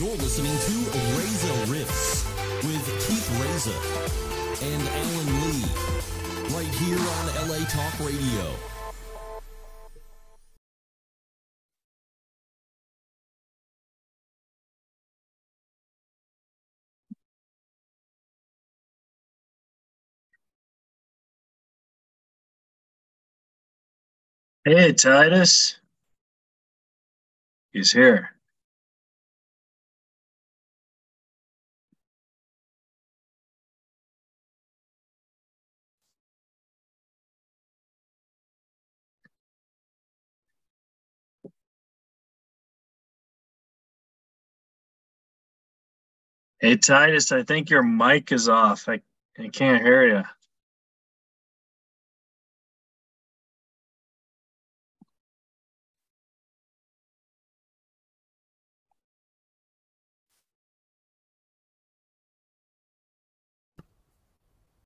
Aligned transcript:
You're 0.00 0.10
listening 0.16 0.50
to 0.50 0.98
Reza 1.16 1.70
Rifts 1.70 2.24
with 2.64 2.84
Keith 3.06 3.30
Reza 3.40 3.70
and 4.66 4.88
Alan 4.88 5.28
Lee, 5.40 5.64
right 6.52 6.74
here 6.74 6.98
on 6.98 7.48
LA 7.48 7.64
Talk 7.66 8.00
Radio. 8.00 8.56
Hey, 24.64 24.92
Titus. 24.92 25.78
He's 27.72 27.92
here. 27.92 28.33
Hey, 46.64 46.78
Titus, 46.78 47.30
I 47.30 47.42
think 47.42 47.68
your 47.68 47.82
mic 47.82 48.32
is 48.32 48.48
off. 48.48 48.88
I, 48.88 49.02
I 49.38 49.48
can't 49.48 49.82
hear 49.82 50.06
you. 50.06 50.22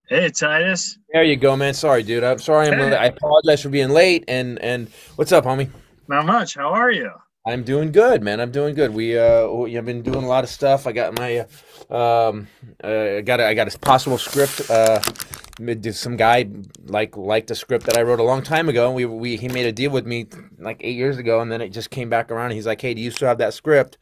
Hey, 0.08 0.30
Titus. 0.30 0.98
There 1.12 1.22
you 1.22 1.36
go, 1.36 1.56
man. 1.56 1.74
Sorry, 1.74 2.02
dude. 2.02 2.24
I'm 2.24 2.40
sorry. 2.40 2.66
I'm. 2.66 2.76
Hey. 2.76 2.96
I 2.96 3.04
apologize 3.04 3.62
for 3.62 3.68
being 3.68 3.90
late. 3.90 4.24
And 4.26 4.58
and 4.58 4.88
what's 5.14 5.30
up, 5.30 5.44
homie? 5.44 5.70
Not 6.08 6.26
much. 6.26 6.56
How 6.56 6.70
are 6.70 6.90
you? 6.90 7.12
I'm 7.48 7.62
doing 7.64 7.92
good, 7.92 8.22
man. 8.22 8.40
I'm 8.40 8.50
doing 8.50 8.74
good. 8.74 8.92
We 8.92 9.18
uh, 9.18 9.64
have 9.72 9.86
been 9.86 10.02
doing 10.02 10.22
a 10.22 10.28
lot 10.28 10.44
of 10.44 10.50
stuff. 10.50 10.86
I 10.86 10.92
got 10.92 11.16
my 11.18 11.46
uh, 11.90 12.28
um, 12.28 12.46
uh, 12.84 13.16
I 13.16 13.20
got 13.22 13.40
a, 13.40 13.46
I 13.46 13.54
got 13.54 13.74
a 13.74 13.78
possible 13.78 14.18
script. 14.18 14.70
Uh, 14.70 15.00
some 15.92 16.16
guy 16.16 16.48
like 16.84 17.16
liked 17.16 17.50
a 17.50 17.54
script 17.54 17.86
that 17.86 17.96
I 17.96 18.02
wrote 18.02 18.20
a 18.20 18.22
long 18.22 18.42
time 18.42 18.68
ago. 18.68 18.92
We 18.92 19.06
we 19.06 19.36
he 19.36 19.48
made 19.48 19.64
a 19.64 19.72
deal 19.72 19.90
with 19.90 20.06
me 20.06 20.26
like 20.58 20.76
eight 20.80 20.96
years 20.96 21.16
ago, 21.16 21.40
and 21.40 21.50
then 21.50 21.62
it 21.62 21.70
just 21.70 21.88
came 21.88 22.10
back 22.10 22.30
around. 22.30 22.46
And 22.46 22.54
he's 22.54 22.66
like, 22.66 22.82
"Hey, 22.82 22.92
do 22.92 23.00
you 23.00 23.10
still 23.10 23.28
have 23.28 23.38
that 23.38 23.54
script? 23.54 23.96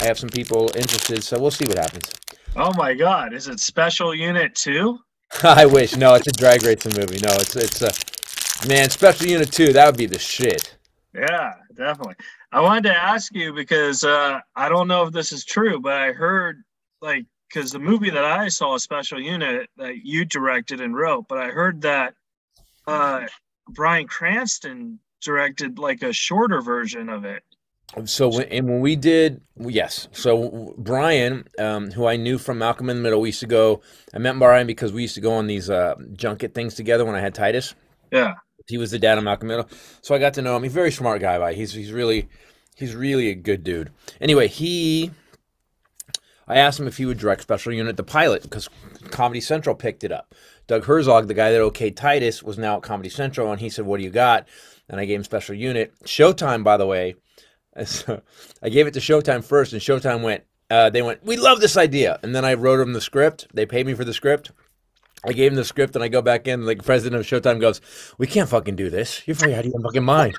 I 0.00 0.04
have 0.04 0.18
some 0.18 0.30
people 0.30 0.70
interested, 0.76 1.24
so 1.24 1.40
we'll 1.40 1.50
see 1.50 1.66
what 1.66 1.78
happens." 1.78 2.12
Oh 2.54 2.72
my 2.74 2.94
God. 2.94 3.34
Is 3.34 3.48
it 3.48 3.58
Special 3.58 4.14
Unit 4.14 4.54
2? 4.54 4.98
I 5.42 5.66
wish. 5.66 5.96
No, 5.96 6.14
it's 6.14 6.28
a 6.28 6.32
drag 6.32 6.62
racing 6.62 6.92
movie. 6.96 7.18
No, 7.20 7.32
it's 7.34 7.56
it's 7.56 7.82
a 7.82 8.68
man 8.68 8.88
special 8.90 9.26
unit 9.26 9.50
two. 9.50 9.72
That 9.72 9.86
would 9.86 9.96
be 9.96 10.06
the 10.06 10.18
shit. 10.18 10.76
Yeah, 11.14 11.52
definitely. 11.74 12.16
I 12.52 12.60
wanted 12.60 12.84
to 12.84 12.96
ask 12.96 13.34
you 13.34 13.52
because 13.52 14.02
uh, 14.02 14.40
I 14.56 14.68
don't 14.68 14.88
know 14.88 15.04
if 15.04 15.12
this 15.12 15.32
is 15.32 15.44
true, 15.44 15.80
but 15.80 15.92
I 15.92 16.12
heard 16.12 16.62
like 17.00 17.26
because 17.48 17.70
the 17.70 17.78
movie 17.78 18.10
that 18.10 18.24
I 18.24 18.48
saw, 18.48 18.76
Special 18.78 19.20
Unit, 19.20 19.68
that 19.76 20.04
you 20.04 20.24
directed 20.24 20.80
and 20.80 20.96
wrote, 20.96 21.26
but 21.28 21.38
I 21.38 21.48
heard 21.48 21.82
that 21.82 22.14
uh, 22.86 23.26
Bryan 23.68 24.08
Cranston 24.08 24.98
directed 25.22 25.78
like 25.78 26.02
a 26.02 26.12
shorter 26.12 26.60
version 26.60 27.08
of 27.08 27.24
it. 27.24 27.44
So 28.06 28.40
and 28.40 28.68
when 28.68 28.80
we 28.80 28.96
did, 28.96 29.40
yes. 29.56 30.08
So 30.10 30.74
Brian, 30.78 31.46
um, 31.60 31.92
who 31.92 32.06
I 32.06 32.16
knew 32.16 32.38
from 32.38 32.58
Malcolm 32.58 32.90
in 32.90 32.96
the 32.96 33.02
Middle, 33.02 33.20
we 33.20 33.28
used 33.28 33.40
to 33.40 33.46
go. 33.46 33.82
I 34.12 34.18
met 34.18 34.36
Brian 34.38 34.66
because 34.66 34.92
we 34.92 35.02
used 35.02 35.14
to 35.14 35.20
go 35.20 35.32
on 35.34 35.46
these 35.46 35.70
uh, 35.70 35.94
junket 36.14 36.54
things 36.54 36.74
together 36.74 37.04
when 37.04 37.14
I 37.14 37.20
had 37.20 37.34
Titus. 37.34 37.74
Yeah. 38.10 38.34
He 38.66 38.78
was 38.78 38.90
the 38.90 38.98
dad 38.98 39.18
of 39.18 39.24
Malcolm 39.24 39.48
Middle, 39.48 39.68
so 40.00 40.14
I 40.14 40.18
got 40.18 40.34
to 40.34 40.42
know 40.42 40.56
him. 40.56 40.62
He's 40.62 40.72
a 40.72 40.74
very 40.74 40.90
smart 40.90 41.20
guy. 41.20 41.38
By 41.38 41.54
he's 41.54 41.72
he's 41.72 41.92
really 41.92 42.28
he's 42.74 42.94
really 42.94 43.28
a 43.28 43.34
good 43.34 43.62
dude. 43.62 43.90
Anyway, 44.20 44.48
he. 44.48 45.10
I 46.46 46.56
asked 46.56 46.78
him 46.78 46.86
if 46.86 46.98
he 46.98 47.06
would 47.06 47.18
direct 47.18 47.40
Special 47.42 47.72
Unit, 47.72 47.96
the 47.96 48.02
pilot, 48.02 48.42
because 48.42 48.68
Comedy 49.10 49.40
Central 49.40 49.74
picked 49.74 50.04
it 50.04 50.12
up. 50.12 50.34
Doug 50.66 50.84
Herzog, 50.84 51.26
the 51.26 51.34
guy 51.34 51.50
that 51.50 51.60
okayed 51.60 51.96
Titus, 51.96 52.42
was 52.42 52.58
now 52.58 52.76
at 52.76 52.82
Comedy 52.82 53.08
Central, 53.08 53.50
and 53.50 53.60
he 53.60 53.70
said, 53.70 53.86
"What 53.86 53.98
do 53.98 54.04
you 54.04 54.10
got?" 54.10 54.46
And 54.88 55.00
I 55.00 55.04
gave 55.04 55.18
him 55.18 55.24
Special 55.24 55.54
Unit. 55.54 55.94
Showtime, 56.04 56.62
by 56.62 56.76
the 56.76 56.86
way, 56.86 57.16
so 57.84 58.22
I 58.62 58.68
gave 58.68 58.86
it 58.86 58.94
to 58.94 59.00
Showtime 59.00 59.44
first, 59.44 59.72
and 59.72 59.82
Showtime 59.82 60.22
went. 60.22 60.44
Uh, 60.70 60.90
they 60.90 61.02
went, 61.02 61.24
"We 61.24 61.36
love 61.36 61.60
this 61.60 61.76
idea," 61.76 62.18
and 62.22 62.34
then 62.34 62.44
I 62.44 62.54
wrote 62.54 62.78
them 62.78 62.94
the 62.94 63.00
script. 63.00 63.46
They 63.52 63.66
paid 63.66 63.86
me 63.86 63.94
for 63.94 64.04
the 64.04 64.14
script. 64.14 64.52
I 65.26 65.32
gave 65.32 65.52
him 65.52 65.56
the 65.56 65.64
script, 65.64 65.94
and 65.94 66.04
I 66.04 66.08
go 66.08 66.22
back 66.22 66.46
in. 66.46 66.66
Like 66.66 66.84
president 66.84 67.20
of 67.20 67.26
Showtime 67.26 67.60
goes, 67.60 67.80
"We 68.18 68.26
can't 68.26 68.48
fucking 68.48 68.76
do 68.76 68.90
this. 68.90 69.22
You're 69.26 69.36
out 69.36 69.64
of 69.64 69.66
your 69.66 69.80
fucking 69.80 70.04
mind." 70.04 70.36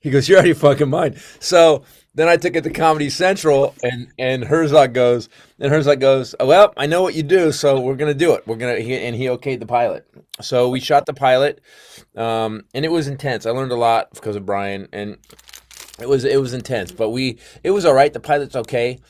He 0.00 0.10
goes, 0.10 0.28
"You're 0.28 0.38
out 0.38 0.44
of 0.44 0.48
your 0.48 0.56
fucking 0.56 0.90
mind." 0.90 1.18
So 1.40 1.84
then 2.14 2.28
I 2.28 2.36
took 2.36 2.54
it 2.54 2.62
to 2.64 2.70
Comedy 2.70 3.10
Central, 3.10 3.74
and 3.82 4.08
and 4.18 4.44
Herzog 4.44 4.92
goes, 4.94 5.28
and 5.58 5.72
Herzog 5.72 6.00
goes, 6.00 6.34
oh, 6.38 6.46
"Well, 6.46 6.72
I 6.76 6.86
know 6.86 7.02
what 7.02 7.14
you 7.14 7.22
do, 7.22 7.52
so 7.52 7.80
we're 7.80 7.96
gonna 7.96 8.14
do 8.14 8.34
it. 8.34 8.46
We're 8.46 8.56
gonna." 8.56 8.72
And 8.74 9.16
he 9.16 9.26
okayed 9.26 9.60
the 9.60 9.66
pilot. 9.66 10.06
So 10.40 10.68
we 10.68 10.80
shot 10.80 11.06
the 11.06 11.14
pilot, 11.14 11.60
um, 12.16 12.64
and 12.74 12.84
it 12.84 12.90
was 12.92 13.08
intense. 13.08 13.46
I 13.46 13.50
learned 13.50 13.72
a 13.72 13.76
lot 13.76 14.12
because 14.12 14.36
of 14.36 14.46
Brian, 14.46 14.88
and 14.92 15.16
it 16.00 16.08
was 16.08 16.24
it 16.24 16.40
was 16.40 16.54
intense. 16.54 16.92
But 16.92 17.10
we 17.10 17.38
it 17.62 17.70
was 17.70 17.84
all 17.84 17.94
right. 17.94 18.12
The 18.12 18.20
pilot's 18.20 18.56
okay. 18.56 19.00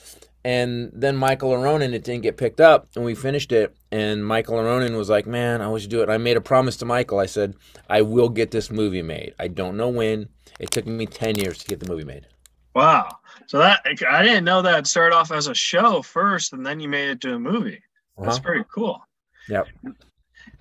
And 0.45 0.91
then 0.93 1.17
Michael 1.17 1.53
Aronin, 1.53 1.95
it 1.95 2.05
didn't 2.05 2.23
get 2.23 2.37
picked 2.37 2.61
up, 2.61 2.89
and 2.95 3.05
we 3.05 3.15
finished 3.15 3.51
it. 3.51 3.75
And 3.91 4.25
Michael 4.27 4.57
Aronin 4.57 4.97
was 4.97 5.09
like, 5.09 5.27
"Man, 5.27 5.63
I 5.63 5.69
wish 5.69 5.85
you 5.85 5.89
do 5.89 6.03
it." 6.03 6.11
I 6.11 6.19
made 6.19 6.37
a 6.37 6.41
promise 6.43 6.77
to 6.79 6.85
Michael. 6.85 7.19
I 7.19 7.27
said, 7.27 7.55
"I 7.89 8.03
will 8.03 8.29
get 8.29 8.51
this 8.51 8.71
movie 8.71 9.01
made. 9.03 9.35
I 9.39 9.49
don't 9.49 9.77
know 9.77 9.89
when. 9.89 10.29
It 10.61 10.71
took 10.71 10.87
me 10.87 11.07
ten 11.07 11.37
years 11.37 11.59
to 11.59 11.67
get 11.67 11.81
the 11.81 11.89
movie 11.91 12.05
made." 12.05 12.27
Wow. 12.75 13.09
So 13.47 13.59
that 13.59 13.81
I 13.87 14.23
didn't 14.23 14.45
know 14.45 14.61
that 14.63 14.87
started 14.87 15.15
off 15.17 15.33
as 15.33 15.47
a 15.47 15.55
show 15.55 16.03
first, 16.03 16.53
and 16.53 16.65
then 16.67 16.79
you 16.79 16.89
made 16.89 17.09
it 17.09 17.21
to 17.23 17.35
a 17.35 17.39
movie. 17.39 17.81
That's 18.19 18.37
Uh-huh. 18.37 18.45
pretty 18.45 18.65
cool. 18.73 19.01
Yep. 19.49 19.67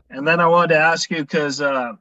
And 0.09 0.27
then 0.27 0.39
I 0.39 0.47
wanted 0.47 0.75
to 0.75 0.79
ask 0.79 1.09
you 1.09 1.22
because 1.23 1.59
uh, 1.59 1.93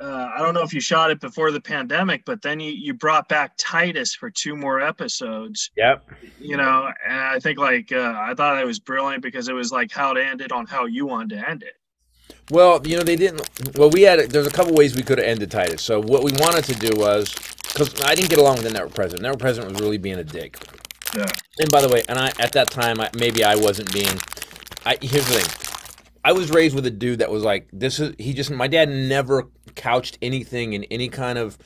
uh, 0.00 0.30
I 0.34 0.38
don't 0.38 0.54
know 0.54 0.62
if 0.62 0.72
you 0.72 0.80
shot 0.80 1.10
it 1.10 1.20
before 1.20 1.50
the 1.50 1.60
pandemic, 1.60 2.24
but 2.24 2.40
then 2.40 2.60
you, 2.60 2.72
you 2.72 2.94
brought 2.94 3.28
back 3.28 3.52
Titus 3.58 4.14
for 4.14 4.30
two 4.30 4.56
more 4.56 4.80
episodes. 4.80 5.70
Yep. 5.76 6.08
You 6.40 6.56
know, 6.56 6.90
and 7.06 7.18
I 7.18 7.38
think 7.38 7.58
like 7.58 7.92
uh, 7.92 8.14
I 8.16 8.34
thought 8.34 8.58
it 8.58 8.66
was 8.66 8.78
brilliant 8.78 9.22
because 9.22 9.48
it 9.48 9.54
was 9.54 9.72
like 9.72 9.92
how 9.92 10.14
to 10.14 10.24
end 10.24 10.40
it 10.40 10.48
ended 10.48 10.52
on 10.52 10.66
how 10.66 10.86
you 10.86 11.06
wanted 11.06 11.36
to 11.36 11.48
end 11.50 11.62
it. 11.62 11.74
Well, 12.50 12.80
you 12.86 12.96
know, 12.96 13.02
they 13.02 13.16
didn't. 13.16 13.48
Well, 13.76 13.90
we 13.90 14.02
had. 14.02 14.30
There's 14.30 14.46
a 14.46 14.50
couple 14.50 14.74
ways 14.74 14.96
we 14.96 15.02
could 15.02 15.18
have 15.18 15.26
ended 15.26 15.50
Titus. 15.50 15.82
So 15.82 16.00
what 16.00 16.22
we 16.22 16.32
wanted 16.32 16.64
to 16.64 16.74
do 16.74 16.90
was 16.96 17.34
because 17.72 18.00
I 18.02 18.14
didn't 18.14 18.30
get 18.30 18.38
along 18.38 18.56
with 18.56 18.64
the 18.64 18.70
network 18.70 18.94
president. 18.94 19.22
Network 19.22 19.40
president 19.40 19.72
was 19.72 19.82
really 19.82 19.98
being 19.98 20.18
a 20.18 20.24
dick. 20.24 20.58
Yeah. 21.14 21.26
And 21.58 21.70
by 21.70 21.80
the 21.80 21.88
way, 21.88 22.02
and 22.08 22.18
I 22.18 22.32
at 22.38 22.52
that 22.52 22.70
time 22.70 23.00
I, 23.00 23.10
maybe 23.18 23.44
I 23.44 23.56
wasn't 23.56 23.92
being. 23.92 24.18
I 24.86 24.96
here's 25.00 25.26
the 25.26 25.40
thing. 25.40 25.67
I 26.24 26.32
was 26.32 26.50
raised 26.50 26.74
with 26.74 26.86
a 26.86 26.90
dude 26.90 27.20
that 27.20 27.30
was 27.30 27.44
like 27.44 27.68
this 27.72 28.00
is 28.00 28.14
he 28.18 28.34
just 28.34 28.50
my 28.50 28.68
dad 28.68 28.88
never 28.88 29.48
couched 29.74 30.18
anything 30.20 30.72
in 30.72 30.84
any 30.84 31.08
kind 31.08 31.38
of 31.38 31.58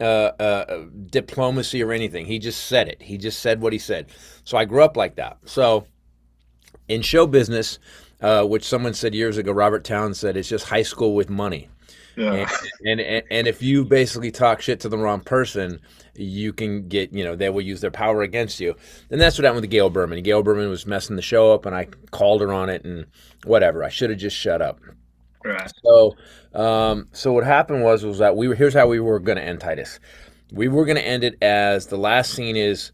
uh, 0.00 0.32
uh, 0.38 0.84
diplomacy 1.06 1.82
or 1.82 1.92
anything. 1.92 2.26
He 2.26 2.38
just 2.38 2.64
said 2.66 2.88
it. 2.88 3.00
He 3.02 3.16
just 3.18 3.38
said 3.38 3.60
what 3.60 3.72
he 3.72 3.78
said. 3.78 4.06
So 4.44 4.58
I 4.58 4.64
grew 4.64 4.82
up 4.82 4.96
like 4.96 5.14
that. 5.16 5.38
So 5.44 5.86
in 6.88 7.02
show 7.02 7.26
business, 7.26 7.78
uh, 8.20 8.44
which 8.44 8.64
someone 8.64 8.94
said 8.94 9.14
years 9.14 9.38
ago, 9.38 9.52
Robert 9.52 9.84
Towns 9.84 10.18
said 10.18 10.36
it's 10.36 10.48
just 10.48 10.66
high 10.66 10.82
school 10.82 11.14
with 11.14 11.30
money. 11.30 11.68
Yeah. 12.16 12.48
And, 12.84 13.00
and 13.00 13.24
and 13.30 13.46
if 13.46 13.62
you 13.62 13.84
basically 13.84 14.30
talk 14.30 14.60
shit 14.60 14.80
to 14.80 14.88
the 14.88 14.98
wrong 14.98 15.20
person, 15.20 15.80
you 16.14 16.52
can 16.52 16.88
get 16.88 17.12
you 17.12 17.24
know 17.24 17.36
they 17.36 17.48
will 17.48 17.62
use 17.62 17.80
their 17.80 17.90
power 17.90 18.22
against 18.22 18.60
you. 18.60 18.74
And 19.10 19.20
that's 19.20 19.38
what 19.38 19.44
happened 19.44 19.62
with 19.62 19.70
Gail 19.70 19.90
Berman. 19.90 20.22
Gail 20.22 20.42
Berman 20.42 20.68
was 20.68 20.86
messing 20.86 21.16
the 21.16 21.22
show 21.22 21.52
up, 21.52 21.66
and 21.66 21.74
I 21.74 21.86
called 22.10 22.40
her 22.42 22.52
on 22.52 22.68
it, 22.68 22.84
and 22.84 23.06
whatever. 23.44 23.82
I 23.82 23.88
should 23.88 24.10
have 24.10 24.18
just 24.18 24.36
shut 24.36 24.60
up. 24.60 24.80
Right. 25.44 25.72
So, 25.84 26.16
um, 26.54 27.08
so 27.12 27.32
what 27.32 27.44
happened 27.44 27.82
was 27.82 28.04
was 28.04 28.18
that 28.18 28.36
we 28.36 28.48
were 28.48 28.54
here's 28.54 28.74
how 28.74 28.86
we 28.86 29.00
were 29.00 29.18
going 29.18 29.38
to 29.38 29.44
end 29.44 29.60
Titus. 29.60 29.98
We 30.52 30.68
were 30.68 30.84
going 30.84 30.98
to 30.98 31.06
end 31.06 31.24
it 31.24 31.42
as 31.42 31.86
the 31.86 31.96
last 31.96 32.34
scene 32.34 32.56
is 32.56 32.92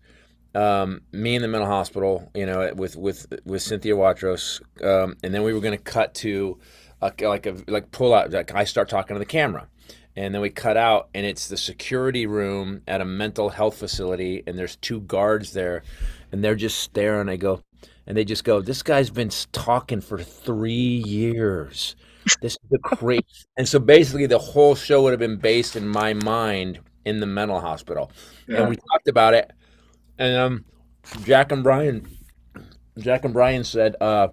um, 0.54 1.02
me 1.12 1.34
in 1.34 1.42
the 1.42 1.48
mental 1.48 1.68
hospital, 1.68 2.30
you 2.34 2.46
know, 2.46 2.72
with 2.74 2.96
with 2.96 3.26
with 3.44 3.62
Cynthia 3.62 3.94
Watros, 3.94 4.62
um, 4.82 5.16
and 5.22 5.34
then 5.34 5.42
we 5.42 5.52
were 5.52 5.60
going 5.60 5.76
to 5.76 5.82
cut 5.82 6.14
to 6.16 6.58
a, 7.00 7.12
like 7.20 7.46
a 7.46 7.56
like 7.66 7.90
pull 7.90 8.14
out 8.14 8.30
like 8.30 8.54
I 8.54 8.64
start 8.64 8.88
talking 8.88 9.14
to 9.14 9.18
the 9.18 9.26
camera, 9.26 9.68
and 10.16 10.34
then 10.34 10.40
we 10.40 10.50
cut 10.50 10.76
out, 10.76 11.08
and 11.14 11.24
it's 11.24 11.48
the 11.48 11.56
security 11.56 12.26
room 12.26 12.82
at 12.86 13.00
a 13.00 13.04
mental 13.04 13.50
health 13.50 13.76
facility, 13.76 14.42
and 14.46 14.58
there's 14.58 14.76
two 14.76 15.00
guards 15.00 15.52
there, 15.52 15.82
and 16.32 16.42
they're 16.42 16.56
just 16.56 16.78
staring. 16.78 17.28
I 17.28 17.36
go, 17.36 17.62
and 18.06 18.16
they 18.16 18.24
just 18.24 18.44
go, 18.44 18.60
"This 18.60 18.82
guy's 18.82 19.10
been 19.10 19.30
talking 19.52 20.00
for 20.00 20.18
three 20.18 21.02
years." 21.06 21.96
This 22.42 22.54
is 22.54 22.58
the 22.70 22.78
crazy. 22.78 23.24
And 23.56 23.66
so 23.66 23.78
basically, 23.78 24.26
the 24.26 24.38
whole 24.38 24.74
show 24.74 25.02
would 25.02 25.12
have 25.12 25.20
been 25.20 25.38
based 25.38 25.76
in 25.76 25.88
my 25.88 26.12
mind 26.14 26.80
in 27.04 27.20
the 27.20 27.26
mental 27.26 27.60
hospital. 27.60 28.10
Yeah. 28.46 28.58
And 28.58 28.68
we 28.68 28.76
talked 28.76 29.08
about 29.08 29.34
it. 29.34 29.50
And 30.18 30.36
um, 30.36 30.64
Jack 31.24 31.52
and 31.52 31.62
Brian 31.62 32.06
Jack 32.98 33.24
and 33.24 33.32
Brian 33.32 33.64
said, 33.64 33.96
uh, 34.00 34.28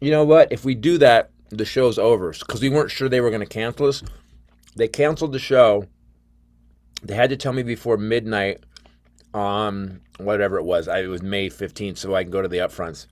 "You 0.00 0.10
know 0.10 0.24
what? 0.24 0.52
If 0.52 0.64
we 0.64 0.74
do 0.74 0.98
that, 0.98 1.30
the 1.50 1.64
show's 1.64 1.98
over." 1.98 2.32
Because 2.32 2.62
we 2.62 2.68
weren't 2.68 2.90
sure 2.90 3.08
they 3.08 3.20
were 3.20 3.30
going 3.30 3.40
to 3.40 3.46
cancel 3.46 3.86
us. 3.86 4.02
They 4.76 4.88
canceled 4.88 5.32
the 5.32 5.38
show. 5.38 5.86
They 7.02 7.14
had 7.14 7.30
to 7.30 7.36
tell 7.36 7.52
me 7.52 7.62
before 7.62 7.96
midnight 7.96 8.64
on 9.32 10.00
whatever 10.18 10.58
it 10.58 10.64
was. 10.64 10.88
I, 10.88 11.00
it 11.00 11.06
was 11.06 11.22
May 11.22 11.48
fifteenth, 11.48 11.98
so 11.98 12.14
I 12.14 12.22
can 12.22 12.30
go 12.30 12.42
to 12.42 12.48
the 12.48 12.58
upfronts. 12.58 13.06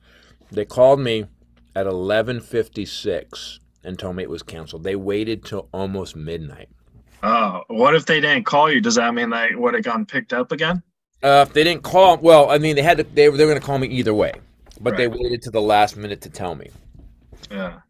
They 0.51 0.65
called 0.65 1.01
me 1.01 1.27
at 1.75 1.87
eleven 1.87 2.41
fifty 2.41 2.85
six 2.85 3.61
and 3.85 3.99
told 3.99 4.17
me 4.17 4.23
it 4.23 4.31
was 4.31 4.43
canceled. 4.43 4.85
They 4.85 4.97
waited 4.97 5.45
till 5.45 5.69
almost 5.73 6.17
midnight. 6.17 6.69
Oh, 7.23 7.63
what 7.69 7.95
if 7.95 8.07
they 8.07 8.21
didn't 8.21 8.45
call 8.45 8.71
you? 8.71 8.81
Does 8.81 8.97
that 8.97 9.15
mean 9.15 9.31
they 9.31 9.55
would 9.55 9.75
have 9.75 9.83
gone 9.83 10.07
picked 10.07 10.33
up 10.33 10.53
again? 10.53 10.83
Uh, 11.23 11.45
if 11.49 11.53
they 11.53 11.65
didn't 11.65 11.83
call, 11.83 12.17
well, 12.19 12.51
I 12.51 12.59
mean, 12.59 12.77
they 12.77 12.83
had 12.83 12.99
to. 12.99 13.03
They 13.03 13.23
they 13.23 13.29
were 13.29 13.37
going 13.37 13.59
to 13.59 13.67
call 13.67 13.79
me 13.79 13.89
either 13.89 14.15
way, 14.15 14.33
but 14.81 14.97
they 14.97 15.09
waited 15.09 15.43
to 15.43 15.51
the 15.51 15.61
last 15.61 15.97
minute 15.97 16.21
to 16.23 16.31
tell 16.31 16.55
me. 16.55 16.71
Yeah. 17.51 17.81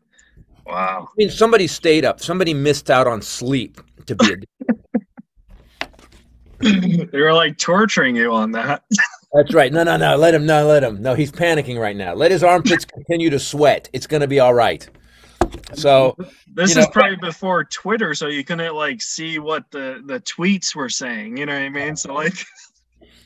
Wow. 0.69 1.09
I 1.11 1.13
mean, 1.17 1.31
somebody 1.31 1.67
stayed 1.67 2.05
up. 2.05 2.21
Somebody 2.21 2.53
missed 2.53 2.91
out 2.91 3.07
on 3.07 3.23
sleep 3.23 3.81
to 4.07 4.15
be 4.15 4.35
a. 4.35 4.37
they 7.11 7.21
were 7.21 7.33
like 7.33 7.57
torturing 7.59 8.17
you 8.17 8.33
on 8.33 8.53
that. 8.53 8.83
That's 9.33 9.55
right. 9.55 9.73
No, 9.73 9.83
no, 9.85 9.97
no. 9.97 10.17
Let 10.17 10.35
him. 10.35 10.45
No, 10.47 10.67
let 10.67 10.83
him. 10.83 11.01
No, 11.03 11.15
he's 11.15 11.31
panicking 11.33 11.79
right 11.81 11.97
now. 11.97 12.15
Let 12.15 12.31
his 12.31 12.43
armpits 12.43 12.85
continue 12.85 13.31
to 13.31 13.39
sweat. 13.39 13.89
It's 13.93 14.07
going 14.07 14.21
to 14.23 14.27
be 14.29 14.41
all 14.41 14.55
right. 14.55 14.89
So 15.75 16.17
This 16.55 16.71
is 16.71 16.77
know- 16.77 16.89
probably 16.93 17.17
before 17.17 17.65
Twitter, 17.65 18.15
so 18.15 18.27
you 18.27 18.45
couldn't 18.45 18.75
like 18.75 19.01
see 19.01 19.39
what 19.39 19.71
the 19.71 20.03
the 20.07 20.21
tweets 20.21 20.75
were 20.75 20.89
saying. 20.91 21.37
You 21.39 21.47
know 21.47 21.55
what 21.55 21.63
I 21.63 21.69
mean? 21.69 21.97
So 21.97 22.13
like, 22.15 22.35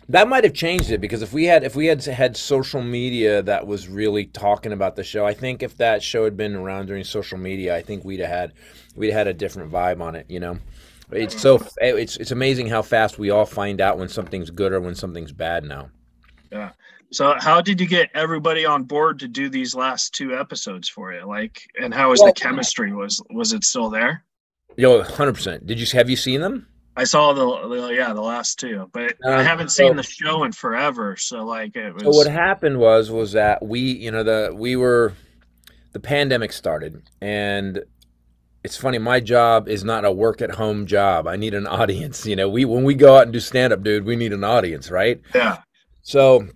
that 0.09 0.29
might 0.29 0.45
have 0.45 0.53
changed 0.55 0.91
it 0.91 1.01
because 1.01 1.23
if 1.23 1.33
we 1.33 1.45
had 1.45 1.65
if 1.65 1.77
we 1.77 1.87
had 1.87 2.05
had 2.05 2.37
social 2.37 2.83
media 2.83 3.43
that 3.43 3.67
was 3.67 3.89
really 3.89 4.27
talking 4.27 4.73
about 4.73 4.97
the 4.97 5.05
show, 5.05 5.25
I 5.25 5.35
think 5.35 5.63
if 5.63 5.77
that 5.79 6.03
show 6.03 6.25
had 6.25 6.37
been 6.37 6.55
around 6.55 6.87
during 6.87 7.05
social 7.05 7.39
media, 7.39 7.77
I 7.77 7.83
think 7.83 8.05
we'd 8.05 8.21
have 8.21 8.29
had 8.29 8.53
we'd 8.97 9.09
have 9.09 9.19
had 9.19 9.27
a 9.29 9.35
different 9.35 9.71
vibe 9.73 10.01
on 10.01 10.15
it. 10.17 10.27
You 10.29 10.41
know, 10.41 10.59
it's 11.11 11.41
so 11.41 11.57
eh, 11.81 11.95
it's 11.95 12.17
it's 12.17 12.31
amazing 12.31 12.69
how 12.69 12.83
fast 12.83 13.19
we 13.19 13.31
all 13.31 13.47
find 13.47 13.81
out 13.81 13.99
when 13.99 14.09
something's 14.09 14.51
good 14.51 14.73
or 14.73 14.81
when 14.81 14.95
something's 14.95 15.33
bad 15.33 15.65
now. 15.65 15.91
Yeah. 16.51 16.71
So 17.13 17.35
how 17.39 17.61
did 17.61 17.79
you 17.79 17.87
get 17.87 18.11
everybody 18.15 18.65
on 18.65 18.85
board 18.85 19.19
to 19.19 19.29
do 19.29 19.51
these 19.51 19.75
last 19.75 20.15
two 20.15 20.35
episodes 20.35 20.89
for 20.89 21.13
you? 21.13 21.27
Like, 21.27 21.63
and 21.79 21.93
how 21.93 22.11
was 22.11 22.21
Well- 22.21 22.29
the 22.29 22.41
chemistry? 22.41 22.93
Was 22.93 23.23
was 23.31 23.53
it 23.53 23.65
still 23.65 23.91
there? 23.91 24.25
Yo, 24.77 25.03
hundred 25.03 25.35
percent. 25.35 25.67
Did 25.67 25.79
you 25.79 25.87
have 25.93 26.09
you 26.09 26.17
seen 26.17 26.41
them? 26.41 26.67
I 26.97 27.05
saw 27.05 27.33
the, 27.33 27.69
the 27.69 27.89
yeah 27.95 28.13
the 28.13 28.21
last 28.21 28.59
two, 28.59 28.89
but 28.93 29.15
I 29.25 29.39
Um, 29.41 29.45
haven't 29.45 29.71
so- 29.71 29.87
seen 29.87 29.97
the 29.97 30.03
show 30.03 30.45
in 30.45 30.53
forever. 30.53 31.17
So 31.17 31.45
like 31.45 31.75
it 31.77 31.95
was. 31.95 32.03
So 32.03 32.11
what 32.11 32.27
happened 32.27 32.79
was 32.79 33.11
was 33.11 33.33
that 33.33 33.65
we, 33.65 33.81
you 33.81 34.11
know, 34.11 34.23
the 34.23 34.55
we 34.55 34.77
were 34.77 35.15
the 35.93 36.01
pandemic 36.01 36.53
started 36.53 37.03
and 37.21 37.83
it's 38.65 38.77
funny, 38.77 38.99
my 38.99 39.19
job 39.19 39.69
is 39.69 39.83
not 39.83 40.05
a 40.05 40.13
work 40.13 40.41
at 40.41 40.53
home 40.53 40.87
job. 40.87 41.27
I 41.27 41.35
need 41.37 41.53
an 41.55 41.67
audience. 41.81 42.27
You 42.27 42.37
know, 42.37 42.49
we 42.49 42.65
when 42.65 42.85
we 42.85 42.95
go 42.95 43.17
out 43.17 43.25
and 43.25 43.33
do 43.33 43.41
stand 43.41 43.73
up, 43.73 43.83
dude, 43.83 44.05
we 44.05 44.15
need 44.17 44.33
an 44.33 44.45
audience, 44.45 44.91
right? 44.91 45.21
yeah. 45.35 45.59
So 46.03 46.47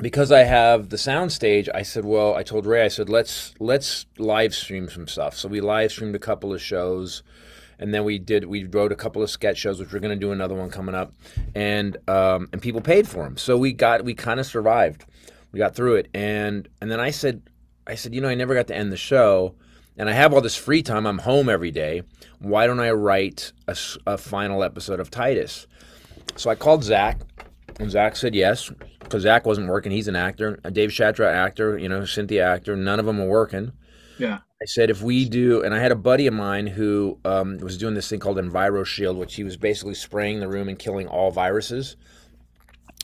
because 0.00 0.30
I 0.32 0.40
have 0.44 0.88
the 0.90 0.96
sound 0.98 1.30
stage, 1.32 1.68
I 1.74 1.82
said, 1.82 2.04
well, 2.04 2.34
I 2.34 2.42
told 2.42 2.66
Ray, 2.66 2.84
I 2.84 2.88
said, 2.88 3.08
let's 3.08 3.54
let's 3.60 4.06
live 4.18 4.54
stream 4.54 4.88
some 4.88 5.06
stuff. 5.08 5.36
So 5.36 5.48
we 5.48 5.60
live 5.60 5.90
streamed 5.90 6.14
a 6.14 6.18
couple 6.20 6.52
of 6.54 6.60
shows, 6.62 7.22
and 7.80 7.92
then 7.92 8.04
we 8.04 8.18
did 8.18 8.44
we 8.44 8.64
wrote 8.64 8.92
a 8.92 8.96
couple 8.96 9.22
of 9.22 9.30
sketch 9.30 9.58
shows, 9.58 9.80
which 9.80 9.92
we're 9.92 9.98
going 9.98 10.16
to 10.16 10.26
do 10.26 10.30
another 10.30 10.54
one 10.54 10.70
coming 10.70 10.94
up, 10.94 11.12
and 11.54 11.96
um, 12.08 12.48
and 12.52 12.62
people 12.62 12.80
paid 12.80 13.08
for 13.08 13.24
them. 13.24 13.36
So 13.36 13.56
we 13.56 13.72
got 13.72 14.04
we 14.04 14.14
kind 14.14 14.38
of 14.38 14.46
survived, 14.46 15.06
we 15.50 15.58
got 15.58 15.74
through 15.74 15.96
it, 15.96 16.08
and 16.14 16.68
and 16.80 16.90
then 16.90 17.00
I 17.00 17.10
said, 17.10 17.42
I 17.86 17.96
said, 17.96 18.14
you 18.14 18.20
know, 18.20 18.28
I 18.28 18.34
never 18.34 18.54
got 18.54 18.68
to 18.68 18.76
end 18.76 18.92
the 18.92 18.96
show. 18.96 19.56
And 19.96 20.08
I 20.08 20.12
have 20.12 20.32
all 20.32 20.40
this 20.40 20.56
free 20.56 20.82
time. 20.82 21.06
I'm 21.06 21.18
home 21.18 21.50
every 21.50 21.70
day. 21.70 22.04
Why 22.38 22.66
don't 22.66 22.80
I 22.80 22.90
write 22.92 23.52
a 23.66 24.16
final 24.16 24.62
episode 24.62 24.98
of 24.98 25.10
Titus? 25.10 25.66
So 26.36 26.48
I 26.48 26.54
called 26.54 26.84
Zach, 26.84 27.20
and 27.78 27.90
Zach 27.90 28.16
said 28.16 28.34
yes, 28.34 28.70
because 29.00 29.24
Zach 29.24 29.44
wasn't 29.44 29.68
working. 29.68 29.92
He's 29.92 30.08
an 30.08 30.16
actor. 30.16 30.56
Dave 30.72 30.88
Shatraw, 30.88 31.30
actor. 31.30 31.76
You 31.76 31.90
know, 31.90 32.06
Cynthia, 32.06 32.46
actor. 32.46 32.76
None 32.76 32.98
of 32.98 33.04
them 33.04 33.18
were 33.18 33.28
working. 33.28 33.72
Yeah. 34.16 34.38
I 34.62 34.66
said 34.66 34.90
if 34.90 35.00
we 35.00 35.26
do, 35.26 35.62
and 35.62 35.74
I 35.74 35.78
had 35.78 35.90
a 35.90 35.96
buddy 35.96 36.26
of 36.26 36.34
mine 36.34 36.66
who 36.66 37.18
um, 37.24 37.56
was 37.58 37.78
doing 37.78 37.94
this 37.94 38.10
thing 38.10 38.20
called 38.20 38.36
Enviro 38.36 38.84
Shield, 38.84 39.16
which 39.16 39.34
he 39.34 39.42
was 39.42 39.56
basically 39.56 39.94
spraying 39.94 40.40
the 40.40 40.48
room 40.48 40.68
and 40.68 40.78
killing 40.78 41.08
all 41.08 41.30
viruses. 41.30 41.96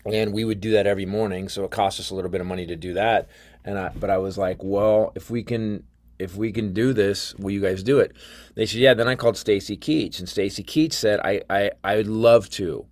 And 0.05 0.35
we 0.35 0.45
would 0.45 0.61
do 0.61 0.73
that 0.73 0.87
every 0.87 1.07
morning, 1.07 1.49
so 1.49 1.65
it 1.65 1.71
cost 1.71 1.99
us 1.99 2.11
a 2.11 2.15
little 2.15 2.31
bit 2.31 2.43
of 2.43 2.47
money 2.47 2.67
to 2.67 2.77
do 2.77 2.93
that. 2.95 3.29
And 3.65 3.79
I, 3.79 3.89
but 3.89 4.11
I 4.11 4.19
was 4.19 4.37
like, 4.37 4.63
well, 4.63 5.13
if 5.15 5.31
we 5.31 5.43
can, 5.43 5.83
if 6.19 6.37
we 6.37 6.53
can 6.53 6.75
do 6.75 6.93
this, 6.93 7.35
will 7.37 7.53
you 7.53 7.63
guys 7.63 7.83
do 7.83 8.01
it? 8.01 8.15
They 8.55 8.67
said, 8.67 8.81
yeah. 8.81 8.93
Then 8.93 9.09
I 9.09 9.15
called 9.15 9.39
Stacy 9.39 9.79
Keach, 9.79 10.19
and 10.19 10.29
Stacy 10.29 10.63
Keach 10.63 10.93
said, 10.93 11.21
I, 11.21 11.41
I, 11.49 11.71
I 11.83 11.97
would 11.97 12.07
love 12.07 12.51
to, 12.51 12.85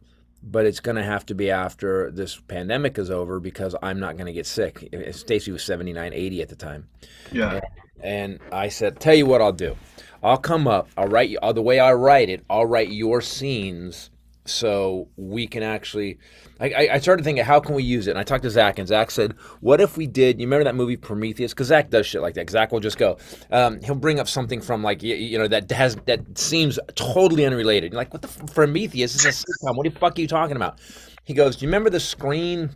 but 0.44 0.66
it's 0.66 0.80
going 0.80 0.96
to 0.96 1.02
have 1.02 1.24
to 1.26 1.34
be 1.34 1.50
after 1.50 2.10
this 2.10 2.38
pandemic 2.38 2.98
is 2.98 3.10
over 3.10 3.40
because 3.40 3.74
I'm 3.82 3.98
not 3.98 4.16
going 4.16 4.26
to 4.26 4.32
get 4.32 4.46
sick. 4.46 4.88
Stacy 5.12 5.50
was 5.52 5.62
79, 5.64 6.12
80 6.12 6.42
at 6.42 6.48
the 6.50 6.56
time. 6.56 6.88
Yeah. 7.32 7.60
And 8.02 8.38
I 8.52 8.68
said, 8.68 9.00
tell 9.00 9.14
you 9.14 9.24
what 9.26 9.40
I'll 9.40 9.52
do. 9.52 9.76
I'll 10.22 10.36
come 10.38 10.66
up. 10.68 10.88
I'll 10.96 11.08
write 11.08 11.30
you. 11.30 11.38
uh, 11.42 11.52
The 11.52 11.62
way 11.62 11.78
I 11.80 11.92
write 11.92 12.28
it, 12.28 12.44
I'll 12.50 12.66
write 12.66 12.90
your 12.90 13.20
scenes 13.20 14.10
so 14.46 15.08
we 15.16 15.46
can 15.46 15.62
actually. 15.62 16.18
I, 16.60 16.88
I- 16.92 16.98
started 16.98 17.24
thinking, 17.24 17.44
how 17.44 17.60
can 17.60 17.74
we 17.74 17.82
use 17.82 18.06
it? 18.06 18.10
And 18.12 18.18
I 18.18 18.22
talked 18.22 18.44
to 18.44 18.50
Zach, 18.50 18.78
and 18.78 18.86
Zach 18.88 19.10
said, 19.10 19.32
what 19.60 19.80
if 19.80 19.96
we 19.96 20.06
did? 20.06 20.40
You 20.40 20.46
remember 20.46 20.64
that 20.64 20.74
movie 20.74 20.96
Prometheus? 20.96 21.52
Because 21.52 21.66
Zach 21.66 21.90
does 21.90 22.06
shit 22.06 22.22
like 22.22 22.34
that. 22.34 22.48
Zach 22.50 22.72
will 22.72 22.80
just 22.80 22.98
go. 22.98 23.18
Um, 23.50 23.80
he'll 23.82 23.94
bring 23.94 24.20
up 24.20 24.28
something 24.28 24.60
from 24.60 24.82
like 24.82 25.02
you, 25.02 25.14
you 25.16 25.38
know 25.38 25.48
that 25.48 25.70
has 25.72 25.96
that 26.06 26.38
seems 26.38 26.78
totally 26.94 27.44
unrelated. 27.44 27.92
You're 27.92 27.98
like, 28.00 28.12
what 28.12 28.22
the 28.22 28.28
f- 28.28 28.54
Prometheus 28.54 29.24
is? 29.24 29.44
What 29.62 29.84
the 29.84 29.90
fuck 29.90 30.18
are 30.18 30.20
you 30.20 30.28
talking 30.28 30.56
about? 30.56 30.78
He 31.24 31.34
goes, 31.34 31.56
do 31.56 31.64
you 31.64 31.68
remember 31.68 31.90
the 31.90 32.00
screen? 32.00 32.70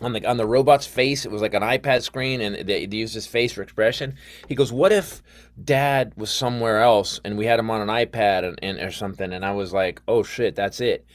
On 0.00 0.12
the 0.12 0.24
on 0.26 0.36
the 0.36 0.46
robot's 0.46 0.86
face. 0.86 1.24
It 1.24 1.30
was 1.30 1.42
like 1.42 1.54
an 1.54 1.62
iPad 1.62 2.02
screen, 2.02 2.40
and 2.40 2.56
they, 2.68 2.86
they 2.86 2.96
used 2.96 3.14
his 3.14 3.26
face 3.26 3.52
for 3.52 3.62
expression. 3.62 4.14
He 4.48 4.54
goes, 4.54 4.72
"What 4.72 4.92
if 4.92 5.22
Dad 5.62 6.12
was 6.16 6.30
somewhere 6.30 6.80
else 6.80 7.20
and 7.24 7.36
we 7.38 7.46
had 7.46 7.58
him 7.58 7.70
on 7.70 7.80
an 7.80 7.88
iPad 7.88 8.44
and, 8.44 8.58
and 8.62 8.80
or 8.80 8.90
something?" 8.90 9.32
And 9.32 9.44
I 9.44 9.52
was 9.52 9.72
like, 9.72 10.02
"Oh 10.08 10.22
shit, 10.22 10.54
that's 10.54 10.80
it." 10.80 11.06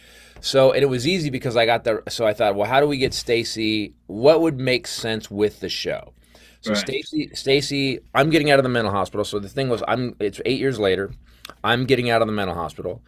So 0.42 0.72
and 0.74 0.84
it 0.84 0.88
was 0.88 1.08
easy 1.08 1.30
because 1.30 1.56
I 1.58 1.66
got 1.66 1.84
the. 1.84 2.04
So 2.10 2.26
I 2.26 2.34
thought, 2.34 2.56
well, 2.56 2.70
how 2.70 2.80
do 2.80 2.88
we 2.88 2.98
get 2.98 3.13
Stacy? 3.13 3.96
What 4.08 4.42
would 4.42 4.60
make 4.60 4.88
sense 4.88 5.32
with 5.32 5.60
the 5.60 5.70
show? 5.70 6.13
So 6.62 6.74
Right. 6.74 6.80
Stacy, 6.80 7.30
Stacy, 7.34 8.00
I'm 8.13 8.30
getting 8.30 8.51
out 8.51 8.60
of 8.60 8.63
the 8.63 8.70
mental 8.70 8.92
hospital. 8.92 9.24
So 9.25 9.39
the 9.39 9.50
thing 9.50 9.70
was, 9.70 9.84
I'm. 9.88 10.15
It's 10.20 10.42
eight 10.46 10.60
years 10.60 10.80
later. 10.80 11.12
I'm 11.63 11.86
getting 11.86 12.10
out 12.10 12.22
of 12.22 12.27
the 12.27 12.34
mental 12.34 12.56
hospital. 12.56 13.01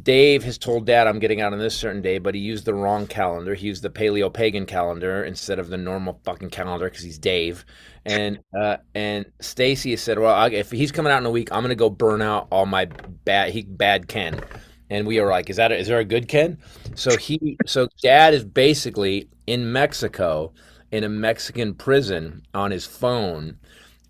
Dave 0.00 0.42
has 0.44 0.56
told 0.56 0.86
Dad 0.86 1.06
I'm 1.06 1.18
getting 1.18 1.42
out 1.42 1.52
on 1.52 1.58
this 1.58 1.76
certain 1.76 2.00
day, 2.00 2.18
but 2.18 2.34
he 2.34 2.40
used 2.40 2.64
the 2.64 2.72
wrong 2.72 3.06
calendar. 3.06 3.54
He 3.54 3.66
used 3.66 3.82
the 3.82 3.90
paleo 3.90 4.32
pagan 4.32 4.64
calendar 4.64 5.24
instead 5.24 5.58
of 5.58 5.68
the 5.68 5.76
normal 5.76 6.18
fucking 6.24 6.50
calendar 6.50 6.86
because 6.86 7.02
he's 7.02 7.18
Dave. 7.18 7.66
And 8.06 8.38
uh, 8.58 8.78
and 8.94 9.26
Stacy 9.40 9.94
said, 9.96 10.18
well, 10.18 10.50
if 10.50 10.70
he's 10.70 10.92
coming 10.92 11.12
out 11.12 11.18
in 11.18 11.26
a 11.26 11.30
week, 11.30 11.52
I'm 11.52 11.62
gonna 11.62 11.74
go 11.74 11.90
burn 11.90 12.22
out 12.22 12.48
all 12.50 12.64
my 12.64 12.86
bad 13.24 13.50
he 13.50 13.62
bad 13.62 14.08
Ken. 14.08 14.40
And 14.88 15.06
we 15.06 15.18
are 15.18 15.28
like, 15.28 15.50
is 15.50 15.56
that 15.56 15.72
a, 15.72 15.76
is 15.76 15.88
there 15.88 15.98
a 15.98 16.04
good 16.04 16.26
Ken? 16.26 16.58
So 16.94 17.16
he 17.18 17.58
so 17.66 17.88
Dad 18.02 18.32
is 18.32 18.44
basically 18.44 19.28
in 19.46 19.72
Mexico 19.72 20.54
in 20.90 21.04
a 21.04 21.08
Mexican 21.08 21.74
prison 21.74 22.42
on 22.54 22.70
his 22.70 22.86
phone, 22.86 23.58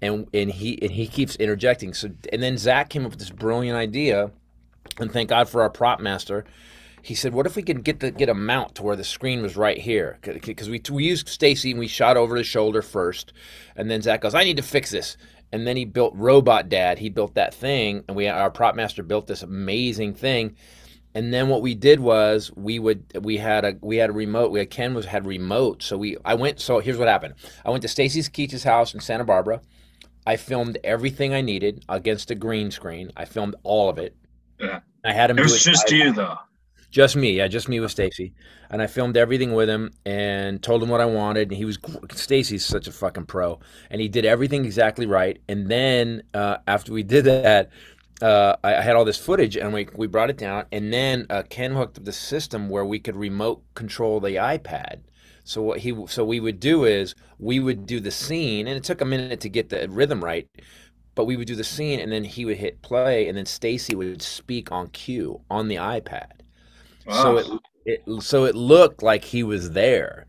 and 0.00 0.28
and 0.32 0.50
he 0.50 0.80
and 0.80 0.92
he 0.92 1.08
keeps 1.08 1.34
interjecting. 1.36 1.92
So 1.92 2.10
and 2.32 2.40
then 2.40 2.56
Zach 2.56 2.88
came 2.88 3.04
up 3.04 3.10
with 3.10 3.18
this 3.18 3.30
brilliant 3.30 3.76
idea 3.76 4.30
and 4.98 5.12
thank 5.12 5.30
God 5.30 5.48
for 5.48 5.62
our 5.62 5.70
prop 5.70 6.00
master. 6.00 6.44
He 7.02 7.14
said, 7.14 7.34
"What 7.34 7.46
if 7.46 7.56
we 7.56 7.62
could 7.62 7.82
get 7.82 8.00
the 8.00 8.10
get 8.10 8.28
a 8.28 8.34
mount 8.34 8.76
to 8.76 8.82
where 8.82 8.96
the 8.96 9.04
screen 9.04 9.42
was 9.42 9.56
right 9.56 9.78
here? 9.78 10.18
Because 10.22 10.70
we 10.70 10.80
we 10.90 11.04
used 11.04 11.28
Stacy 11.28 11.70
and 11.72 11.80
we 11.80 11.88
shot 11.88 12.16
over 12.16 12.36
the 12.36 12.44
shoulder 12.44 12.80
first, 12.82 13.32
and 13.76 13.90
then 13.90 14.02
Zach 14.02 14.20
goes, 14.20 14.34
"I 14.34 14.44
need 14.44 14.56
to 14.58 14.62
fix 14.62 14.90
this." 14.90 15.16
And 15.50 15.66
then 15.66 15.76
he 15.76 15.84
built 15.84 16.14
Robot 16.16 16.68
Dad. 16.68 16.98
He 16.98 17.10
built 17.10 17.34
that 17.34 17.54
thing, 17.54 18.04
and 18.08 18.16
we 18.16 18.28
our 18.28 18.50
prop 18.50 18.74
master 18.74 19.02
built 19.02 19.26
this 19.26 19.42
amazing 19.42 20.14
thing. 20.14 20.56
And 21.14 21.32
then 21.32 21.48
what 21.48 21.60
we 21.60 21.74
did 21.74 22.00
was 22.00 22.50
we 22.56 22.78
would 22.78 23.04
we 23.20 23.36
had 23.36 23.64
a 23.64 23.76
we 23.82 23.96
had 23.96 24.10
a 24.10 24.14
remote. 24.14 24.50
We 24.50 24.60
had 24.60 24.70
Ken 24.70 24.94
was 24.94 25.06
had 25.06 25.26
remote. 25.26 25.82
So 25.82 25.98
we 25.98 26.16
I 26.24 26.34
went. 26.34 26.60
So 26.60 26.78
here's 26.78 26.96
what 26.96 27.08
happened. 27.08 27.34
I 27.64 27.70
went 27.70 27.82
to 27.82 27.88
Stacy's 27.88 28.28
Keach's 28.28 28.64
house 28.64 28.94
in 28.94 29.00
Santa 29.00 29.24
Barbara. 29.24 29.60
I 30.26 30.36
filmed 30.36 30.78
everything 30.84 31.34
I 31.34 31.40
needed 31.40 31.84
against 31.88 32.30
a 32.30 32.34
green 32.34 32.70
screen. 32.70 33.10
I 33.16 33.24
filmed 33.24 33.56
all 33.64 33.90
of 33.90 33.98
it. 33.98 34.14
Yeah. 34.62 34.80
I 35.04 35.12
had 35.12 35.30
him. 35.30 35.38
It 35.38 35.46
do 35.46 35.52
was 35.52 35.62
just 35.62 35.90
live. 35.90 36.00
you 36.00 36.12
though. 36.12 36.38
Just 36.90 37.16
me, 37.16 37.32
yeah, 37.32 37.48
just 37.48 37.70
me 37.70 37.80
with 37.80 37.90
Stacy, 37.90 38.34
and 38.68 38.82
I 38.82 38.86
filmed 38.86 39.16
everything 39.16 39.54
with 39.54 39.66
him 39.66 39.92
and 40.04 40.62
told 40.62 40.82
him 40.82 40.90
what 40.90 41.00
I 41.00 41.06
wanted. 41.06 41.48
And 41.48 41.56
he 41.56 41.64
was 41.64 41.78
Stacy's 42.12 42.66
such 42.66 42.86
a 42.86 42.92
fucking 42.92 43.24
pro, 43.24 43.60
and 43.90 43.98
he 43.98 44.08
did 44.08 44.26
everything 44.26 44.66
exactly 44.66 45.06
right. 45.06 45.40
And 45.48 45.68
then 45.68 46.22
uh, 46.34 46.58
after 46.66 46.92
we 46.92 47.02
did 47.02 47.24
that, 47.24 47.70
uh, 48.20 48.56
I, 48.62 48.76
I 48.76 48.82
had 48.82 48.94
all 48.94 49.06
this 49.06 49.16
footage, 49.16 49.56
and 49.56 49.72
we 49.72 49.88
we 49.96 50.06
brought 50.06 50.28
it 50.28 50.36
down. 50.36 50.66
And 50.70 50.92
then 50.92 51.26
uh, 51.30 51.44
Ken 51.48 51.72
hooked 51.72 51.96
up 51.96 52.04
the 52.04 52.12
system 52.12 52.68
where 52.68 52.84
we 52.84 52.98
could 52.98 53.16
remote 53.16 53.62
control 53.74 54.20
the 54.20 54.36
iPad. 54.36 55.00
So 55.44 55.62
what 55.62 55.78
he 55.78 55.96
so 56.06 56.24
we 56.24 56.40
would 56.40 56.60
do 56.60 56.84
is 56.84 57.14
we 57.38 57.58
would 57.58 57.86
do 57.86 58.00
the 58.00 58.10
scene, 58.10 58.66
and 58.66 58.76
it 58.76 58.84
took 58.84 59.00
a 59.00 59.06
minute 59.06 59.40
to 59.40 59.48
get 59.48 59.70
the 59.70 59.88
rhythm 59.88 60.22
right, 60.22 60.46
but 61.14 61.24
we 61.24 61.36
would 61.36 61.46
do 61.46 61.56
the 61.56 61.64
scene, 61.64 62.00
and 62.00 62.10
then 62.10 62.24
he 62.24 62.44
would 62.44 62.56
hit 62.56 62.82
play, 62.82 63.28
and 63.28 63.36
then 63.36 63.46
Stacy 63.46 63.94
would 63.94 64.22
speak 64.22 64.72
on 64.72 64.88
cue 64.88 65.40
on 65.50 65.68
the 65.68 65.76
iPad. 65.76 66.30
So 67.08 67.38
it, 67.38 67.46
it 67.84 68.22
so 68.22 68.44
it 68.44 68.54
looked 68.54 69.02
like 69.02 69.24
he 69.24 69.42
was 69.42 69.72
there. 69.72 70.26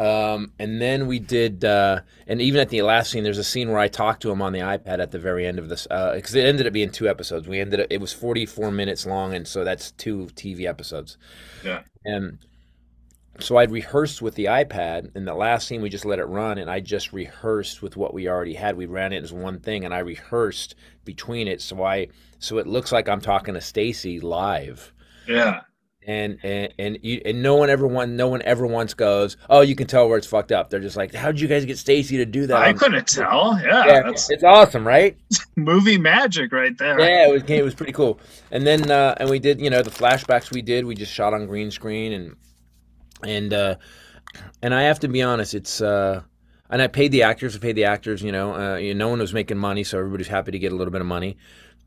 Um, 0.00 0.52
and 0.58 0.82
then 0.82 1.06
we 1.06 1.20
did, 1.20 1.64
uh, 1.64 2.00
and 2.26 2.40
even 2.40 2.60
at 2.60 2.70
the 2.70 2.82
last 2.82 3.10
scene, 3.10 3.22
there's 3.22 3.38
a 3.38 3.44
scene 3.44 3.70
where 3.70 3.78
I 3.78 3.88
talked 3.88 4.22
to 4.22 4.30
him 4.30 4.42
on 4.42 4.52
the 4.52 4.58
iPad 4.60 4.98
at 4.98 5.12
the 5.12 5.18
very 5.18 5.46
end 5.46 5.58
of 5.58 5.68
this, 5.68 5.84
because 5.84 6.34
it 6.34 6.44
ended 6.44 6.66
up 6.66 6.72
being 6.72 6.90
two 6.90 7.08
episodes. 7.08 7.46
We 7.46 7.60
ended 7.60 7.80
up, 7.80 7.86
it 7.88 8.00
was 8.00 8.12
44 8.12 8.72
minutes 8.72 9.06
long, 9.06 9.34
and 9.34 9.46
so 9.46 9.62
that's 9.62 9.92
two 9.92 10.28
TV 10.34 10.66
episodes. 10.66 11.18
Yeah. 11.64 11.82
And 12.04 12.38
so 13.40 13.56
I'd 13.56 13.70
rehearsed 13.70 14.22
with 14.22 14.34
the 14.34 14.46
iPad, 14.46 15.14
and 15.14 15.26
the 15.26 15.34
last 15.34 15.66
scene 15.66 15.82
we 15.82 15.88
just 15.88 16.04
let 16.04 16.18
it 16.18 16.24
run, 16.24 16.58
and 16.58 16.70
I 16.70 16.80
just 16.80 17.12
rehearsed 17.12 17.82
with 17.82 17.96
what 17.96 18.14
we 18.14 18.28
already 18.28 18.54
had. 18.54 18.76
We 18.76 18.86
ran 18.86 19.12
it 19.12 19.22
as 19.22 19.32
one 19.32 19.60
thing, 19.60 19.84
and 19.84 19.94
I 19.94 20.00
rehearsed 20.00 20.74
between 21.04 21.48
it, 21.48 21.60
so 21.60 21.82
I 21.82 22.08
so 22.38 22.58
it 22.58 22.66
looks 22.66 22.92
like 22.92 23.08
I'm 23.08 23.20
talking 23.20 23.54
to 23.54 23.60
Stacy 23.60 24.20
live 24.20 24.92
yeah. 25.26 25.60
and 26.06 26.38
and 26.42 26.72
and, 26.78 26.98
you, 27.02 27.20
and 27.24 27.42
no 27.42 27.54
one 27.56 27.70
ever 27.70 27.86
one 27.86 28.16
no 28.16 28.28
one 28.28 28.42
ever 28.42 28.66
once 28.66 28.94
goes 28.94 29.36
oh 29.48 29.60
you 29.60 29.74
can 29.74 29.86
tell 29.86 30.08
where 30.08 30.18
it's 30.18 30.26
fucked 30.26 30.52
up 30.52 30.70
they're 30.70 30.80
just 30.80 30.96
like 30.96 31.14
how 31.14 31.30
did 31.30 31.40
you 31.40 31.48
guys 31.48 31.64
get 31.64 31.78
stacy 31.78 32.16
to 32.16 32.26
do 32.26 32.46
that 32.46 32.56
I 32.56 32.68
on-" 32.70 32.78
couldn't 32.78 33.06
tell. 33.06 33.58
Yeah, 33.62 33.86
yeah, 33.86 34.10
it's 34.10 34.44
awesome 34.44 34.86
right 34.86 35.16
movie 35.56 35.98
magic 35.98 36.52
right 36.52 36.76
there. 36.78 36.98
yeah 36.98 37.28
it 37.28 37.32
was 37.32 37.42
it 37.46 37.64
was 37.64 37.74
pretty 37.74 37.92
cool 37.92 38.18
and 38.50 38.66
then 38.66 38.90
uh 38.90 39.14
and 39.18 39.30
we 39.30 39.38
did 39.38 39.60
you 39.60 39.70
know 39.70 39.82
the 39.82 39.90
flashbacks 39.90 40.50
we 40.50 40.62
did 40.62 40.84
we 40.84 40.94
just 40.94 41.12
shot 41.12 41.34
on 41.34 41.46
green 41.46 41.70
screen 41.70 42.12
and 42.12 42.36
and 43.26 43.52
uh 43.52 43.74
and 44.62 44.74
i 44.74 44.82
have 44.82 44.98
to 45.00 45.08
be 45.08 45.22
honest 45.22 45.54
it's 45.54 45.80
uh 45.80 46.22
and 46.70 46.82
i 46.82 46.86
paid 46.86 47.12
the 47.12 47.22
actors 47.22 47.54
i 47.56 47.58
paid 47.58 47.76
the 47.76 47.84
actors 47.84 48.22
you 48.22 48.32
know 48.32 48.54
uh 48.54 48.76
you 48.76 48.94
know, 48.94 49.04
no 49.06 49.08
one 49.10 49.18
was 49.18 49.34
making 49.34 49.58
money 49.58 49.84
so 49.84 49.98
everybody's 49.98 50.28
happy 50.28 50.50
to 50.50 50.58
get 50.58 50.72
a 50.72 50.76
little 50.76 50.92
bit 50.92 51.00
of 51.00 51.06
money 51.06 51.36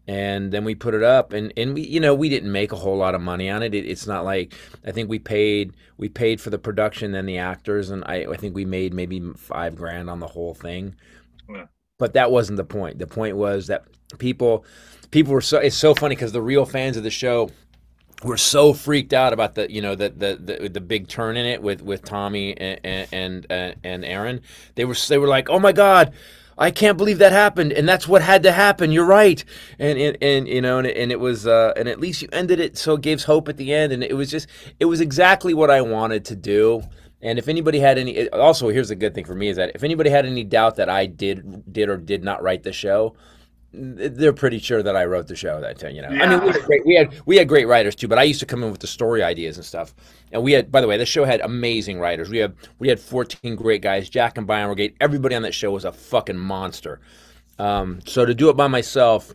and 0.08 0.52
then 0.52 0.64
we 0.64 0.76
put 0.76 0.94
it 0.94 1.04
up 1.04 1.34
and 1.34 1.52
and 1.58 1.74
we 1.74 1.82
you 1.82 2.00
know 2.00 2.14
we 2.14 2.30
didn't 2.30 2.52
make 2.52 2.72
a 2.72 2.76
whole 2.76 2.98
lot 2.98 3.16
of 3.16 3.22
money 3.22 3.50
on 3.50 3.64
it. 3.64 3.74
it 3.74 3.86
it's 3.86 4.06
not 4.06 4.24
like 4.24 4.54
i 4.86 4.92
think 4.92 5.10
we 5.10 5.18
paid 5.20 5.74
we 5.98 6.08
paid 6.08 6.40
for 6.40 6.52
the 6.52 6.60
production 6.60 7.16
and 7.16 7.28
the 7.28 7.38
actors 7.38 7.90
and 7.90 8.04
i 8.06 8.26
i 8.32 8.36
think 8.38 8.54
we 8.54 8.66
made 8.66 8.94
maybe 8.94 9.20
five 9.36 9.76
grand 9.76 10.10
on 10.10 10.20
the 10.20 10.28
whole 10.28 10.54
thing 10.54 10.96
Yeah. 11.50 11.66
but 11.98 12.14
that 12.14 12.30
wasn't 12.32 12.58
the 12.58 12.64
point 12.64 13.00
the 13.00 13.08
point 13.08 13.36
was 13.36 13.68
that 13.68 13.86
people 14.20 14.64
people 15.10 15.34
were 15.34 15.42
so 15.42 15.58
it's 15.58 15.76
so 15.76 15.96
funny 15.96 16.16
because 16.16 16.32
the 16.34 16.42
real 16.42 16.66
fans 16.66 16.98
of 16.98 17.04
the 17.04 17.10
show 17.10 17.50
were 18.24 18.38
so 18.38 18.74
freaked 18.74 19.14
out 19.14 19.34
about 19.34 19.56
the 19.56 19.72
you 19.72 19.82
know 19.82 19.96
the 19.96 20.10
the 20.10 20.36
the, 20.36 20.70
the 20.70 20.82
big 20.82 21.08
turn 21.08 21.38
in 21.38 21.46
it 21.46 21.62
with 21.62 21.82
with 21.82 22.04
Tommy 22.04 22.58
and 22.58 22.80
and 23.14 23.46
and, 23.50 23.76
and 23.84 24.06
Aaron. 24.06 24.42
They 24.76 24.86
were 24.86 24.96
they 25.08 25.18
were 25.18 25.28
like, 25.28 25.50
"Oh 25.50 25.60
my 25.60 25.72
god, 25.72 26.14
I 26.58 26.72
can't 26.72 26.98
believe 26.98 27.18
that 27.20 27.32
happened, 27.32 27.74
and 27.74 27.88
that's 27.88 28.08
what 28.08 28.22
had 28.22 28.44
to 28.44 28.52
happen. 28.52 28.92
You're 28.92 29.06
right." 29.06 29.44
And 29.80 29.98
and, 30.00 30.18
and 30.22 30.48
you 30.48 30.62
know, 30.62 30.80
and, 30.80 30.88
and 30.88 31.12
it 31.12 31.20
was 31.20 31.46
uh, 31.46 31.74
and 31.76 31.90
at 31.90 32.00
least 32.00 32.22
you 32.22 32.30
ended 32.32 32.60
it 32.60 32.78
so 32.78 32.94
it 32.94 33.02
gives 33.02 33.26
hope 33.26 33.50
at 33.50 33.58
the 33.58 33.74
end, 33.74 33.92
and 33.92 34.04
it 34.04 34.14
was 34.16 34.30
just 34.30 34.48
it 34.80 34.86
was 34.86 35.02
exactly 35.02 35.54
what 35.54 35.70
I 35.70 35.82
wanted 35.82 36.26
to 36.26 36.36
do. 36.36 36.84
And 37.22 37.40
if 37.40 37.48
anybody 37.48 37.80
had 37.80 37.98
any, 37.98 38.30
also 38.30 38.70
here's 38.70 38.92
a 38.92 38.96
good 38.96 39.16
thing 39.16 39.26
for 39.26 39.34
me 39.34 39.48
is 39.48 39.58
that 39.58 39.72
if 39.74 39.84
anybody 39.84 40.12
had 40.12 40.26
any 40.28 40.44
doubt 40.44 40.76
that 40.76 40.90
I 40.90 41.08
did 41.08 41.64
did 41.72 41.90
or 41.90 41.98
did 41.98 42.24
not 42.24 42.44
write 42.44 42.64
the 42.64 42.74
show, 42.74 43.16
they're 43.78 44.34
pretty 44.34 44.60
sure 44.60 44.82
that 44.82 44.96
I 44.96 45.06
wrote 45.06 45.28
the 45.28 45.36
show 45.36 45.60
that 45.62 45.80
time. 45.80 45.96
You 45.96 46.02
know, 46.02 46.10
I 46.10 46.28
mean, 46.28 46.42
we 46.42 46.52
had, 46.52 46.64
great, 46.64 46.86
we 46.86 46.96
had 46.96 47.22
we 47.26 47.38
had 47.38 47.48
great 47.48 47.68
writers 47.68 47.96
too, 47.96 48.08
but 48.08 48.18
I 48.18 48.24
used 48.24 48.40
to 48.40 48.46
come 48.46 48.64
in 48.64 48.72
with 48.72 48.82
the 48.82 48.88
story 48.88 49.24
ideas 49.24 49.58
and 49.58 49.66
stuff. 49.66 49.94
And 50.32 50.44
we 50.44 50.52
had, 50.52 50.72
by 50.72 50.82
the 50.82 50.88
way, 50.88 50.98
the 50.98 51.06
show 51.06 51.24
had 51.24 51.42
amazing 51.42 52.00
writers. 52.00 52.30
We 52.30 52.38
had 52.38 52.56
we 52.80 52.88
had 52.88 53.00
14 53.00 53.56
great 53.56 53.82
guys. 53.82 54.10
Jack 54.10 54.38
and 54.38 54.48
Byron 54.48 54.70
Brigade. 54.70 54.96
Everybody 55.00 55.36
on 55.36 55.42
that 55.44 55.54
show 55.54 55.72
was 55.72 55.86
a 55.86 55.92
fucking 55.92 56.38
monster. 56.38 57.00
Um, 57.58 58.00
so 58.06 58.26
to 58.26 58.34
do 58.34 58.50
it 58.50 58.58
by 58.58 58.68
myself 58.68 59.34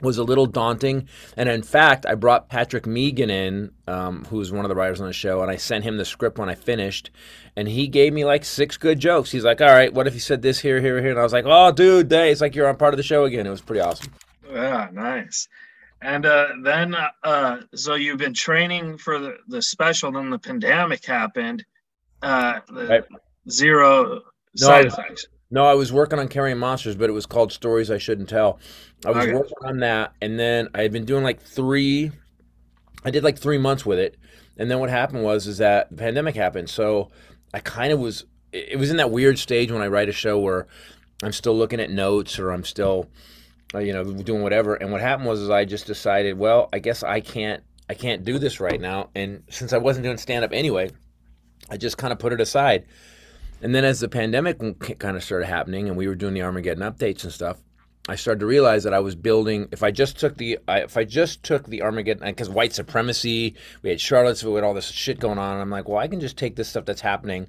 was 0.00 0.18
a 0.18 0.24
little 0.24 0.46
daunting. 0.46 1.08
And 1.36 1.48
in 1.48 1.62
fact, 1.62 2.04
I 2.06 2.14
brought 2.14 2.48
Patrick 2.48 2.86
Megan 2.86 3.30
in, 3.30 3.70
um, 3.86 4.24
who 4.24 4.38
was 4.38 4.52
one 4.52 4.64
of 4.64 4.68
the 4.68 4.74
writers 4.74 5.00
on 5.00 5.06
the 5.06 5.12
show, 5.12 5.40
and 5.42 5.50
I 5.50 5.56
sent 5.56 5.84
him 5.84 5.96
the 5.96 6.04
script 6.04 6.38
when 6.38 6.48
I 6.48 6.54
finished. 6.54 7.10
And 7.56 7.68
he 7.68 7.86
gave 7.86 8.12
me 8.12 8.24
like 8.24 8.44
six 8.44 8.76
good 8.76 8.98
jokes. 8.98 9.30
He's 9.30 9.44
like, 9.44 9.60
"All 9.60 9.68
right, 9.68 9.92
what 9.92 10.06
if 10.06 10.14
you 10.14 10.20
said 10.20 10.42
this 10.42 10.58
here, 10.58 10.80
here, 10.80 11.00
here?" 11.00 11.10
And 11.10 11.20
I 11.20 11.22
was 11.22 11.32
like, 11.32 11.44
"Oh, 11.46 11.70
dude, 11.70 12.10
hey, 12.10 12.32
it's 12.32 12.40
like 12.40 12.54
you're 12.54 12.68
on 12.68 12.76
part 12.76 12.94
of 12.94 12.96
the 12.98 13.04
show 13.04 13.24
again." 13.24 13.46
It 13.46 13.50
was 13.50 13.60
pretty 13.60 13.80
awesome. 13.80 14.12
Yeah, 14.50 14.88
nice. 14.92 15.48
And 16.02 16.26
uh, 16.26 16.48
then, 16.62 16.94
uh, 16.94 17.08
uh, 17.22 17.60
so 17.74 17.94
you've 17.94 18.18
been 18.18 18.34
training 18.34 18.98
for 18.98 19.18
the, 19.18 19.36
the 19.48 19.62
special, 19.62 20.12
then 20.12 20.28
the 20.28 20.38
pandemic 20.38 21.04
happened. 21.06 21.64
Uh, 22.20 22.60
the 22.68 22.86
Right. 22.86 23.04
zero 23.48 24.04
No, 24.14 24.20
side 24.54 24.86
effects. 24.86 25.28
No, 25.54 25.64
I 25.66 25.74
was 25.74 25.92
working 25.92 26.18
on 26.18 26.26
Carrying 26.26 26.58
Monsters, 26.58 26.96
but 26.96 27.08
it 27.08 27.12
was 27.12 27.26
called 27.26 27.52
Stories 27.52 27.88
I 27.88 27.96
Shouldn't 27.96 28.28
Tell. 28.28 28.58
I 29.06 29.12
was 29.12 29.24
Okay. 29.24 29.34
working 29.34 29.54
on 29.62 29.78
that, 29.78 30.12
and 30.20 30.36
then 30.36 30.68
I 30.74 30.82
had 30.82 30.90
been 30.90 31.04
doing 31.04 31.22
like 31.22 31.40
three. 31.40 32.10
I 33.04 33.12
did 33.12 33.22
like 33.22 33.38
three 33.38 33.56
months 33.58 33.86
with 33.86 34.00
it, 34.00 34.16
and 34.58 34.68
then 34.68 34.80
what 34.80 34.90
happened 34.90 35.22
was 35.22 35.46
is 35.46 35.58
that 35.58 35.90
the 35.90 35.96
pandemic 35.96 36.34
happened. 36.34 36.70
So 36.70 37.12
I 37.54 37.60
kind 37.60 37.92
of 37.92 38.00
was. 38.00 38.24
It 38.52 38.80
was 38.80 38.90
in 38.90 38.96
that 38.96 39.12
weird 39.12 39.38
stage 39.38 39.70
when 39.70 39.80
I 39.80 39.86
write 39.86 40.08
a 40.08 40.12
show 40.12 40.40
where 40.40 40.66
I'm 41.22 41.32
still 41.32 41.56
looking 41.56 41.78
at 41.78 41.88
notes 41.88 42.36
or 42.40 42.50
I'm 42.50 42.64
still, 42.64 43.08
uh, 43.76 43.78
you 43.78 43.92
know, 43.92 44.02
doing 44.02 44.42
whatever. 44.42 44.74
And 44.74 44.90
what 44.90 45.00
happened 45.00 45.28
was 45.28 45.40
is 45.40 45.50
I 45.50 45.64
just 45.64 45.86
decided, 45.86 46.36
well, 46.36 46.68
I 46.72 46.80
guess 46.80 47.04
I 47.04 47.20
can't. 47.20 47.62
I 47.88 47.94
can't 47.94 48.24
do 48.24 48.40
this 48.40 48.58
right 48.58 48.80
now. 48.80 49.10
And 49.14 49.44
since 49.50 49.72
I 49.72 49.78
wasn't 49.78 50.02
doing 50.02 50.16
stand 50.16 50.44
up 50.44 50.52
anyway, 50.52 50.90
I 51.70 51.76
just 51.76 51.96
kind 51.96 52.12
of 52.12 52.18
put 52.18 52.32
it 52.32 52.40
aside. 52.40 52.86
And 53.64 53.74
then 53.74 53.86
as 53.86 54.00
the 54.00 54.10
pandemic 54.10 54.60
kind 54.98 55.16
of 55.16 55.24
started 55.24 55.46
happening 55.46 55.88
and 55.88 55.96
we 55.96 56.06
were 56.06 56.14
doing 56.14 56.34
the 56.34 56.42
Armageddon 56.42 56.82
updates 56.82 57.24
and 57.24 57.32
stuff, 57.32 57.62
I 58.06 58.14
started 58.14 58.40
to 58.40 58.46
realize 58.46 58.84
that 58.84 58.92
I 58.92 59.00
was 59.00 59.14
building. 59.14 59.68
If 59.72 59.82
I 59.82 59.90
just 59.90 60.18
took 60.20 60.36
the, 60.36 60.58
if 60.68 60.98
I 60.98 61.04
just 61.04 61.42
took 61.42 61.66
the 61.66 61.80
Armageddon, 61.80 62.28
because 62.28 62.50
white 62.50 62.74
supremacy, 62.74 63.54
we 63.80 63.88
had 63.88 64.02
Charlottesville, 64.02 64.52
we 64.52 64.58
had 64.58 64.64
all 64.64 64.74
this 64.74 64.90
shit 64.90 65.18
going 65.18 65.38
on. 65.38 65.62
I'm 65.62 65.70
like, 65.70 65.88
well, 65.88 65.96
I 65.96 66.08
can 66.08 66.20
just 66.20 66.36
take 66.36 66.56
this 66.56 66.68
stuff 66.68 66.84
that's 66.84 67.00
happening, 67.00 67.46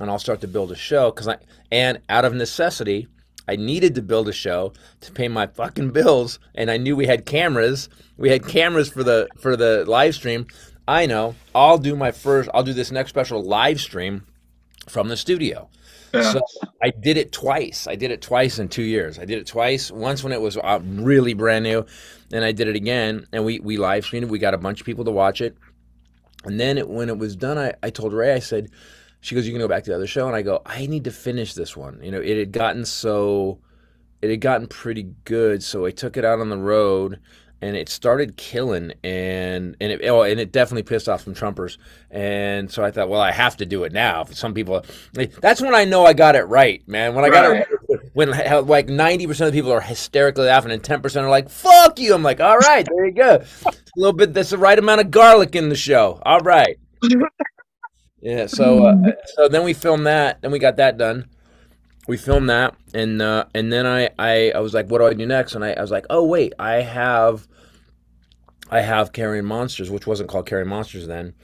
and 0.00 0.10
I'll 0.10 0.18
start 0.18 0.40
to 0.40 0.48
build 0.48 0.72
a 0.72 0.74
show. 0.74 1.12
Because 1.12 1.28
I, 1.28 1.36
and 1.70 2.00
out 2.08 2.24
of 2.24 2.34
necessity, 2.34 3.06
I 3.46 3.54
needed 3.54 3.94
to 3.94 4.02
build 4.02 4.28
a 4.28 4.32
show 4.32 4.72
to 5.02 5.12
pay 5.12 5.28
my 5.28 5.46
fucking 5.46 5.90
bills, 5.92 6.40
and 6.56 6.72
I 6.72 6.76
knew 6.76 6.96
we 6.96 7.06
had 7.06 7.24
cameras. 7.24 7.88
We 8.16 8.30
had 8.30 8.48
cameras 8.48 8.88
for 8.88 9.04
the 9.04 9.28
for 9.38 9.54
the 9.54 9.84
live 9.86 10.16
stream. 10.16 10.48
I 10.88 11.06
know. 11.06 11.36
I'll 11.54 11.78
do 11.78 11.94
my 11.94 12.10
first. 12.10 12.50
I'll 12.52 12.64
do 12.64 12.72
this 12.72 12.90
next 12.90 13.10
special 13.10 13.44
live 13.44 13.80
stream 13.80 14.26
from 14.88 15.08
the 15.08 15.16
studio. 15.16 15.68
Yeah. 16.12 16.32
So 16.32 16.42
I 16.82 16.90
did 16.90 17.16
it 17.16 17.32
twice. 17.32 17.86
I 17.86 17.94
did 17.94 18.10
it 18.10 18.20
twice 18.20 18.58
in 18.58 18.68
two 18.68 18.82
years. 18.82 19.18
I 19.18 19.24
did 19.24 19.38
it 19.38 19.46
twice. 19.46 19.90
Once 19.90 20.22
when 20.22 20.32
it 20.32 20.40
was 20.40 20.56
uh, 20.58 20.80
really 20.82 21.32
brand 21.34 21.64
new, 21.64 21.86
and 22.32 22.44
I 22.44 22.52
did 22.52 22.68
it 22.68 22.76
again. 22.76 23.26
And 23.32 23.44
we 23.44 23.60
we 23.60 23.78
live 23.78 24.04
streamed. 24.04 24.30
We 24.30 24.38
got 24.38 24.54
a 24.54 24.58
bunch 24.58 24.80
of 24.80 24.86
people 24.86 25.04
to 25.04 25.10
watch 25.10 25.40
it. 25.40 25.56
And 26.44 26.58
then 26.58 26.76
it, 26.76 26.88
when 26.88 27.08
it 27.08 27.18
was 27.18 27.36
done, 27.36 27.56
I, 27.56 27.72
I 27.82 27.90
told 27.90 28.12
Ray, 28.12 28.34
I 28.34 28.40
said, 28.40 28.68
she 29.20 29.34
goes, 29.34 29.46
you 29.46 29.52
can 29.52 29.60
go 29.60 29.68
back 29.68 29.84
to 29.84 29.90
the 29.90 29.96
other 29.96 30.06
show. 30.06 30.26
And 30.26 30.34
I 30.34 30.42
go, 30.42 30.60
I 30.66 30.86
need 30.86 31.04
to 31.04 31.12
finish 31.12 31.54
this 31.54 31.76
one. 31.76 32.00
You 32.02 32.10
know, 32.10 32.20
it 32.20 32.36
had 32.36 32.52
gotten 32.52 32.84
so, 32.84 33.60
it 34.20 34.28
had 34.28 34.40
gotten 34.40 34.66
pretty 34.66 35.14
good. 35.24 35.62
So 35.62 35.86
I 35.86 35.92
took 35.92 36.16
it 36.16 36.24
out 36.24 36.40
on 36.40 36.48
the 36.48 36.58
road 36.58 37.20
and 37.62 37.76
it 37.76 37.88
started 37.88 38.36
killing 38.36 38.92
and 39.04 39.76
and 39.80 39.92
it 39.92 40.04
oh, 40.08 40.22
and 40.22 40.38
it 40.40 40.52
definitely 40.52 40.82
pissed 40.82 41.08
off 41.08 41.22
some 41.22 41.34
Trumpers. 41.34 41.78
And 42.10 42.70
so 42.70 42.84
I 42.84 42.90
thought, 42.90 43.08
well, 43.08 43.20
I 43.20 43.30
have 43.32 43.56
to 43.58 43.66
do 43.66 43.84
it 43.84 43.92
now. 43.92 44.24
Some 44.24 44.52
people, 44.52 44.84
that's 45.14 45.62
when 45.62 45.74
I 45.74 45.84
know 45.86 46.04
I 46.04 46.12
got 46.12 46.34
it 46.36 46.42
right, 46.42 46.86
man. 46.86 47.14
When 47.14 47.24
I 47.24 47.30
got 47.30 47.48
Right. 47.50 47.66
it 47.88 48.00
when 48.14 48.30
like 48.66 48.88
ninety 48.88 49.26
percent 49.26 49.48
of 49.48 49.54
the 49.54 49.58
people 49.58 49.72
are 49.72 49.80
hysterically 49.80 50.46
laughing 50.46 50.72
and 50.72 50.82
ten 50.82 51.00
percent 51.00 51.24
are 51.24 51.30
like, 51.30 51.48
"Fuck 51.48 51.98
you!" 51.98 52.14
I'm 52.14 52.22
like, 52.22 52.40
all 52.40 52.58
right, 52.58 52.86
there 52.86 53.06
you 53.06 53.12
go. 53.12 53.42
A 53.66 53.72
little 53.96 54.12
bit. 54.12 54.34
That's 54.34 54.50
the 54.50 54.58
right 54.58 54.78
amount 54.78 55.00
of 55.00 55.10
garlic 55.10 55.54
in 55.54 55.68
the 55.68 55.76
show. 55.76 56.20
All 56.24 56.40
right. 56.40 56.76
Yeah. 58.20 58.46
So 58.46 58.86
uh, 58.86 58.94
so 59.34 59.48
then 59.48 59.64
we 59.64 59.72
filmed 59.74 60.06
that. 60.06 60.40
Then 60.42 60.52
we 60.52 60.60
got 60.60 60.76
that 60.76 60.96
done. 60.96 61.28
We 62.08 62.16
filmed 62.16 62.50
that, 62.50 62.74
and 62.94 63.22
uh, 63.22 63.44
and 63.54 63.72
then 63.72 63.86
I, 63.86 64.10
I 64.18 64.50
I 64.52 64.58
was 64.60 64.74
like, 64.74 64.88
what 64.90 64.98
do 64.98 65.06
I 65.06 65.14
do 65.14 65.24
next? 65.26 65.54
And 65.54 65.64
I, 65.64 65.72
I 65.72 65.80
was 65.80 65.90
like, 65.92 66.06
oh 66.10 66.24
wait, 66.24 66.52
I 66.58 66.74
have 66.82 67.46
I 68.70 68.80
have 68.80 69.12
Carrying 69.12 69.44
Monsters, 69.44 69.90
which 69.90 70.06
wasn't 70.06 70.28
called 70.28 70.46
Carrying 70.46 70.68
Monsters 70.68 71.06
then. 71.06 71.34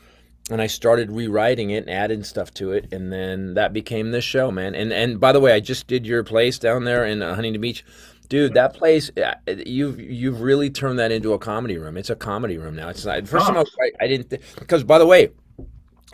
And 0.51 0.63
I 0.63 0.67
started 0.67 1.13
rewriting 1.13 1.71
it 1.71 1.85
and 1.87 1.91
adding 1.91 2.25
stuff 2.25 2.53
to 2.55 2.73
it, 2.73 2.91
and 2.93 3.13
then 3.13 3.55
that 3.55 3.73
became 3.73 4.11
this 4.11 4.25
show, 4.25 4.51
man. 4.51 4.75
And 4.75 4.93
and 4.93 5.21
by 5.21 5.31
the 5.33 5.41
way, 5.41 5.53
I 5.53 5.61
just 5.61 5.87
did 5.87 6.07
your 6.07 6.25
place 6.25 6.59
down 6.59 6.85
there 6.85 7.05
in 7.05 7.23
uh, 7.23 7.35
Huntington 7.35 7.61
Beach, 7.61 7.85
dude. 8.29 8.55
That 8.55 8.73
place, 8.75 9.11
uh, 9.17 9.35
you've 9.65 10.01
you've 10.01 10.41
really 10.41 10.71
turned 10.71 10.99
that 10.99 11.13
into 11.13 11.35
a 11.35 11.39
comedy 11.39 11.77
room. 11.79 11.97
It's 11.99 12.11
a 12.11 12.17
comedy 12.17 12.57
room 12.59 12.75
now. 12.75 12.89
It's 12.89 13.05
not. 13.05 13.29
First 13.29 13.47
time 13.47 13.57
I, 13.59 13.61
was- 13.61 13.77
I, 14.01 14.05
I 14.05 14.09
didn't 14.09 14.31
because 14.59 14.83
by 14.85 14.99
the 14.99 15.07
way, 15.07 15.29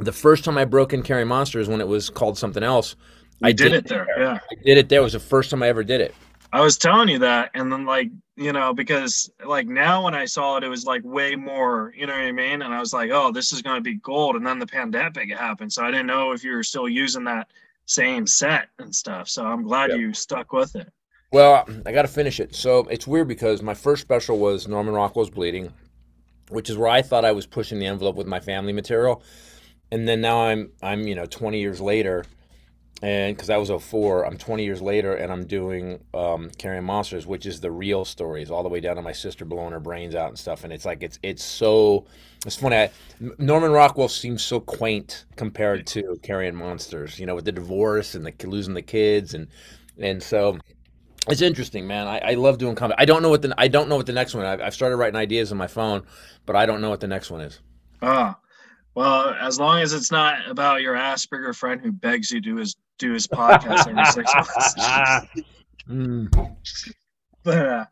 the 0.00 0.12
first 0.12 0.44
time 0.44 0.58
I 0.58 0.64
broke 0.64 0.92
in 0.92 1.02
Carrying 1.02 1.28
Monsters 1.28 1.68
when 1.68 1.80
it 1.80 1.88
was 1.88 2.10
called 2.10 2.36
something 2.36 2.62
else. 2.62 2.96
I 3.42 3.52
did 3.52 3.70
did 3.70 3.72
it 3.74 3.88
there. 3.88 4.06
Yeah. 4.18 4.38
I 4.50 4.54
did 4.64 4.78
it 4.78 4.88
there. 4.88 5.00
It 5.00 5.04
was 5.04 5.12
the 5.12 5.20
first 5.20 5.50
time 5.50 5.62
I 5.62 5.68
ever 5.68 5.84
did 5.84 6.00
it. 6.00 6.14
I 6.52 6.60
was 6.60 6.78
telling 6.78 7.08
you 7.08 7.18
that, 7.18 7.50
and 7.54 7.70
then 7.72 7.84
like 7.84 8.10
you 8.36 8.52
know 8.52 8.72
because 8.72 9.30
like 9.44 9.66
now 9.66 10.04
when 10.04 10.14
I 10.14 10.24
saw 10.24 10.56
it, 10.56 10.64
it 10.64 10.68
was 10.68 10.84
like 10.84 11.02
way 11.04 11.34
more. 11.34 11.92
You 11.96 12.06
know 12.06 12.12
what 12.12 12.22
I 12.22 12.32
mean? 12.32 12.62
And 12.62 12.72
I 12.72 12.78
was 12.78 12.92
like, 12.92 13.10
oh, 13.12 13.32
this 13.32 13.52
is 13.52 13.60
going 13.60 13.76
to 13.76 13.82
be 13.82 13.96
gold. 13.96 14.36
And 14.36 14.46
then 14.46 14.58
the 14.60 14.66
pandemic 14.66 15.32
happened, 15.32 15.72
so 15.72 15.82
I 15.84 15.90
didn't 15.90 16.06
know 16.06 16.32
if 16.32 16.44
you 16.44 16.52
were 16.52 16.62
still 16.62 16.88
using 16.88 17.24
that 17.24 17.48
same 17.86 18.26
set 18.26 18.68
and 18.78 18.94
stuff. 18.94 19.28
So 19.28 19.44
I'm 19.44 19.62
glad 19.64 19.90
Yeah. 19.90 19.96
you 19.96 20.14
stuck 20.14 20.52
with 20.52 20.76
it. 20.76 20.90
Well, 21.32 21.68
I 21.84 21.90
got 21.90 22.02
to 22.02 22.08
finish 22.08 22.38
it. 22.38 22.54
So 22.54 22.80
it's 22.84 23.06
weird 23.08 23.26
because 23.26 23.60
my 23.60 23.74
first 23.74 24.00
special 24.02 24.38
was 24.38 24.68
Norman 24.68 24.94
Rockwell's 24.94 25.30
Bleeding, 25.30 25.72
which 26.50 26.70
is 26.70 26.78
where 26.78 26.88
I 26.88 27.02
thought 27.02 27.24
I 27.24 27.32
was 27.32 27.46
pushing 27.46 27.80
the 27.80 27.86
envelope 27.86 28.14
with 28.14 28.28
my 28.28 28.38
family 28.38 28.72
material, 28.72 29.22
and 29.90 30.06
then 30.06 30.20
now 30.20 30.42
I'm 30.44 30.70
I'm 30.82 31.02
you 31.08 31.16
know 31.16 31.26
20 31.26 31.58
years 31.58 31.80
later, 31.80 32.24
and 33.04 33.37
because 33.37 33.49
that 33.49 33.61
was 33.61 33.68
04, 33.68 34.25
I'm 34.25 34.38
20 34.38 34.64
years 34.64 34.80
later, 34.80 35.14
and 35.14 35.30
I'm 35.30 35.44
doing 35.44 36.02
um, 36.14 36.50
Carrying 36.56 36.84
Monsters, 36.84 37.26
which 37.26 37.44
is 37.44 37.61
the 37.61 37.70
real 37.70 38.06
stories, 38.06 38.50
all 38.50 38.62
the 38.62 38.70
way 38.70 38.80
down 38.80 38.96
to 38.96 39.02
my 39.02 39.12
sister 39.12 39.44
blowing 39.44 39.73
her 39.73 39.80
brains 39.80 40.14
out 40.14 40.30
and 40.30 40.38
stuff, 40.38 40.64
and 40.64 40.73
it's 40.73 40.87
like 40.87 41.02
it's 41.02 41.18
it's 41.23 41.44
so 41.44 42.06
it's 42.46 42.56
funny. 42.56 42.76
I, 42.76 42.90
Norman 43.37 43.73
Rockwell 43.73 44.08
seems 44.08 44.42
so 44.42 44.58
quaint 44.58 45.26
compared 45.37 45.87
to 45.88 46.18
Carrying 46.23 46.54
Monsters, 46.54 47.18
you 47.18 47.26
know, 47.26 47.34
with 47.34 47.44
the 47.44 47.52
divorce 47.52 48.14
and 48.14 48.25
the 48.25 48.46
losing 48.46 48.73
the 48.73 48.80
kids 48.80 49.34
and 49.34 49.49
and 49.99 50.23
so. 50.23 50.58
It's 51.28 51.42
interesting, 51.42 51.87
man. 51.87 52.06
I, 52.06 52.18
I 52.18 52.34
love 52.34 52.56
doing 52.56 52.75
comedy. 52.75 52.96
I 52.99 53.04
don't 53.04 53.20
know 53.20 53.30
what 53.30 53.42
the 53.42 53.54
I 53.58 53.68
don't 53.68 53.90
know 53.90 53.96
what 53.96 54.06
the 54.06 54.12
next 54.12 54.34
one. 54.34 54.46
I've, 54.46 54.62
I've 54.62 54.75
started 54.75 54.96
writing 54.96 55.16
ideas 55.16 55.52
on 55.52 55.58
my 55.58 55.66
phone, 55.66 56.04
but 56.46 56.56
I 56.56 56.64
don't 56.64 56.80
know 56.80 56.88
what 56.88 57.00
the 57.00 57.08
next 57.08 57.30
one 57.30 57.42
is. 57.42 57.61
Oh, 58.00 58.34
well, 58.94 59.34
as 59.38 59.58
long 59.58 59.80
as 59.80 59.92
it's 59.92 60.11
not 60.11 60.49
about 60.49 60.80
your 60.80 60.94
Asperger 60.94 61.54
friend 61.54 61.82
who 61.82 61.92
begs 61.92 62.30
you 62.30 62.40
to 62.40 62.49
do 62.49 62.56
his 62.56 62.76
do 62.98 63.12
his 63.12 63.26
podcast 63.26 63.88
every 63.88 64.04
six 64.06 64.34
months. 64.78 65.44
Mm. 65.88 66.56
but 67.42 67.66
uh, 67.66 67.84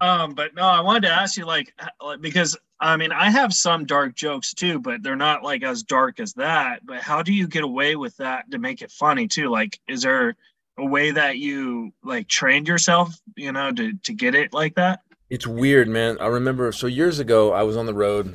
um, 0.00 0.34
but 0.34 0.54
no, 0.54 0.62
I 0.62 0.80
wanted 0.80 1.02
to 1.02 1.12
ask 1.12 1.36
you 1.36 1.44
like, 1.44 1.72
because 2.20 2.56
I 2.80 2.96
mean 2.96 3.12
I 3.12 3.30
have 3.30 3.52
some 3.52 3.84
dark 3.84 4.14
jokes 4.14 4.54
too, 4.54 4.78
but 4.78 5.02
they're 5.02 5.16
not 5.16 5.42
like 5.42 5.62
as 5.62 5.82
dark 5.82 6.20
as 6.20 6.32
that. 6.34 6.84
But 6.84 7.00
how 7.02 7.22
do 7.22 7.32
you 7.32 7.46
get 7.46 7.64
away 7.64 7.96
with 7.96 8.16
that 8.16 8.50
to 8.50 8.58
make 8.58 8.82
it 8.82 8.90
funny 8.90 9.28
too? 9.28 9.48
Like, 9.48 9.78
is 9.88 10.02
there 10.02 10.36
a 10.78 10.84
way 10.84 11.10
that 11.10 11.38
you 11.38 11.92
like 12.02 12.28
trained 12.28 12.66
yourself, 12.68 13.14
you 13.36 13.52
know, 13.52 13.72
to 13.72 13.92
to 13.92 14.12
get 14.12 14.34
it 14.34 14.52
like 14.52 14.74
that? 14.76 15.00
It's 15.28 15.46
weird, 15.46 15.88
man. 15.88 16.18
I 16.20 16.26
remember 16.26 16.72
so 16.72 16.86
years 16.86 17.18
ago 17.18 17.52
I 17.52 17.62
was 17.62 17.76
on 17.76 17.86
the 17.86 17.94
road. 17.94 18.34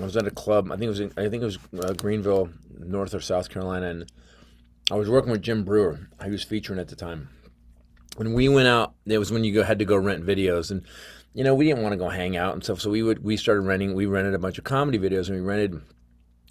I 0.00 0.04
was 0.04 0.16
at 0.16 0.26
a 0.26 0.30
club. 0.30 0.72
I 0.72 0.76
think 0.76 0.84
it 0.84 0.88
was 0.88 1.00
in, 1.00 1.12
I 1.16 1.28
think 1.28 1.42
it 1.42 1.44
was 1.44 1.58
uh, 1.84 1.92
Greenville, 1.92 2.48
North 2.78 3.14
or 3.14 3.20
South 3.20 3.50
Carolina, 3.50 3.90
and 3.90 4.12
I 4.92 4.96
was 4.96 5.08
working 5.08 5.32
with 5.32 5.40
Jim 5.40 5.64
Breuer. 5.64 6.10
He 6.22 6.30
was 6.30 6.44
featuring 6.44 6.78
at 6.78 6.88
the 6.88 6.96
time. 6.96 7.30
When 8.16 8.34
we 8.34 8.46
went 8.50 8.68
out, 8.68 8.92
it 9.06 9.16
was 9.16 9.32
when 9.32 9.42
you 9.42 9.54
go, 9.54 9.62
had 9.62 9.78
to 9.78 9.86
go 9.86 9.96
rent 9.96 10.22
videos, 10.26 10.70
and 10.70 10.82
you 11.32 11.42
know 11.42 11.54
we 11.54 11.64
didn't 11.64 11.82
want 11.82 11.94
to 11.94 11.96
go 11.96 12.10
hang 12.10 12.36
out 12.36 12.52
and 12.52 12.62
stuff. 12.62 12.82
So 12.82 12.90
we 12.90 13.02
would 13.02 13.24
we 13.24 13.38
started 13.38 13.62
renting. 13.62 13.94
We 13.94 14.04
rented 14.04 14.34
a 14.34 14.38
bunch 14.38 14.58
of 14.58 14.64
comedy 14.64 14.98
videos, 14.98 15.28
and 15.28 15.36
we 15.36 15.40
rented. 15.42 15.80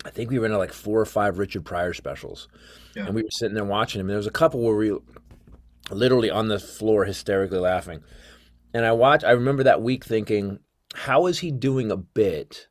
I 0.03 0.09
think 0.09 0.31
we 0.31 0.39
rented 0.39 0.57
like 0.57 0.73
four 0.73 0.99
or 0.99 1.05
five 1.05 1.37
Richard 1.37 1.65
Pryor 1.65 1.93
specials, 1.93 2.47
Yeah. 2.95 3.05
and 3.05 3.13
we 3.13 3.21
were 3.21 3.29
sitting 3.29 3.53
there 3.53 3.63
watching 3.63 3.99
them. 3.99 4.07
And 4.07 4.11
there 4.11 4.17
was 4.17 4.25
a 4.25 4.31
couple 4.31 4.59
where 4.61 4.75
we 4.75 4.97
literally 5.91 6.31
on 6.31 6.47
the 6.47 6.57
floor 6.57 7.05
hysterically 7.05 7.59
laughing. 7.59 8.01
And 8.73 8.83
I 8.85 8.93
watch 8.93 9.23
I 9.23 9.31
remember 9.31 9.61
that 9.61 9.83
week 9.83 10.03
thinking, 10.03 10.57
how 10.95 11.27
is 11.27 11.37
he 11.37 11.51
doing 11.51 11.91
a 11.91 11.97
bit 11.97 12.69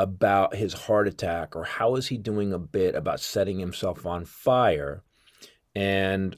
about 0.00 0.54
his 0.56 0.72
heart 0.72 1.06
attack 1.06 1.54
or 1.54 1.64
how 1.64 1.94
is 1.96 2.08
he 2.08 2.16
doing 2.16 2.52
a 2.52 2.58
bit 2.58 2.94
about 2.94 3.20
setting 3.20 3.58
himself 3.58 4.06
on 4.06 4.24
fire? 4.24 5.02
And 5.76 6.36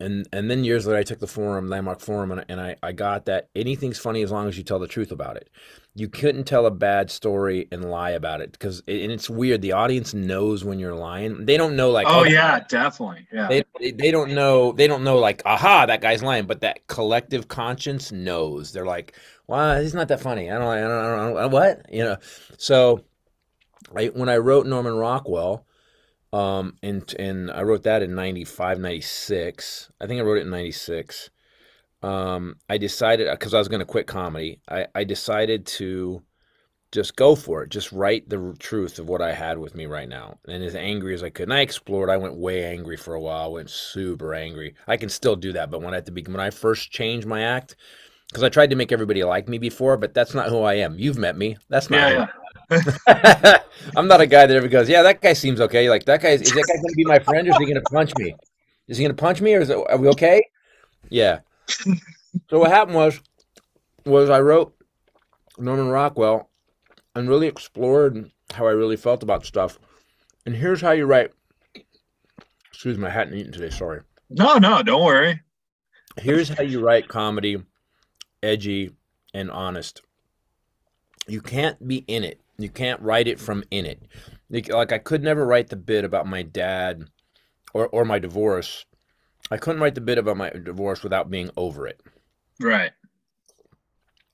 and 0.00 0.28
and 0.32 0.50
then 0.50 0.64
years 0.64 0.86
later 0.86 0.98
I 0.98 1.02
took 1.02 1.18
the 1.18 1.26
forum, 1.26 1.68
landmark 1.68 2.00
forum, 2.00 2.30
and, 2.32 2.44
and 2.48 2.60
I, 2.60 2.76
I 2.82 2.92
got 2.92 3.26
that 3.26 3.48
anything's 3.54 3.98
funny 3.98 4.22
as 4.22 4.30
long 4.30 4.48
as 4.48 4.56
you 4.56 4.62
tell 4.64 4.78
the 4.78 4.86
truth 4.86 5.10
about 5.10 5.36
it. 5.36 5.50
You 5.94 6.08
couldn't 6.08 6.44
tell 6.44 6.66
a 6.66 6.70
bad 6.70 7.10
story 7.10 7.66
and 7.72 7.90
lie 7.90 8.10
about 8.10 8.40
it 8.40 8.52
because 8.52 8.78
and 8.86 9.10
it's 9.10 9.28
weird. 9.28 9.60
The 9.60 9.72
audience 9.72 10.14
knows 10.14 10.64
when 10.64 10.78
you're 10.78 10.94
lying. 10.94 11.44
They 11.46 11.56
don't 11.56 11.74
know 11.74 11.90
like 11.90 12.06
oh 12.08 12.22
that- 12.24 12.30
yeah, 12.30 12.60
definitely. 12.68 13.26
Yeah. 13.32 13.48
they, 13.48 13.64
they 13.80 13.90
they 13.90 14.10
don't 14.12 14.32
know 14.32 14.72
they 14.72 14.86
don't 14.86 15.02
know 15.02 15.18
like 15.18 15.42
aha 15.44 15.86
that 15.86 16.00
guy's 16.00 16.22
lying 16.22 16.46
but 16.46 16.60
that 16.60 16.86
collective 16.86 17.48
conscience 17.48 18.12
knows 18.12 18.72
they're 18.72 18.86
like 18.86 19.14
well 19.48 19.80
he's 19.80 19.94
not 19.94 20.08
that 20.08 20.20
funny 20.20 20.50
I 20.50 20.58
don't 20.58 20.68
I 20.68 20.80
don't, 20.80 20.90
I 20.90 21.02
don't, 21.02 21.36
I 21.36 21.40
don't 21.42 21.50
what 21.50 21.86
you 21.92 22.04
know 22.04 22.16
so 22.56 23.04
I 23.96 24.06
when 24.06 24.28
I 24.28 24.36
wrote 24.36 24.66
Norman 24.66 24.94
Rockwell 24.94 25.66
um 26.32 26.76
and 26.82 27.12
and 27.18 27.50
I 27.50 27.62
wrote 27.62 27.82
that 27.82 28.02
in 28.02 28.14
95 28.14 28.78
96 28.78 29.90
I 30.00 30.06
think 30.06 30.20
I 30.20 30.24
wrote 30.24 30.38
it 30.38 30.42
in 30.42 30.50
96 30.50 31.30
um 32.02 32.56
I 32.68 32.78
decided 32.78 33.28
because 33.30 33.54
I 33.54 33.58
was 33.58 33.68
going 33.68 33.80
to 33.80 33.86
quit 33.86 34.06
comedy 34.06 34.60
I 34.68 34.86
I 34.94 35.02
decided 35.02 35.66
to 35.66 36.22
just 36.90 37.16
go 37.16 37.34
for 37.34 37.62
it. 37.62 37.70
Just 37.70 37.92
write 37.92 38.28
the 38.28 38.54
truth 38.58 38.98
of 38.98 39.08
what 39.08 39.20
I 39.20 39.32
had 39.32 39.58
with 39.58 39.74
me 39.74 39.86
right 39.86 40.08
now. 40.08 40.38
And 40.46 40.62
as 40.62 40.74
angry 40.74 41.14
as 41.14 41.22
I 41.22 41.30
could. 41.30 41.44
And 41.44 41.54
I 41.54 41.60
explored. 41.60 42.08
I 42.08 42.16
went 42.16 42.36
way 42.36 42.64
angry 42.64 42.96
for 42.96 43.14
a 43.14 43.20
while. 43.20 43.44
I 43.44 43.48
went 43.48 43.70
super 43.70 44.34
angry. 44.34 44.74
I 44.86 44.96
can 44.96 45.08
still 45.08 45.36
do 45.36 45.52
that. 45.52 45.70
But 45.70 45.82
when 45.82 45.94
I 45.94 46.00
to 46.00 46.12
be, 46.12 46.22
when 46.22 46.40
I 46.40 46.50
first 46.50 46.90
changed 46.90 47.26
my 47.26 47.42
act, 47.42 47.76
because 48.28 48.42
I 48.42 48.48
tried 48.48 48.70
to 48.70 48.76
make 48.76 48.92
everybody 48.92 49.24
like 49.24 49.48
me 49.48 49.58
before, 49.58 49.96
but 49.96 50.14
that's 50.14 50.34
not 50.34 50.48
who 50.48 50.62
I 50.62 50.74
am. 50.74 50.98
You've 50.98 51.18
met 51.18 51.36
me. 51.36 51.56
That's 51.68 51.90
not. 51.90 51.96
yeah, 51.96 52.26
who 52.68 52.76
yeah. 52.76 52.82
I 53.06 53.50
am. 53.54 53.60
I'm 53.96 54.08
not 54.08 54.20
a 54.20 54.26
guy 54.26 54.46
that 54.46 54.56
ever 54.56 54.68
goes, 54.68 54.88
yeah, 54.88 55.02
that 55.02 55.22
guy 55.22 55.32
seems 55.32 55.60
okay. 55.60 55.88
Like 55.88 56.04
that 56.04 56.20
guy 56.20 56.30
is 56.30 56.40
that 56.40 56.54
guy 56.54 56.74
going 56.74 56.88
to 56.88 56.96
be 56.96 57.04
my 57.04 57.18
friend, 57.18 57.48
or 57.48 57.52
is 57.52 57.56
he 57.58 57.64
going 57.64 57.76
to 57.76 57.90
punch 57.90 58.12
me? 58.18 58.34
Is 58.86 58.98
he 58.98 59.04
going 59.04 59.14
to 59.14 59.20
punch 59.20 59.40
me, 59.40 59.54
or 59.54 59.60
is 59.60 59.70
it, 59.70 59.78
are 59.88 59.96
we 59.96 60.08
okay? 60.08 60.42
Yeah. 61.10 61.40
so 61.68 62.58
what 62.58 62.70
happened 62.70 62.96
was, 62.96 63.20
was 64.04 64.30
I 64.30 64.40
wrote 64.40 64.74
Norman 65.58 65.88
Rockwell 65.88 66.48
and 67.14 67.28
really 67.28 67.46
explored 67.46 68.30
how 68.52 68.66
I 68.66 68.72
really 68.72 68.96
felt 68.96 69.22
about 69.22 69.44
stuff. 69.44 69.78
And 70.46 70.54
here's 70.54 70.80
how 70.80 70.92
you 70.92 71.04
write. 71.04 71.32
Excuse 72.72 72.96
me, 72.96 73.06
I 73.06 73.10
hadn't 73.10 73.36
eaten 73.36 73.52
today. 73.52 73.70
Sorry. 73.70 74.00
No, 74.30 74.56
no, 74.56 74.82
don't 74.82 75.04
worry. 75.04 75.40
Here's 76.16 76.48
how 76.48 76.62
you 76.62 76.80
write 76.80 77.08
comedy, 77.08 77.62
edgy 78.42 78.90
and 79.34 79.50
honest. 79.50 80.02
You 81.26 81.40
can't 81.40 81.86
be 81.86 82.04
in 82.06 82.24
it. 82.24 82.40
You 82.58 82.68
can't 82.68 83.00
write 83.00 83.28
it 83.28 83.38
from 83.38 83.64
in 83.70 83.86
it. 83.86 84.02
Like 84.50 84.72
like, 84.72 84.92
I 84.92 84.98
could 84.98 85.22
never 85.22 85.46
write 85.46 85.68
the 85.68 85.76
bit 85.76 86.04
about 86.04 86.26
my 86.26 86.42
dad 86.42 87.04
or 87.74 87.88
or 87.88 88.04
my 88.04 88.18
divorce. 88.18 88.84
I 89.50 89.56
couldn't 89.56 89.80
write 89.80 89.94
the 89.94 90.00
bit 90.00 90.18
about 90.18 90.36
my 90.36 90.50
divorce 90.50 91.02
without 91.02 91.30
being 91.30 91.50
over 91.56 91.86
it. 91.86 92.00
Right. 92.60 92.92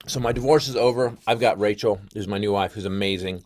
So 0.07 0.21
my 0.21 0.33
divorce 0.33 0.69
is 0.69 0.77
over. 0.77 1.17
I've 1.27 1.41
got 1.41 1.59
Rachel, 1.59 2.01
who's 2.13 2.29
my 2.29 2.39
new 2.39 2.53
wife, 2.53 2.73
who's 2.73 2.85
amazing. 2.85 3.43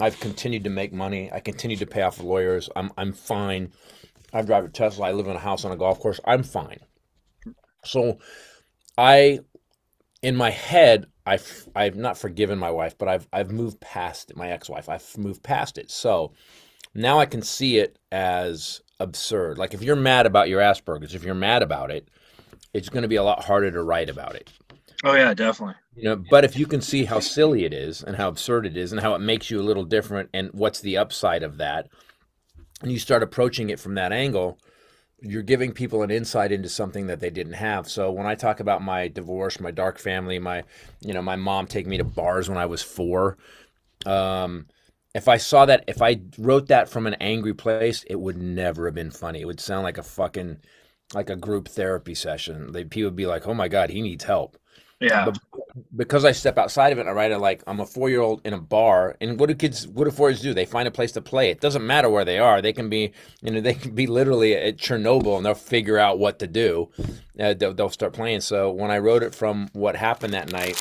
I've 0.00 0.18
continued 0.20 0.64
to 0.64 0.70
make 0.70 0.92
money. 0.92 1.30
I 1.32 1.40
continue 1.40 1.76
to 1.76 1.86
pay 1.86 2.02
off 2.02 2.20
lawyers. 2.20 2.68
I'm 2.74 2.90
I'm 2.96 3.12
fine. 3.12 3.72
I 4.32 4.42
drive 4.42 4.64
a 4.64 4.68
Tesla. 4.68 5.08
I 5.08 5.12
live 5.12 5.28
in 5.28 5.36
a 5.36 5.40
house 5.40 5.64
on 5.64 5.72
a 5.72 5.76
golf 5.76 6.00
course. 6.00 6.20
I'm 6.24 6.42
fine. 6.42 6.80
So 7.84 8.18
I 8.98 9.40
in 10.24 10.34
my 10.34 10.50
head 10.50 11.06
I've 11.26 11.68
I've 11.76 11.96
not 11.96 12.18
forgiven 12.18 12.58
my 12.58 12.70
wife, 12.70 12.96
but 12.96 13.08
I've 13.08 13.28
I've 13.32 13.50
moved 13.50 13.80
past 13.80 14.30
it, 14.30 14.36
my 14.36 14.50
ex-wife. 14.50 14.88
I've 14.88 15.16
moved 15.18 15.42
past 15.42 15.78
it. 15.78 15.90
So 15.90 16.32
now 16.94 17.18
I 17.18 17.26
can 17.26 17.42
see 17.42 17.78
it 17.78 17.98
as 18.10 18.80
absurd. 19.00 19.58
Like 19.58 19.74
if 19.74 19.82
you're 19.82 19.96
mad 19.96 20.26
about 20.26 20.48
your 20.48 20.60
Asperger's, 20.60 21.14
if 21.14 21.24
you're 21.24 21.34
mad 21.34 21.62
about 21.62 21.90
it, 21.90 22.08
it's 22.72 22.88
going 22.88 23.02
to 23.02 23.08
be 23.08 23.16
a 23.16 23.22
lot 23.22 23.44
harder 23.44 23.70
to 23.70 23.82
write 23.82 24.08
about 24.08 24.34
it. 24.34 24.50
Oh 25.02 25.14
yeah, 25.14 25.34
definitely. 25.34 25.76
You 25.94 26.04
know, 26.04 26.24
but 26.30 26.44
if 26.44 26.56
you 26.56 26.66
can 26.66 26.80
see 26.80 27.04
how 27.04 27.20
silly 27.20 27.64
it 27.64 27.74
is 27.74 28.02
and 28.02 28.16
how 28.16 28.28
absurd 28.28 28.66
it 28.66 28.76
is 28.76 28.92
and 28.92 29.00
how 29.00 29.14
it 29.14 29.20
makes 29.20 29.50
you 29.50 29.60
a 29.60 29.62
little 29.62 29.84
different 29.84 30.30
and 30.32 30.50
what's 30.52 30.80
the 30.80 30.96
upside 30.96 31.42
of 31.42 31.58
that, 31.58 31.88
and 32.82 32.90
you 32.90 32.98
start 32.98 33.22
approaching 33.22 33.70
it 33.70 33.78
from 33.80 33.94
that 33.94 34.12
angle, 34.12 34.58
you're 35.24 35.42
giving 35.42 35.72
people 35.72 36.02
an 36.02 36.10
insight 36.10 36.52
into 36.52 36.68
something 36.68 37.06
that 37.08 37.20
they 37.20 37.30
didn't 37.30 37.54
have. 37.54 37.88
So 37.88 38.10
when 38.12 38.26
I 38.26 38.34
talk 38.34 38.60
about 38.60 38.82
my 38.82 39.08
divorce, 39.08 39.60
my 39.60 39.70
dark 39.70 39.98
family, 39.98 40.38
my 40.38 40.64
you 41.00 41.14
know, 41.14 41.22
my 41.22 41.36
mom 41.36 41.66
taking 41.66 41.90
me 41.90 41.98
to 41.98 42.04
bars 42.04 42.48
when 42.48 42.58
I 42.58 42.66
was 42.66 42.82
4, 42.82 43.36
um 44.06 44.66
if 45.14 45.28
I 45.28 45.36
saw 45.38 45.66
that 45.66 45.84
if 45.88 46.02
I 46.02 46.20
wrote 46.38 46.68
that 46.68 46.88
from 46.88 47.06
an 47.06 47.14
angry 47.14 47.54
place, 47.54 48.04
it 48.04 48.16
would 48.20 48.36
never 48.38 48.86
have 48.86 48.94
been 48.94 49.10
funny. 49.12 49.40
It 49.40 49.46
would 49.46 49.60
sound 49.60 49.84
like 49.84 49.98
a 49.98 50.02
fucking 50.02 50.58
like 51.14 51.30
a 51.30 51.36
group 51.36 51.68
therapy 51.68 52.14
session. 52.14 52.72
They 52.72 52.84
people 52.84 53.08
would 53.10 53.16
be 53.16 53.26
like, 53.26 53.46
"Oh 53.46 53.54
my 53.54 53.68
god, 53.68 53.90
he 53.90 54.02
needs 54.02 54.24
help." 54.24 54.58
Yeah. 55.04 55.26
But 55.26 55.38
because 55.96 56.24
I 56.24 56.32
step 56.32 56.58
outside 56.58 56.92
of 56.92 56.98
it, 56.98 57.06
I 57.06 57.12
write 57.12 57.32
it 57.32 57.38
like 57.38 57.62
I'm 57.66 57.80
a 57.80 57.86
four 57.86 58.10
year 58.10 58.20
old 58.20 58.40
in 58.44 58.52
a 58.52 58.58
bar. 58.58 59.16
And 59.20 59.38
what 59.38 59.48
do 59.48 59.54
kids, 59.54 59.86
what 59.88 60.04
do 60.04 60.10
four 60.10 60.30
years 60.30 60.40
do? 60.40 60.54
They 60.54 60.66
find 60.66 60.88
a 60.88 60.92
place 60.92 61.12
to 61.12 61.22
play. 61.22 61.50
It 61.50 61.60
doesn't 61.60 61.86
matter 61.86 62.08
where 62.10 62.24
they 62.24 62.38
are. 62.38 62.62
They 62.62 62.72
can 62.72 62.88
be, 62.88 63.12
you 63.42 63.52
know, 63.52 63.60
they 63.62 63.74
can 63.74 63.94
be 63.94 64.06
literally 64.06 64.54
at 64.54 64.76
Chernobyl 64.76 65.36
and 65.36 65.46
they'll 65.46 65.54
figure 65.54 65.98
out 65.98 66.18
what 66.18 66.38
to 66.40 66.46
do. 66.46 66.90
Uh, 67.38 67.54
they'll, 67.54 67.74
they'll 67.74 67.88
start 67.90 68.12
playing. 68.12 68.40
So 68.40 68.70
when 68.70 68.90
I 68.90 68.98
wrote 68.98 69.22
it 69.22 69.34
from 69.34 69.68
what 69.72 69.96
happened 69.96 70.34
that 70.34 70.52
night, 70.52 70.80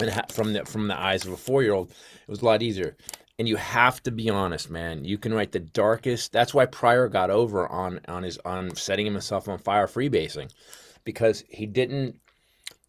and 0.00 0.10
ha- 0.10 0.26
from 0.30 0.52
the 0.52 0.64
from 0.64 0.88
the 0.88 0.98
eyes 0.98 1.24
of 1.24 1.32
a 1.32 1.36
four 1.36 1.62
year 1.62 1.72
old, 1.74 1.90
it 1.90 2.28
was 2.28 2.42
a 2.42 2.44
lot 2.44 2.62
easier. 2.62 2.96
And 3.38 3.48
you 3.48 3.56
have 3.56 4.02
to 4.04 4.12
be 4.12 4.30
honest, 4.30 4.70
man. 4.70 5.04
You 5.04 5.18
can 5.18 5.34
write 5.34 5.52
the 5.52 5.60
darkest. 5.60 6.32
That's 6.32 6.54
why 6.54 6.66
Pryor 6.66 7.08
got 7.08 7.30
over 7.30 7.68
on 7.70 8.00
on 8.08 8.22
his 8.24 8.38
on 8.44 8.74
setting 8.76 9.06
himself 9.06 9.48
on 9.48 9.58
fire, 9.58 9.86
freebasing 9.86 10.50
because 11.04 11.44
he 11.48 11.66
didn't 11.66 12.18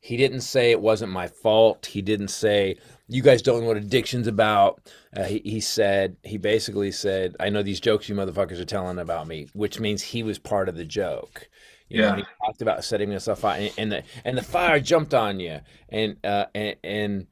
he 0.06 0.18
didn't 0.18 0.42
say 0.42 0.70
it 0.70 0.80
wasn't 0.82 1.12
my 1.12 1.28
fault. 1.28 1.88
He 1.88 2.04
didn't 2.04 2.28
say 2.28 2.78
you 3.08 3.24
guys 3.24 3.42
don't 3.42 3.62
know 3.62 3.68
what 3.68 3.78
addiction's 3.78 4.28
about. 4.28 4.80
Uh, 5.18 5.24
he, 5.24 5.42
he 5.44 5.60
said 5.60 6.16
he 6.22 6.38
basically 6.38 6.92
said 6.92 7.36
I 7.40 7.50
know 7.50 7.64
these 7.64 7.80
jokes 7.80 8.08
you 8.08 8.14
motherfuckers 8.14 8.60
are 8.60 8.66
telling 8.66 9.00
about 9.00 9.26
me, 9.28 9.48
which 9.54 9.80
means 9.80 10.04
he 10.04 10.22
was 10.22 10.38
part 10.38 10.70
of 10.70 10.76
the 10.76 10.86
joke. 10.86 11.50
You 11.90 12.04
Yeah. 12.04 12.10
and 12.10 12.18
he 12.20 12.24
talked 12.46 12.62
about 12.62 12.84
setting 12.84 13.10
himself 13.10 13.44
on 13.44 13.54
fire, 13.54 13.62
and, 13.62 13.74
and 13.80 13.92
the 13.92 14.04
and 14.24 14.38
the 14.38 14.44
fire 14.44 14.80
jumped 14.80 15.16
on 15.16 15.40
you, 15.40 15.62
and 15.90 16.18
uh, 16.24 16.46
and 16.54 16.76
and 16.84 17.28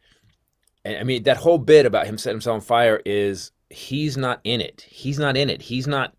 and 0.84 0.98
I 0.98 1.04
mean 1.04 1.22
that 1.24 1.38
whole 1.38 1.60
bit 1.60 1.86
about 1.86 2.08
him 2.08 2.18
setting 2.18 2.38
himself 2.38 2.56
on 2.56 2.62
fire 2.62 3.00
is 3.06 3.52
he's 3.70 4.18
not 4.18 4.42
in 4.44 4.62
it. 4.62 4.82
He's 4.90 5.20
not 5.20 5.38
in 5.38 5.52
it. 5.52 5.62
He's 5.62 5.86
not. 5.86 6.16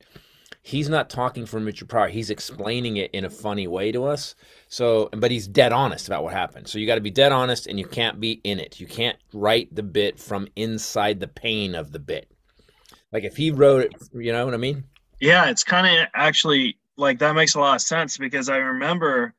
He's 0.67 0.89
not 0.89 1.11
talking 1.11 1.45
from 1.45 1.67
Richard 1.67 1.91
Pryor. 1.91 2.09
He's 2.09 2.31
explaining 2.31 2.97
it 2.97 3.11
in 3.11 3.27
a 3.27 3.31
funny 3.31 3.67
way 3.67 3.93
to 3.93 4.07
us. 4.07 4.35
So, 4.69 5.11
but 5.13 5.31
he's 5.31 5.47
dead 5.47 5.75
honest 5.75 6.07
about 6.07 6.25
what 6.25 6.33
happened. 6.33 6.69
So 6.69 6.79
you 6.79 6.87
got 6.87 6.95
to 6.95 7.03
be 7.03 7.11
dead 7.11 7.33
honest, 7.33 7.67
and 7.67 7.79
you 7.79 7.85
can't 7.85 8.19
be 8.19 8.41
in 8.45 8.59
it. 8.59 8.81
You 8.81 8.87
can't 8.87 9.19
write 9.35 9.75
the 9.75 9.83
bit 9.83 10.19
from 10.19 10.49
inside 10.57 11.21
the 11.21 11.29
pain 11.29 11.75
of 11.75 11.93
the 11.93 11.99
bit. 11.99 12.31
Like 13.13 13.25
if 13.25 13.37
he 13.37 13.51
wrote 13.51 13.83
it, 13.85 13.93
you 14.15 14.33
know 14.33 14.47
what 14.47 14.55
I 14.55 14.57
mean? 14.57 14.85
Yeah, 15.21 15.51
it's 15.51 15.63
kind 15.63 15.87
of 15.87 16.09
actually 16.15 16.79
like 16.97 17.19
that 17.19 17.35
makes 17.35 17.55
a 17.57 17.61
lot 17.61 17.75
of 17.75 17.83
sense 17.83 18.17
because 18.17 18.49
I 18.49 18.57
remember, 18.57 19.35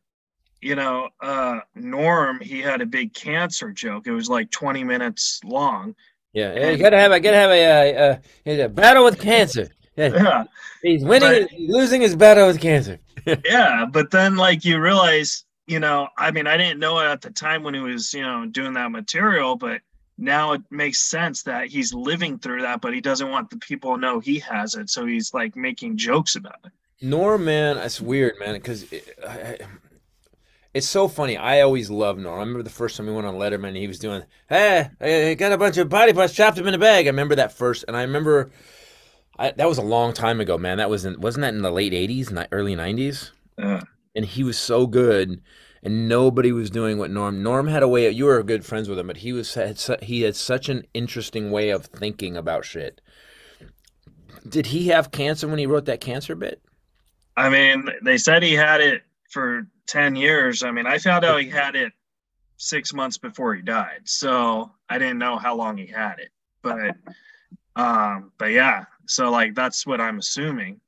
you 0.61 0.75
know, 0.75 1.09
uh 1.21 1.61
Norm, 1.73 2.39
he 2.39 2.61
had 2.61 2.81
a 2.81 2.85
big 2.85 3.15
cancer 3.15 3.71
joke. 3.71 4.05
It 4.05 4.11
was 4.11 4.29
like 4.29 4.51
20 4.51 4.83
minutes 4.83 5.41
long. 5.43 5.95
Yeah, 6.33 6.53
yeah, 6.53 6.69
you 6.69 6.77
gotta 6.77 6.99
have. 6.99 7.11
I 7.11 7.17
gotta 7.17 7.38
have 7.38 7.49
a, 7.49 7.65
uh, 7.65 8.13
uh, 8.51 8.65
a 8.65 8.69
battle 8.69 9.05
with 9.05 9.19
cancer. 9.19 9.69
Yeah, 9.97 10.43
he's 10.81 11.03
winning, 11.03 11.43
But- 11.43 11.49
he's 11.51 11.69
losing 11.69 12.01
his 12.01 12.15
battle 12.15 12.47
with 12.47 12.60
cancer. 12.60 12.99
yeah, 13.45 13.86
but 13.89 14.12
then 14.12 14.36
like 14.36 14.65
you 14.65 14.79
realize, 14.79 15.45
you 15.67 15.79
know, 15.79 16.10
I 16.17 16.31
mean, 16.31 16.47
I 16.47 16.58
didn't 16.58 16.79
know 16.79 16.99
it 16.99 17.05
at 17.05 17.21
the 17.21 17.31
time 17.31 17.63
when 17.63 17.73
he 17.73 17.79
was, 17.79 18.13
you 18.13 18.21
know, 18.21 18.45
doing 18.45 18.73
that 18.73 18.91
material, 18.91 19.55
but 19.55 19.81
now 20.17 20.53
it 20.53 20.62
makes 20.69 20.99
sense 20.99 21.43
that 21.43 21.67
he's 21.67 21.93
living 21.93 22.38
through 22.39 22.62
that, 22.62 22.81
but 22.81 22.93
he 22.93 23.01
doesn't 23.01 23.29
want 23.29 23.49
the 23.49 23.58
people 23.58 23.95
to 23.95 23.99
know 24.01 24.19
he 24.19 24.39
has 24.39 24.75
it, 24.75 24.89
so 24.89 25.05
he's 25.05 25.34
like 25.34 25.55
making 25.55 25.97
jokes 25.97 26.36
about 26.36 26.60
it. 26.65 26.71
Norm, 27.01 27.45
man, 27.45 27.77
it's 27.77 27.99
weird, 27.99 28.34
man, 28.39 28.53
because 28.55 28.84
it, 28.91 29.17
I- 29.27 29.58
it's 30.73 30.88
so 30.88 31.08
funny. 31.08 31.38
I 31.38 31.62
always 31.62 31.89
loved 31.89 32.19
Norm. 32.19 32.36
I 32.36 32.39
remember 32.41 32.62
the 32.63 32.69
first 32.69 32.97
time 32.97 33.05
we 33.05 33.13
went 33.13 33.25
on 33.25 33.36
Letterman, 33.36 33.69
and 33.69 33.77
he 33.77 33.88
was 33.88 33.97
doing, 33.97 34.23
"Hey, 34.49 34.89
I 34.99 35.34
got 35.36 35.53
a 35.53 35.58
bunch 35.58 35.77
of 35.77 35.88
body 35.88 36.12
parts, 36.12 36.34
chopped 36.34 36.58
them 36.58 36.67
in 36.67 36.73
a 36.73 36.77
bag." 36.77 37.05
I 37.05 37.10
remember 37.10 37.36
that 37.36 37.53
first, 37.53 37.86
and 37.88 37.95
I 37.95 38.01
remember 38.01 38.51
I, 39.38 39.52
that 39.52 39.67
was 39.67 39.78
a 39.78 39.84
long 39.84 40.13
time 40.13 40.39
ago, 40.39 40.58
man. 40.58 40.78
That 40.78 40.89
was 40.89 41.06
in, 41.06 41.19
wasn't 41.19 41.41
that 41.41 41.54
in 41.54 41.62
the 41.62 41.71
late 41.71 41.93
'80s, 41.93 42.32
ni- 42.32 42.48
early 42.52 42.76
'90s? 42.76 43.32
Yeah. 43.58 43.82
and 44.15 44.26
he 44.26 44.43
was 44.43 44.58
so 44.58 44.86
good 44.86 45.41
and 45.82 46.10
nobody 46.10 46.52
was 46.52 46.69
doing 46.69 46.98
what 46.98 47.10
norm 47.10 47.41
norm 47.41 47.67
had 47.67 47.84
a 47.84 47.88
way 47.88 48.06
Of, 48.08 48.13
you 48.13 48.26
were 48.26 48.43
good 48.43 48.65
friends 48.65 48.89
with 48.89 49.00
him 49.00 49.08
but 49.08 49.17
he 49.17 49.32
was 49.32 49.54
had, 49.54 49.80
su- 49.80 49.95
he 50.02 50.24
had 50.24 50.36
such 50.36 50.67
an 50.67 50.84
interesting 50.93 51.52
way 51.52 51.69
of 51.69 51.86
thinking 51.86 52.36
about 52.36 52.65
shit 52.65 53.00
did 54.50 54.65
he 54.65 54.88
have 54.89 55.12
cancer 55.12 55.48
when 55.48 55.58
he 55.58 55.65
wrote 55.65 55.86
that 55.86 56.02
cancer 56.02 56.36
bit 56.36 56.62
I 57.38 57.50
mean, 57.50 57.89
they 58.02 58.17
said 58.17 58.43
he 58.43 58.54
had 58.54 58.82
it 58.82 59.04
for 59.30 59.67
10 59.88 60.15
years. 60.15 60.63
I 60.63 60.71
mean, 60.71 60.88
I 60.88 60.98
found 60.98 61.26
out 61.26 61.41
he 61.41 61.50
had 61.50 61.76
it 61.76 61.91
six 62.58 62.93
months 62.93 63.17
before 63.17 63.54
he 63.54 63.62
died. 63.62 64.02
So 64.06 64.71
I 64.89 64.98
didn't 64.98 65.17
know 65.17 65.38
how 65.38 65.56
long 65.56 65.78
he 65.78 65.86
had 65.88 66.19
it. 66.19 66.30
But 66.62 66.95
um, 67.76 68.32
but 68.38 68.52
yeah, 68.52 68.86
so 69.07 69.29
like 69.31 69.55
that's 69.55 69.85
what 69.85 70.01
I'm 70.01 70.19
assuming. 70.19 70.79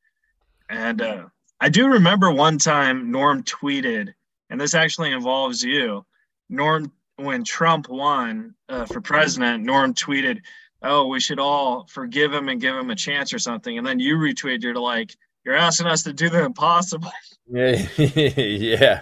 And 0.69 1.01
uh 1.01 1.25
I 1.59 1.69
do 1.69 1.87
remember 1.87 2.31
one 2.31 2.59
time 2.59 3.11
Norm 3.11 3.43
tweeted, 3.43 4.13
and 4.49 4.61
this 4.61 4.75
actually 4.75 5.11
involves 5.11 5.63
you. 5.63 6.05
Norm 6.49 6.91
when 7.17 7.43
Trump 7.43 7.89
won 7.89 8.53
uh, 8.69 8.85
for 8.85 9.01
president, 9.01 9.63
Norm 9.63 9.93
tweeted, 9.93 10.41
Oh, 10.83 11.07
we 11.07 11.19
should 11.19 11.39
all 11.39 11.87
forgive 11.87 12.31
him 12.31 12.49
and 12.49 12.61
give 12.61 12.75
him 12.75 12.91
a 12.91 12.95
chance 12.95 13.33
or 13.33 13.39
something. 13.39 13.79
And 13.79 13.87
then 13.87 13.99
you 13.99 14.17
retweeted, 14.17 14.61
you're 14.61 14.75
like, 14.75 15.15
you're 15.43 15.55
asking 15.55 15.87
us 15.87 16.03
to 16.03 16.13
do 16.13 16.29
the 16.29 16.45
impossible. 16.45 17.11
yeah 17.49 17.87
yeah 17.97 19.01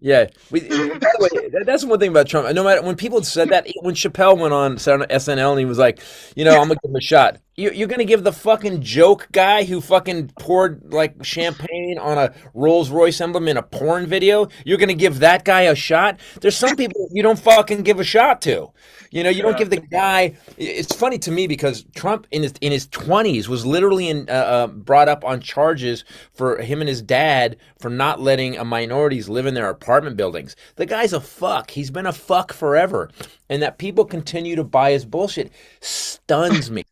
yeah 0.00 0.26
we, 0.50 0.60
by 0.60 0.66
the 0.68 1.30
way 1.32 1.64
that's 1.64 1.82
one 1.82 1.98
thing 1.98 2.10
about 2.10 2.28
trump 2.28 2.54
no 2.54 2.62
matter 2.62 2.82
when 2.82 2.94
people 2.94 3.22
said 3.22 3.48
that 3.48 3.66
when 3.80 3.94
chappelle 3.94 4.38
went 4.38 4.52
on 4.52 4.76
snl 4.76 5.50
and 5.50 5.58
he 5.58 5.64
was 5.64 5.78
like 5.78 5.98
you 6.36 6.44
know 6.44 6.52
i'm 6.60 6.68
gonna 6.68 6.78
give 6.82 6.90
him 6.90 6.96
a 6.96 7.00
shot 7.00 7.38
you're 7.56 7.88
gonna 7.88 8.04
give 8.04 8.24
the 8.24 8.32
fucking 8.32 8.82
joke 8.82 9.28
guy 9.32 9.64
who 9.64 9.80
fucking 9.80 10.32
poured 10.38 10.92
like 10.92 11.24
champagne 11.24 11.98
on 11.98 12.18
a 12.18 12.34
rolls 12.52 12.90
royce 12.90 13.20
emblem 13.20 13.48
in 13.48 13.56
a 13.56 13.62
porn 13.62 14.06
video 14.06 14.48
you're 14.64 14.78
gonna 14.78 14.94
give 14.94 15.20
that 15.20 15.44
guy 15.44 15.62
a 15.62 15.74
shot? 15.74 16.18
There's 16.40 16.56
some 16.56 16.76
people 16.76 17.08
you 17.12 17.22
don't 17.22 17.38
fucking 17.38 17.82
give 17.82 18.00
a 18.00 18.04
shot 18.04 18.42
to. 18.42 18.70
You 19.10 19.22
know 19.22 19.30
you 19.30 19.42
don't 19.42 19.56
give 19.56 19.70
the 19.70 19.80
guy 19.80 20.36
it's 20.56 20.94
funny 20.94 21.18
to 21.18 21.30
me 21.30 21.46
because 21.46 21.84
trump 21.94 22.26
in 22.30 22.42
his 22.42 22.54
in 22.60 22.72
his 22.72 22.88
20s 22.88 23.46
was 23.48 23.64
literally 23.64 24.08
in, 24.08 24.28
uh, 24.28 24.32
uh, 24.32 24.66
brought 24.66 25.08
up 25.08 25.24
on 25.24 25.40
charges 25.40 26.04
for 26.32 26.58
him 26.58 26.80
and 26.80 26.88
his 26.88 27.02
dad 27.02 27.56
for 27.78 27.90
not 27.90 28.20
letting 28.20 28.58
uh, 28.58 28.64
minorities 28.64 29.28
live 29.28 29.46
in 29.46 29.54
their 29.54 29.70
apartment 29.70 30.16
buildings. 30.16 30.56
The 30.76 30.86
guy's 30.86 31.12
a 31.12 31.20
fuck. 31.20 31.70
He's 31.70 31.90
been 31.90 32.06
a 32.06 32.12
fuck 32.12 32.52
forever. 32.52 33.10
And 33.48 33.62
that 33.62 33.78
people 33.78 34.04
continue 34.04 34.56
to 34.56 34.64
buy 34.64 34.92
his 34.92 35.04
bullshit 35.04 35.52
stuns 35.80 36.70
me 36.70 36.84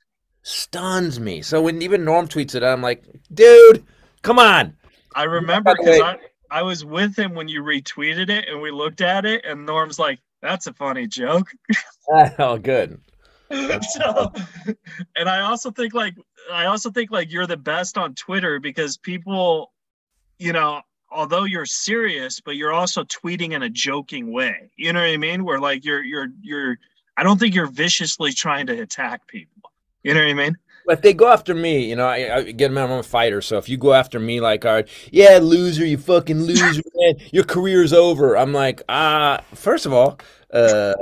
stuns 0.43 1.21
me 1.21 1.41
so 1.41 1.63
when 1.63 1.81
even 1.83 2.05
norm 2.05 2.27
tweets 2.27 2.55
it 2.55 2.63
i'm 2.63 2.83
like 2.83 3.05
dude 3.33 3.85
come 4.23 4.39
on 4.39 4.75
I 5.15 5.25
remember 5.25 5.75
because 5.77 6.01
I, 6.01 6.19
I 6.51 6.63
was 6.63 6.85
with 6.85 7.19
him 7.19 7.35
when 7.35 7.49
you 7.49 7.63
retweeted 7.63 8.31
it 8.31 8.49
and 8.49 8.61
we 8.61 8.71
looked 8.71 9.01
at 9.01 9.25
it 9.25 9.45
and 9.45 9.67
Norm's 9.67 9.99
like, 9.99 10.21
that's 10.41 10.67
a 10.67 10.73
funny 10.73 11.07
joke. 11.07 11.49
oh 12.39 12.59
good 12.59 13.01
so 13.51 14.33
and 15.15 15.29
I 15.29 15.41
also 15.41 15.71
think 15.71 15.93
like 15.95 16.15
I 16.51 16.67
also 16.67 16.91
think 16.91 17.11
like 17.11 17.31
you're 17.31 17.47
the 17.47 17.57
best 17.57 17.99
on 17.99 18.15
Twitter 18.15 18.59
because 18.59 18.97
people, 18.97 19.73
you 20.39 20.53
know, 20.53 20.81
although 21.11 21.45
you're 21.45 21.67
serious, 21.67 22.41
but 22.41 22.57
you're 22.57 22.73
also 22.73 23.05
tweeting 23.05 23.53
in 23.53 23.63
a 23.63 23.69
joking 23.69 24.33
way. 24.33 24.71
You 24.77 24.93
know 24.95 25.01
what 25.01 25.11
I 25.11 25.19
mean? 25.19 25.45
Where 25.45 25.61
like 25.61 25.85
you're 25.85 26.03
you're 26.03 26.29
you're 26.41 26.79
I 27.19 27.23
don't 27.23 27.39
think 27.39 27.55
you're 27.55 27.67
viciously 27.67 28.33
trying 28.33 28.67
to 28.69 28.81
attack 28.81 29.27
people. 29.29 29.62
You 30.03 30.15
know 30.15 30.21
what 30.21 30.31
I 30.31 30.35
mean? 30.35 30.57
But 30.85 30.99
if 30.99 31.03
they 31.03 31.15
go 31.15 31.29
after 31.29 31.55
me, 31.55 31.89
you 31.89 31.97
know, 31.97 32.07
I, 32.07 32.37
I 32.37 32.43
get 32.51 32.77
I'm 32.77 32.91
a 32.91 33.03
fighter. 33.03 33.41
So 33.41 33.57
if 33.57 33.69
you 33.69 33.77
go 33.77 33.93
after 33.93 34.19
me 34.19 34.41
like, 34.41 34.65
all 34.65 34.73
right, 34.73 34.89
yeah, 35.13 35.39
loser, 35.41 35.87
you 35.87 35.97
fucking 35.97 36.43
loser, 36.43 36.83
man, 36.97 37.15
your 37.33 37.45
career's 37.45 37.93
over. 37.93 38.37
I'm 38.37 38.53
like, 38.53 38.83
ah, 38.89 39.41
first 39.55 39.87
of 39.87 39.93
all, 39.93 40.19
uh, 40.53 40.95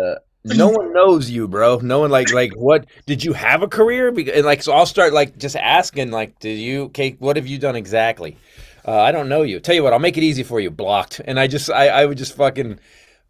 no 0.44 0.68
one 0.68 0.92
knows 0.92 1.30
you, 1.30 1.48
bro. 1.48 1.78
No 1.78 2.00
one 2.00 2.10
like 2.10 2.32
like 2.32 2.52
what 2.56 2.86
did 3.06 3.24
you 3.24 3.32
have 3.32 3.62
a 3.62 3.68
career? 3.68 4.10
Because 4.10 4.34
and 4.34 4.46
like 4.46 4.62
so 4.62 4.72
I'll 4.72 4.86
start 4.86 5.12
like 5.12 5.38
just 5.38 5.56
asking 5.56 6.10
like, 6.10 6.38
did 6.38 6.58
you 6.58 6.84
okay? 6.84 7.16
What 7.18 7.36
have 7.36 7.46
you 7.46 7.58
done 7.58 7.76
exactly? 7.76 8.36
Uh, 8.86 9.00
I 9.00 9.12
don't 9.12 9.28
know 9.28 9.42
you. 9.42 9.60
Tell 9.60 9.74
you 9.74 9.82
what, 9.82 9.92
I'll 9.92 9.98
make 9.98 10.16
it 10.16 10.22
easy 10.22 10.42
for 10.42 10.58
you. 10.58 10.70
Blocked, 10.70 11.20
and 11.24 11.38
I 11.38 11.46
just 11.46 11.70
I 11.70 11.88
I 11.88 12.06
would 12.06 12.18
just 12.18 12.36
fucking. 12.36 12.78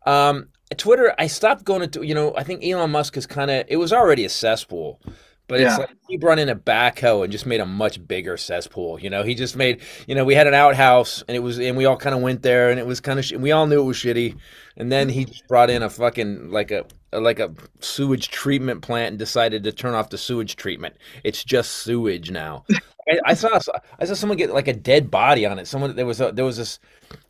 Um, 0.06 0.48
Twitter, 0.76 1.12
I 1.18 1.26
stopped 1.26 1.64
going 1.64 1.90
to, 1.90 2.06
you 2.06 2.14
know, 2.14 2.34
I 2.36 2.44
think 2.44 2.64
Elon 2.64 2.92
Musk 2.92 3.16
is 3.16 3.26
kind 3.26 3.50
of, 3.50 3.64
it 3.66 3.76
was 3.76 3.92
already 3.92 4.24
a 4.24 4.28
cesspool, 4.28 5.00
but 5.50 5.60
it's 5.60 5.72
Yeah. 5.72 5.76
like 5.78 5.90
he 6.08 6.16
brought 6.16 6.38
in 6.38 6.48
a 6.48 6.56
backhoe 6.56 7.22
and 7.24 7.30
just 7.30 7.44
made 7.44 7.60
a 7.60 7.66
much 7.66 8.06
bigger 8.08 8.36
cesspool. 8.38 8.98
You 8.98 9.10
know, 9.10 9.22
he 9.22 9.34
just 9.34 9.56
made, 9.56 9.82
you 10.06 10.14
know, 10.14 10.24
we 10.24 10.34
had 10.34 10.46
an 10.46 10.54
outhouse 10.54 11.22
and 11.28 11.36
it 11.36 11.40
was, 11.40 11.58
and 11.58 11.76
we 11.76 11.84
all 11.84 11.96
kind 11.98 12.14
of 12.14 12.22
went 12.22 12.40
there 12.42 12.70
and 12.70 12.80
it 12.80 12.86
was 12.86 13.00
kind 13.00 13.18
of, 13.18 13.24
sh- 13.26 13.32
we 13.34 13.52
all 13.52 13.66
knew 13.66 13.80
it 13.80 13.84
was 13.84 13.96
shitty. 13.98 14.36
And 14.78 14.90
then 14.90 15.08
he 15.10 15.26
just 15.26 15.46
brought 15.48 15.68
in 15.68 15.82
a 15.82 15.90
fucking, 15.90 16.50
like 16.50 16.70
a, 16.70 16.86
a- 17.12 17.20
like 17.20 17.38
a 17.40 17.52
sewage 17.80 18.30
treatment 18.30 18.80
plant 18.82 19.08
and 19.10 19.18
decided 19.18 19.64
to 19.64 19.72
turn 19.72 19.94
off 19.94 20.08
the 20.10 20.18
sewage 20.18 20.56
treatment. 20.56 20.96
It's 21.24 21.44
just 21.44 21.72
sewage 21.72 22.30
now. 22.30 22.64
I, 23.10 23.18
I 23.26 23.34
saw, 23.34 23.58
I 23.98 24.04
saw 24.04 24.14
someone 24.14 24.38
get 24.38 24.52
like 24.52 24.68
a 24.68 24.72
dead 24.72 25.10
body 25.10 25.44
on 25.46 25.58
it. 25.58 25.66
Someone, 25.66 25.96
there 25.96 26.06
was 26.06 26.20
a, 26.20 26.32
there 26.32 26.44
was 26.44 26.56
this, 26.56 26.78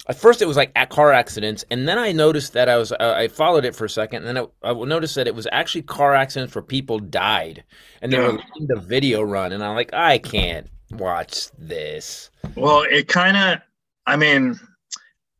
at 0.09 0.16
first 0.16 0.43
it 0.43 0.47
was 0.47 0.57
like 0.57 0.73
at 0.77 0.90
car 0.90 1.12
accidents 1.12 1.64
and 1.71 1.87
then 1.87 1.99
i 1.99 2.11
noticed 2.11 2.53
that 2.55 2.69
i 2.69 2.77
was 2.77 2.90
uh, 2.93 3.14
i 3.16 3.29
followed 3.29 3.64
it 3.64 3.75
for 3.77 3.85
a 3.85 3.88
second 3.90 4.25
and 4.25 4.37
then 4.37 4.47
I, 4.62 4.71
I 4.71 4.73
noticed 4.73 5.14
that 5.14 5.27
it 5.27 5.35
was 5.35 5.47
actually 5.53 5.83
car 5.83 6.14
accidents 6.14 6.55
where 6.55 6.62
people 6.62 6.99
died 6.99 7.64
and 8.03 8.12
they 8.12 8.19
were 8.19 8.25
Yeah. 8.25 8.31
letting 8.33 8.66
the 8.66 8.81
video 8.81 9.23
run 9.23 9.53
and 9.53 9.62
i'm 9.62 9.75
like 9.75 9.93
i 9.95 10.19
can't 10.19 10.66
watch 10.93 11.51
this 11.57 12.31
Well, 12.57 12.83
it 12.83 13.09
kind 13.09 13.37
of, 13.37 13.61
I 14.07 14.16
mean, 14.16 14.59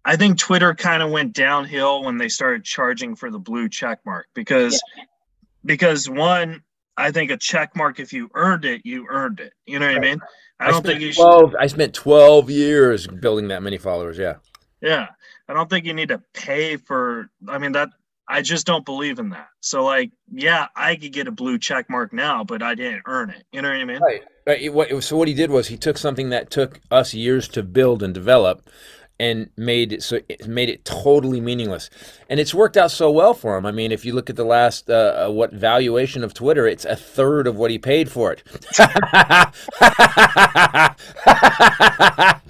I 0.05 0.17
think 0.17 0.39
Twitter 0.39 0.75
kind 0.75 1.03
of 1.03 1.11
went 1.11 1.33
downhill 1.35 2.05
when 2.05 2.19
they 2.19 2.29
started 2.29 2.65
charging 2.65 3.17
for 3.17 3.31
the 3.31 3.39
blue 3.39 3.69
check 3.69 4.01
mark 4.07 4.27
because, 4.35 4.81
because 5.65 6.09
one, 6.09 6.63
I 7.01 7.11
think 7.11 7.31
a 7.31 7.37
check 7.37 7.75
mark, 7.75 8.01
if 8.01 8.13
you 8.13 8.31
earned 8.35 8.65
it, 8.65 8.83
you 8.85 9.07
earned 9.09 9.41
it. 9.41 9.53
You 9.67 9.79
know 9.79 9.87
what 9.87 9.97
I 9.97 10.01
mean? 10.01 10.21
I 10.59 10.67
don't 10.67 10.83
spent 10.83 10.87
think 10.87 11.01
you 11.01 11.13
should, 11.13 11.23
12 11.23 11.57
i 11.59 11.67
spent 11.69 11.95
12 11.95 12.51
years 12.51 13.07
building 13.07 13.49
that 13.49 13.63
many 13.63 13.79
followers 13.79 14.19
yeah 14.19 14.35
yeah, 14.81 15.09
I 15.49 15.55
don't 15.55 15.69
think 15.69 15.85
you 15.85 15.95
need 15.95 16.09
to 16.09 16.23
pay 16.33 16.77
for, 16.77 17.31
I 17.49 17.59
mean, 17.59 17.73
that, 17.73 17.91
I 18.29 18.43
just 18.43 18.67
don't 18.67 18.85
believe 18.85 19.19
in 19.19 19.31
that. 19.31 19.49
So, 19.61 19.85
like, 19.85 20.13
yeah, 20.33 20.69
I 20.77 20.97
could 20.97 21.13
get 21.13 21.27
a 21.27 21.33
blue 21.33 21.59
check 21.59 21.91
mark 21.91 22.13
now, 22.13 22.45
but 22.45 22.63
I 22.63 22.75
didn't 22.77 23.03
earn 23.07 23.31
it. 23.31 23.45
You 23.53 23.61
know 23.61 23.69
what 23.69 23.77
I 23.77 23.85
mean? 23.85 24.01
Right. 24.01 24.23
Right. 24.47 25.03
So 25.05 25.17
what 25.17 25.29
he 25.29 25.35
did 25.35 25.51
was 25.51 25.69
he 25.69 25.77
took 25.77 25.99
something 25.99 26.31
that 26.31 26.51
took 26.51 26.81
us 26.91 27.13
years 27.13 27.47
to 27.49 27.63
build 27.63 28.03
and 28.03 28.15
develop, 28.15 28.69
and 29.21 29.51
made 29.57 29.93
it 29.93 30.03
so 30.03 30.19
it 30.31 30.49
made 30.49 30.69
it 30.71 30.85
totally 30.87 31.41
meaningless. 31.41 31.91
And 32.31 32.41
it's 32.41 32.55
worked 32.55 32.77
out 32.79 32.91
so 32.91 33.11
well 33.11 33.35
for 33.35 33.57
him. 33.59 33.67
I 33.67 33.71
mean, 33.73 33.93
if 33.93 34.05
you 34.05 34.15
look 34.15 34.31
at 34.31 34.37
the 34.37 34.45
last 34.45 34.89
uh, 34.91 35.27
uh, 35.29 35.31
what 35.31 35.53
valuation 35.53 36.25
of 36.25 36.33
Twitter, 36.35 36.67
it's 36.67 36.85
a 36.87 36.97
third 36.97 37.47
of 37.47 37.57
what 37.57 37.71
he 37.71 37.79
paid 37.79 38.11
for 38.11 38.33
it. 38.33 38.43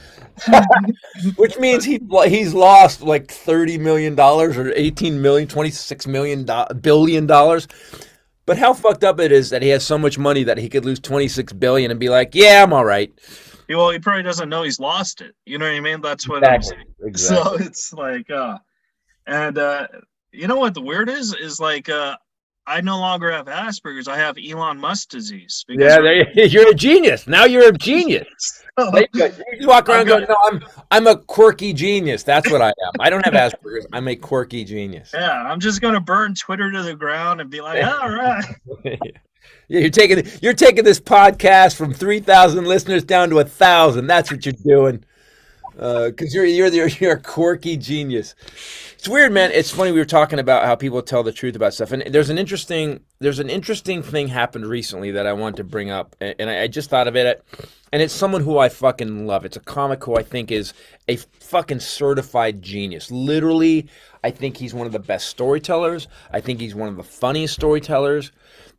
Which 1.36 1.58
means 1.58 1.84
he 1.84 2.00
he's 2.28 2.54
lost 2.54 3.02
like 3.02 3.30
30 3.30 3.78
million 3.78 4.14
dollars 4.14 4.56
or 4.56 4.72
18 4.72 5.20
million, 5.20 5.48
26 5.48 6.06
million 6.06 6.46
billion 6.80 7.26
dollars. 7.26 7.66
But 8.46 8.58
how 8.58 8.72
fucked 8.74 9.04
up 9.04 9.20
it 9.20 9.32
is 9.32 9.50
that 9.50 9.62
he 9.62 9.68
has 9.70 9.84
so 9.84 9.98
much 9.98 10.18
money 10.18 10.44
that 10.44 10.58
he 10.58 10.68
could 10.68 10.84
lose 10.84 11.00
26 11.00 11.52
billion 11.54 11.90
and 11.90 11.98
be 12.00 12.08
like, 12.08 12.34
"Yeah, 12.34 12.62
I'm 12.62 12.72
all 12.72 12.84
right." 12.84 13.12
Well, 13.76 13.90
he 13.90 13.98
probably 13.98 14.22
doesn't 14.22 14.48
know 14.48 14.62
he's 14.62 14.80
lost 14.80 15.20
it. 15.20 15.34
You 15.46 15.58
know 15.58 15.66
what 15.66 15.74
I 15.74 15.80
mean? 15.80 16.00
That's 16.00 16.28
what 16.28 16.38
Exactly. 16.38 16.76
I'm 16.76 16.84
saying. 16.84 17.08
Exactly. 17.08 17.58
So 17.58 17.64
it's 17.64 17.92
like, 17.92 18.30
uh, 18.30 18.58
and 19.26 19.58
uh, 19.58 19.86
you 20.32 20.48
know 20.48 20.56
what 20.56 20.74
the 20.74 20.80
weird 20.80 21.08
is? 21.08 21.34
Is 21.34 21.60
like, 21.60 21.88
uh, 21.88 22.16
I 22.66 22.80
no 22.80 22.98
longer 22.98 23.32
have 23.32 23.46
Asperger's. 23.46 24.06
I 24.06 24.16
have 24.16 24.36
Elon 24.38 24.78
Musk 24.78 25.08
disease. 25.08 25.64
Yeah, 25.68 26.00
you, 26.00 26.24
you're 26.44 26.70
a 26.70 26.74
genius. 26.74 27.26
Now 27.26 27.44
you're 27.44 27.68
a 27.68 27.72
genius. 27.72 28.26
You. 28.78 29.06
You 29.58 29.68
walk 29.68 29.90
around 29.90 30.06
going, 30.06 30.24
"No, 30.26 30.36
I'm 30.44 30.64
I'm 30.90 31.06
a 31.06 31.14
quirky 31.14 31.74
genius." 31.74 32.22
That's 32.22 32.50
what 32.50 32.62
I 32.62 32.68
am. 32.68 32.92
I 32.98 33.10
don't 33.10 33.22
have 33.26 33.34
Asperger's. 33.34 33.86
I'm 33.92 34.08
a 34.08 34.16
quirky 34.16 34.64
genius. 34.64 35.10
yeah, 35.12 35.42
I'm 35.42 35.60
just 35.60 35.82
gonna 35.82 36.00
burn 36.00 36.34
Twitter 36.34 36.72
to 36.72 36.82
the 36.82 36.94
ground 36.94 37.42
and 37.42 37.50
be 37.50 37.60
like, 37.60 37.84
all 37.84 38.08
right. 38.08 38.42
You're 39.70 39.88
taking 39.88 40.26
you're 40.42 40.52
taking 40.52 40.82
this 40.82 40.98
podcast 40.98 41.76
from 41.76 41.94
three 41.94 42.18
thousand 42.18 42.64
listeners 42.64 43.04
down 43.04 43.30
to 43.30 43.38
a 43.38 43.44
thousand. 43.44 44.08
That's 44.08 44.30
what 44.32 44.44
you're 44.44 44.52
doing. 44.64 45.04
Uh, 45.78 46.06
because 46.06 46.34
you're 46.34 46.44
you're 46.44 46.70
the- 46.70 46.96
you're 47.00 47.12
a 47.12 47.20
quirky 47.20 47.76
genius. 47.76 48.34
It's 48.94 49.08
weird, 49.08 49.32
man. 49.32 49.52
It's 49.52 49.70
funny. 49.70 49.92
We 49.92 50.00
were 50.00 50.04
talking 50.04 50.40
about 50.40 50.64
how 50.66 50.74
people 50.74 51.00
tell 51.02 51.22
the 51.22 51.32
truth 51.32 51.54
about 51.54 51.72
stuff, 51.72 51.92
and 51.92 52.02
there's 52.12 52.30
an 52.30 52.36
interesting 52.36 53.00
there's 53.20 53.38
an 53.38 53.48
interesting 53.48 54.02
thing 54.02 54.26
happened 54.26 54.66
recently 54.66 55.12
that 55.12 55.24
I 55.26 55.32
want 55.34 55.56
to 55.58 55.64
bring 55.64 55.88
up, 55.88 56.16
and 56.20 56.50
I, 56.50 56.62
I 56.62 56.66
just 56.66 56.90
thought 56.90 57.06
of 57.06 57.14
it. 57.14 57.44
And 57.92 58.02
it's 58.02 58.12
someone 58.12 58.42
who 58.42 58.58
I 58.58 58.68
fucking 58.68 59.26
love. 59.26 59.44
It's 59.44 59.56
a 59.56 59.60
comic 59.60 60.02
who 60.04 60.16
I 60.16 60.22
think 60.24 60.50
is 60.50 60.74
a 61.08 61.16
fucking 61.16 61.80
certified 61.80 62.60
genius. 62.60 63.10
Literally, 63.10 63.86
I 64.24 64.32
think 64.32 64.56
he's 64.56 64.74
one 64.74 64.86
of 64.86 64.92
the 64.92 64.98
best 64.98 65.28
storytellers. 65.28 66.08
I 66.32 66.40
think 66.40 66.60
he's 66.60 66.74
one 66.74 66.88
of 66.88 66.96
the 66.96 67.02
funniest 67.04 67.54
storytellers. 67.54 68.32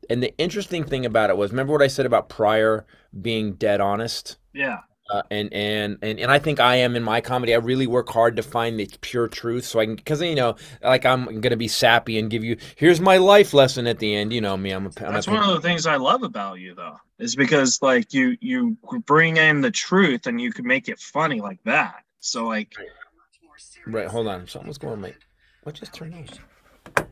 And 0.09 0.21
the 0.21 0.35
interesting 0.37 0.83
thing 0.83 1.05
about 1.05 1.29
it 1.29 1.37
was, 1.37 1.51
remember 1.51 1.73
what 1.73 1.81
I 1.81 1.87
said 1.87 2.05
about 2.05 2.29
Pryor 2.29 2.85
being 3.21 3.53
dead 3.53 3.81
honest? 3.81 4.37
Yeah. 4.53 4.79
Uh, 5.11 5.21
and, 5.29 5.51
and 5.53 5.97
and 6.01 6.19
and 6.21 6.31
I 6.31 6.39
think 6.39 6.61
I 6.61 6.77
am 6.77 6.95
in 6.95 7.03
my 7.03 7.19
comedy. 7.19 7.53
I 7.53 7.57
really 7.57 7.85
work 7.85 8.07
hard 8.09 8.37
to 8.37 8.43
find 8.43 8.79
the 8.79 8.89
pure 9.01 9.27
truth, 9.27 9.65
so 9.65 9.79
I 9.81 9.85
can 9.85 9.95
because 9.95 10.21
you 10.21 10.35
know, 10.35 10.55
like 10.81 11.05
I'm 11.05 11.41
gonna 11.41 11.57
be 11.57 11.67
sappy 11.67 12.17
and 12.17 12.29
give 12.29 12.45
you 12.45 12.55
here's 12.77 13.01
my 13.01 13.17
life 13.17 13.53
lesson 13.53 13.87
at 13.87 13.99
the 13.99 14.15
end. 14.15 14.31
You 14.31 14.39
know 14.39 14.55
me, 14.55 14.71
I'm 14.71 14.85
a. 14.85 14.89
I'm 15.05 15.13
That's 15.13 15.27
a 15.27 15.31
one 15.31 15.43
of 15.43 15.53
the 15.53 15.59
things 15.59 15.85
I 15.85 15.97
love 15.97 16.23
about 16.23 16.59
you, 16.59 16.75
though, 16.75 16.95
is 17.19 17.35
because 17.35 17.81
like 17.81 18.13
you 18.13 18.37
you 18.39 18.77
bring 19.05 19.35
in 19.35 19.59
the 19.59 19.71
truth 19.71 20.27
and 20.27 20.39
you 20.39 20.53
can 20.53 20.65
make 20.65 20.87
it 20.87 20.97
funny 20.97 21.41
like 21.41 21.59
that. 21.65 22.03
So 22.21 22.47
like, 22.47 22.73
right. 23.87 24.07
Hold 24.07 24.27
on, 24.27 24.47
Something's 24.47 24.77
going 24.77 24.93
on. 24.93 25.01
My, 25.01 25.13
what 25.63 25.75
just 25.75 25.93
turned 25.93 26.13
on? 26.15 27.05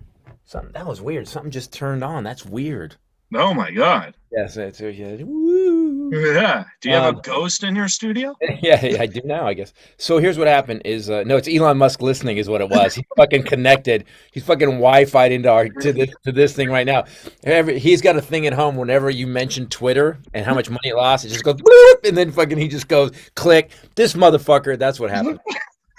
Something 0.50 0.72
that 0.72 0.88
was 0.88 1.00
weird. 1.00 1.28
Something 1.28 1.52
just 1.52 1.72
turned 1.72 2.04
on. 2.04 2.24
That's 2.24 2.44
weird. 2.44 2.96
oh 3.36 3.54
my 3.54 3.70
god, 3.70 4.16
Yes, 4.32 4.58
it's 4.58 4.80
yeah. 4.82 5.18
Woo. 5.24 6.10
yeah. 6.12 6.64
Do 6.82 6.90
you 6.90 6.96
have 6.96 7.04
Um, 7.14 7.18
a 7.18 7.22
ghost 7.22 7.64
in 7.64 7.76
your 7.76 7.88
studio? 7.88 8.36
Yeah, 8.64 8.80
I 9.00 9.06
do 9.06 9.22
now, 9.24 9.46
I 9.46 9.54
guess. 9.54 9.74
So 9.98 10.18
here's 10.18 10.40
what 10.40 10.48
happened: 10.48 10.82
is 10.86 11.08
uh, 11.08 11.24
no, 11.24 11.38
it's 11.38 11.48
Elon 11.48 11.78
Musk 11.78 12.02
listening, 12.02 12.38
is 12.38 12.50
what 12.50 12.62
it 12.62 12.70
was. 12.70 12.96
He 12.96 13.06
fucking 13.16 13.44
connected. 13.44 14.06
He's 14.32 14.44
fucking 14.44 14.68
Wi-Fi'd 14.68 15.32
into 15.32 15.50
our 15.52 15.70
to 15.70 15.94
this 15.94 16.10
to 16.24 16.32
this 16.32 16.54
thing 16.56 16.72
right 16.72 16.88
now. 16.88 17.04
Every, 17.44 17.78
he's 17.78 18.02
got 18.02 18.16
a 18.18 18.22
thing 18.22 18.48
at 18.48 18.54
home. 18.54 18.76
Whenever 18.76 19.12
you 19.12 19.28
mention 19.28 19.68
Twitter 19.68 20.18
and 20.34 20.44
how 20.48 20.56
much 20.56 20.68
money 20.72 20.90
it 20.90 20.96
lost, 20.96 21.26
it 21.26 21.30
just 21.30 21.44
goes 21.44 21.58
bloop, 21.58 22.08
and 22.08 22.18
then 22.18 22.32
fucking 22.32 22.58
he 22.58 22.68
just 22.68 22.88
goes 22.88 23.12
click. 23.36 23.70
This 23.94 24.16
motherfucker. 24.16 24.80
That's 24.80 25.00
what 25.00 25.12
happened. 25.12 25.40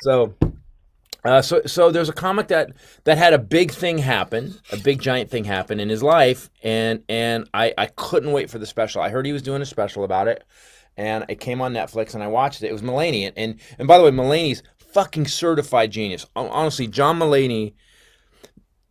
So. 0.02 0.34
Uh, 1.24 1.42
so, 1.42 1.61
so 1.66 1.90
there's 1.90 2.09
a 2.09 2.12
comic 2.14 2.48
that 2.48 2.70
that 3.04 3.18
had 3.18 3.33
a 3.35 3.38
big 3.38 3.70
thing 3.70 3.98
happen, 3.98 4.54
a 4.72 4.76
big 4.78 5.00
giant 5.00 5.30
thing 5.30 5.44
happen 5.44 5.78
in 5.80 5.88
his 5.88 6.02
life, 6.02 6.50
and 6.62 7.02
and 7.09 7.48
I 7.52 7.74
I 7.76 7.87
couldn't 7.87 8.33
wait 8.33 8.48
for 8.50 8.59
the 8.59 8.66
special. 8.66 9.02
I 9.02 9.11
heard 9.11 9.26
he 9.26 9.33
was 9.33 9.42
doing 9.42 9.61
a 9.62 9.66
special 9.66 10.04
about 10.04 10.28
it, 10.28 10.44
and 10.96 11.24
it 11.28 11.40
came 11.40 11.61
on 11.61 11.74
Netflix, 11.74 12.14
and 12.14 12.22
I 12.22 12.26
watched 12.28 12.62
it. 12.62 12.68
It 12.68 12.72
was 12.72 12.83
Mulaney, 12.83 13.26
and 13.26 13.37
and, 13.37 13.61
and 13.78 13.87
by 13.87 13.98
the 13.98 14.04
way, 14.04 14.11
Mulaney's 14.11 14.62
fucking 14.78 15.26
certified 15.26 15.90
genius. 15.90 16.26
Honestly, 16.35 16.87
John 16.87 17.18
Mulaney. 17.18 17.74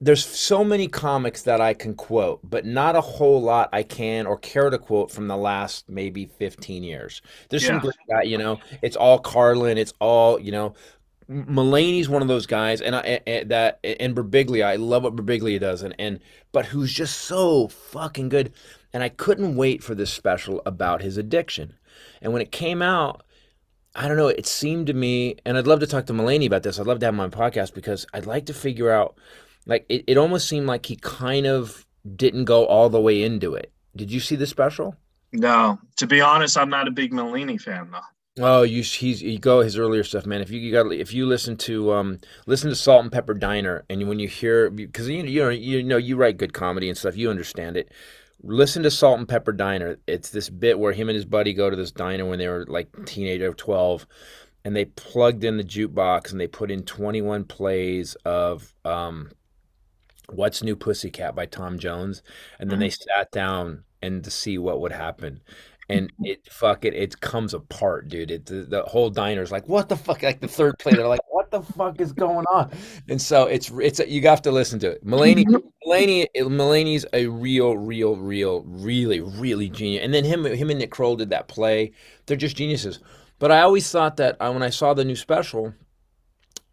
There's 0.02 0.26
so 0.26 0.63
many 0.63 0.88
comics 0.88 1.42
that 1.42 1.60
I 1.60 1.74
can 1.74 1.94
quote, 1.94 2.39
but 2.42 2.63
not 2.65 2.96
a 2.96 3.02
whole 3.02 3.42
lot 3.42 3.68
I 3.74 3.84
can 3.84 4.28
or 4.28 4.38
care 4.38 4.70
to 4.70 4.78
quote 4.78 5.12
from 5.12 5.28
the 5.28 5.36
last 5.36 5.89
maybe 5.89 6.26
15 6.26 6.84
years. 6.84 7.22
There's 7.50 7.65
some 7.65 7.76
Yeah. 7.76 7.82
great 7.82 7.96
guy, 8.10 8.22
you 8.22 8.38
know. 8.38 8.60
It's 8.82 8.96
all 8.96 9.20
Carlin. 9.20 9.78
It's 9.78 9.94
all 10.00 10.39
you 10.39 10.54
know. 10.54 10.74
Mulaney's 11.30 12.10
one 12.10 12.22
of 12.24 12.28
those 12.28 12.48
guys, 12.48 12.82
and 12.82 12.96
I 12.96 13.22
and 13.28 13.50
that 13.50 13.80
and 13.84 14.15
Birbiglia. 14.15 14.65
I 14.65 14.78
love 14.78 15.04
what 15.04 15.15
Birbiglia 15.15 15.60
does, 15.60 15.84
and 15.84 15.94
and 16.00 16.20
but 16.52 16.65
who's 16.65 16.92
just 16.92 17.22
so 17.22 17.68
fucking 17.68 18.30
good. 18.30 18.52
And 18.92 19.04
I 19.04 19.10
couldn't 19.10 19.56
wait 19.56 19.84
for 19.84 19.94
this 19.94 20.12
special 20.12 20.63
about 20.65 21.04
his 21.04 21.18
addiction. 21.18 21.76
And 22.24 22.34
when 22.34 22.42
it 22.42 22.52
came 22.52 22.82
out, 22.82 23.24
I 23.94 24.08
don't 24.08 24.18
know. 24.18 24.28
It 24.28 24.48
seemed 24.48 24.88
to 24.88 24.94
me, 24.94 25.36
and 25.46 25.58
I'd 25.58 25.68
love 25.68 25.82
to 25.82 25.88
talk 25.88 26.08
to 26.08 26.13
Mulaney 26.13 26.48
about 26.48 26.63
this. 26.63 26.80
I'd 26.80 26.88
love 26.88 27.00
to 27.00 27.06
have 27.06 27.13
him 27.13 27.20
on 27.20 27.30
my 27.30 27.38
podcast 27.38 27.76
because 27.76 28.08
I'd 28.13 28.26
like 28.26 28.48
to 28.48 28.54
figure 28.54 28.89
out. 28.92 29.15
Like 29.68 29.86
it, 29.88 30.04
it 30.08 30.18
almost 30.18 30.48
seemed 30.48 30.65
like 30.65 30.88
he 30.88 30.96
kind 30.96 31.46
of 31.46 31.86
didn't 32.15 32.46
go 32.46 32.65
all 32.65 32.89
the 32.89 33.02
way 33.02 33.22
into 33.22 33.54
it. 33.54 33.72
Did 33.96 34.12
you 34.12 34.20
see 34.20 34.36
the 34.36 34.48
special? 34.48 34.96
No, 35.32 35.78
to 35.98 36.08
be 36.08 36.22
honest, 36.22 36.58
I'm 36.58 36.70
not 36.70 36.88
a 36.88 36.92
big 36.92 37.12
Mulaney 37.12 37.62
fan 37.62 37.92
though. 37.92 38.00
Oh, 38.41 38.62
you 38.63 38.84
he's 38.84 39.21
you 39.21 39.38
go 39.38 39.60
his 39.60 39.78
earlier 39.78 40.04
stuff, 40.04 40.25
man. 40.25 40.39
If 40.39 40.49
you, 40.49 40.60
you 40.60 40.71
got 40.71 40.91
if 40.93 41.13
you 41.13 41.25
listen 41.25 41.58
to 41.58 41.91
um 41.91 42.19
listen 42.45 42.69
to 42.69 42.75
Salt 42.75 43.04
and 43.04 43.12
Pepper 43.12 43.34
Diner, 43.34 43.84
and 43.89 44.08
when 44.08 44.19
you 44.19 44.30
hear 44.30 44.69
because 44.69 45.10
you 45.10 45.23
you 45.23 45.43
know 45.43 45.49
you 45.49 45.84
know 45.84 45.97
you 45.97 46.15
write 46.15 46.38
good 46.38 46.54
comedy 46.54 46.88
and 46.88 46.97
stuff, 46.97 47.17
you 47.17 47.30
understand 47.30 47.75
it. 47.75 47.91
Listen 48.41 48.82
to 48.84 48.91
Salt 48.91 49.19
and 49.19 49.28
Pepper 49.28 49.52
Diner. 49.52 49.97
It's 50.08 50.30
this 50.30 50.49
bit 50.49 50.80
where 50.80 50.93
him 50.93 51.10
and 51.10 51.15
his 51.15 51.25
buddy 51.25 51.54
go 51.54 51.69
to 51.69 51.75
this 51.75 51.91
diner 51.91 52.25
when 52.25 52.39
they 52.39 52.47
were 52.47 52.65
like 52.69 52.88
teenager, 53.06 53.54
twelve, 53.54 54.08
and 54.63 54.73
they 54.73 54.86
plugged 54.86 55.43
in 55.43 55.58
the 55.58 55.63
jukebox 55.63 56.32
and 56.32 56.39
they 56.39 56.47
put 56.47 56.71
in 56.71 56.84
twenty 56.84 57.21
one 57.21 57.43
plays 57.43 58.15
of 58.23 58.73
um, 58.86 59.32
What's 60.30 60.63
New 60.63 60.78
Pussycat 60.78 61.36
by 61.36 61.45
Tom 61.45 61.78
Jones, 61.78 62.23
and 62.58 62.71
then 62.71 62.80
they 62.80 62.89
sat 62.89 63.32
down 63.32 63.84
and 64.02 64.23
to 64.23 64.32
see 64.32 64.58
what 64.58 64.80
would 64.80 64.93
happen 64.93 65.41
and 65.89 66.12
it 66.19 66.47
fuck 66.52 66.86
it 66.86 66.93
it 66.93 67.19
comes 67.19 67.54
apart 67.54 68.08
dude 68.08 68.32
it 68.32 68.45
the, 68.45 68.63
the 68.63 68.84
whole 68.84 69.10
diner's 69.10 69.52
like 69.52 69.67
what 69.67 69.89
the 69.89 69.95
fuck 69.95 70.23
like 70.23 70.39
the 70.39 70.47
third 70.47 70.78
play 70.80 70.93
they're 70.93 71.08
like 71.08 71.19
what 71.32 71.49
the 71.52 71.62
fuck 71.62 71.99
is 71.99 72.12
going 72.12 72.45
on 72.52 72.71
and 73.10 73.21
so 73.21 73.45
it's 73.45 73.71
it's 73.82 73.99
you 74.08 74.21
have 74.28 74.41
to 74.41 74.52
listen 74.52 74.80
to 74.80 74.91
it 74.91 75.06
Mulaney 75.06 75.45
Mulaney 75.86 76.28
Mulaney's 76.36 77.06
a 77.13 77.28
real 77.28 77.78
real 77.78 78.15
real 78.15 78.62
really 78.62 79.19
really 79.19 79.69
genius 79.69 80.04
and 80.04 80.13
then 80.13 80.23
him 80.23 80.45
him 80.45 80.69
and 80.69 80.80
Nick 80.80 80.91
Kroll 80.91 81.15
did 81.15 81.30
that 81.32 81.47
play 81.47 81.91
they're 82.25 82.38
just 82.38 82.56
geniuses 82.56 82.99
but 83.39 83.52
I 83.52 83.62
always 83.62 83.89
thought 83.89 84.17
that 84.17 84.38
uh, 84.39 84.52
when 84.52 84.63
I 84.63 84.69
saw 84.69 84.93
the 84.93 85.06
new 85.06 85.15
special 85.15 85.73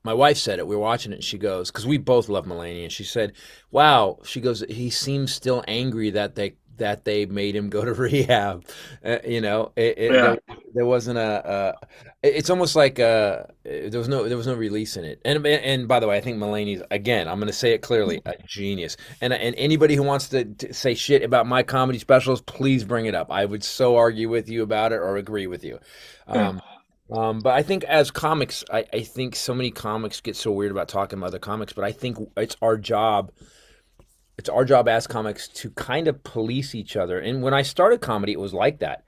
my 0.07 0.14
wife 0.14 0.38
said 0.38 0.61
it. 0.61 0.66
We 0.68 0.76
were 0.76 0.83
watching 0.83 1.11
it. 1.11 1.16
And 1.16 1.24
she 1.24 1.37
goes, 1.37 1.72
because 1.72 1.85
we 1.85 1.98
both 1.98 2.29
love 2.29 2.46
Mulaney, 2.46 2.85
and 2.85 2.92
she 2.92 3.02
said, 3.02 3.33
"Wow." 3.72 4.20
She 4.24 4.40
goes, 4.40 4.64
"He 4.68 4.88
seems 4.88 5.33
still 5.33 5.64
angry 5.66 6.11
that 6.11 6.37
they 6.37 6.55
that 6.79 7.05
they 7.05 7.27
made 7.27 7.55
him 7.57 7.69
go 7.71 7.85
to 7.85 7.93
rehab." 8.09 8.65
Uh, 9.05 9.19
you 9.27 9.41
know, 9.41 9.73
it, 9.77 9.99
it, 9.99 10.12
Yeah. 10.12 10.21
there, 10.23 10.39
there 10.75 10.87
wasn't 10.87 11.19
a. 11.19 11.23
Uh, 11.47 11.73
it's 12.23 12.51
almost 12.51 12.77
like 12.77 12.99
uh, 12.99 13.45
there 13.65 13.99
was 13.99 14.09
no 14.09 14.29
there 14.29 14.37
was 14.37 14.47
no 14.47 14.55
release 14.55 14.97
in 14.97 15.05
it. 15.05 15.21
And 15.25 15.47
and 15.47 15.87
by 15.89 16.01
the 16.01 16.09
way, 16.09 16.17
I 16.17 16.21
think 16.21 16.39
Mulaney's 16.39 16.83
again. 16.91 17.29
I'm 17.29 17.39
going 17.39 17.47
to 17.47 17.53
say 17.53 17.73
it 17.73 17.83
clearly, 17.83 18.23
a 18.27 18.35
genius. 18.47 18.97
And 19.21 19.33
and 19.33 19.55
anybody 19.57 19.95
who 19.95 20.03
wants 20.03 20.29
to, 20.31 20.45
to 20.45 20.75
say 20.75 20.95
shit 20.95 21.23
about 21.23 21.47
my 21.47 21.62
comedy 21.62 21.99
specials, 21.99 22.41
please 22.41 22.85
bring 22.85 23.07
it 23.07 23.15
up. 23.15 23.31
I 23.31 23.45
would 23.45 23.62
so 23.65 23.97
argue 23.97 24.29
with 24.29 24.49
you 24.49 24.62
about 24.62 24.93
it 24.93 24.97
or 24.97 25.17
agree 25.17 25.47
with 25.47 25.65
you. 25.65 25.79
Yeah. 26.33 26.49
Um, 26.49 26.62
um, 27.09 27.39
but 27.39 27.55
I 27.55 27.62
think 27.62 27.85
as 27.85 28.11
comics, 28.11 28.65
I, 28.73 28.85
I 28.93 29.03
think 29.03 29.37
so 29.37 29.55
many 29.55 29.71
comics 29.71 30.21
get 30.21 30.35
so 30.35 30.51
weird 30.51 30.73
about 30.73 30.89
talking 30.89 31.19
about 31.19 31.29
other 31.29 31.39
comics, 31.39 31.73
but 31.73 31.85
I 31.85 31.93
think 31.93 32.19
it's 32.37 32.57
our 32.61 32.77
job. 32.77 33.31
It's 34.38 34.49
our 34.49 34.64
job 34.64 34.88
as 34.88 35.07
comics 35.07 35.49
to 35.49 35.70
kind 35.70 36.09
of 36.09 36.22
police 36.22 36.75
each 36.75 36.96
other. 36.96 37.18
And 37.18 37.42
when 37.42 37.55
I 37.55 37.62
started 37.62 38.01
comedy, 38.01 38.33
it 38.33 38.40
was 38.40 38.53
like 38.55 38.81
that. 38.81 39.05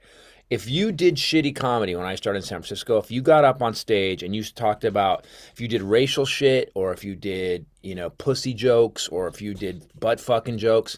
If 0.49 0.67
you 0.67 0.91
did 0.91 1.15
shitty 1.17 1.55
comedy 1.55 1.95
when 1.95 2.07
I 2.07 2.15
started 2.15 2.37
in 2.37 2.43
San 2.43 2.57
Francisco, 2.61 2.97
if 2.97 3.11
you 3.11 3.21
got 3.21 3.45
up 3.45 3.61
on 3.61 3.75
stage 3.75 4.23
and 4.23 4.35
you 4.35 4.43
talked 4.43 4.83
about 4.83 5.27
if 5.53 5.61
you 5.61 5.67
did 5.67 5.83
racial 5.83 6.25
shit 6.25 6.71
or 6.73 6.91
if 6.91 7.03
you 7.03 7.15
did, 7.15 7.67
you 7.83 7.93
know, 7.93 8.09
pussy 8.09 8.55
jokes 8.55 9.07
or 9.09 9.27
if 9.27 9.41
you 9.43 9.53
did 9.53 9.85
butt 9.99 10.19
fucking 10.19 10.57
jokes, 10.57 10.97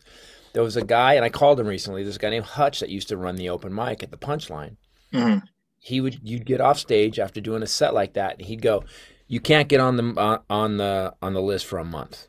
there 0.54 0.64
was 0.64 0.78
a 0.78 0.84
guy, 0.86 1.16
and 1.16 1.26
I 1.26 1.30
called 1.30 1.60
him 1.60 1.68
recently, 1.68 2.04
this 2.04 2.18
guy 2.18 2.30
named 2.30 2.46
Hutch 2.46 2.80
that 2.80 2.90
used 2.90 3.10
to 3.10 3.18
run 3.18 3.36
the 3.36 3.50
open 3.50 3.74
mic 3.74 4.04
at 4.04 4.12
the 4.12 4.18
punchline 4.18 4.78
Mhm. 5.14 5.44
he 5.80 6.00
would 6.00 6.20
you'd 6.24 6.46
get 6.46 6.62
off 6.62 6.80
stage 6.80 7.20
after 7.20 7.42
doing 7.42 7.64
a 7.64 7.68
set 7.68 7.94
like 7.94 8.14
that, 8.14 8.38
and 8.38 8.46
he'd 8.48 8.62
go, 8.62 8.84
"You 9.28 9.42
can't 9.42 9.68
get 9.68 9.82
on 9.82 9.98
the 9.98 10.14
uh, 10.22 10.38
on 10.50 10.78
the 10.78 11.14
on 11.22 11.34
the 11.34 11.42
list 11.42 11.66
for 11.66 11.80
a 11.80 11.84
month." 11.86 12.28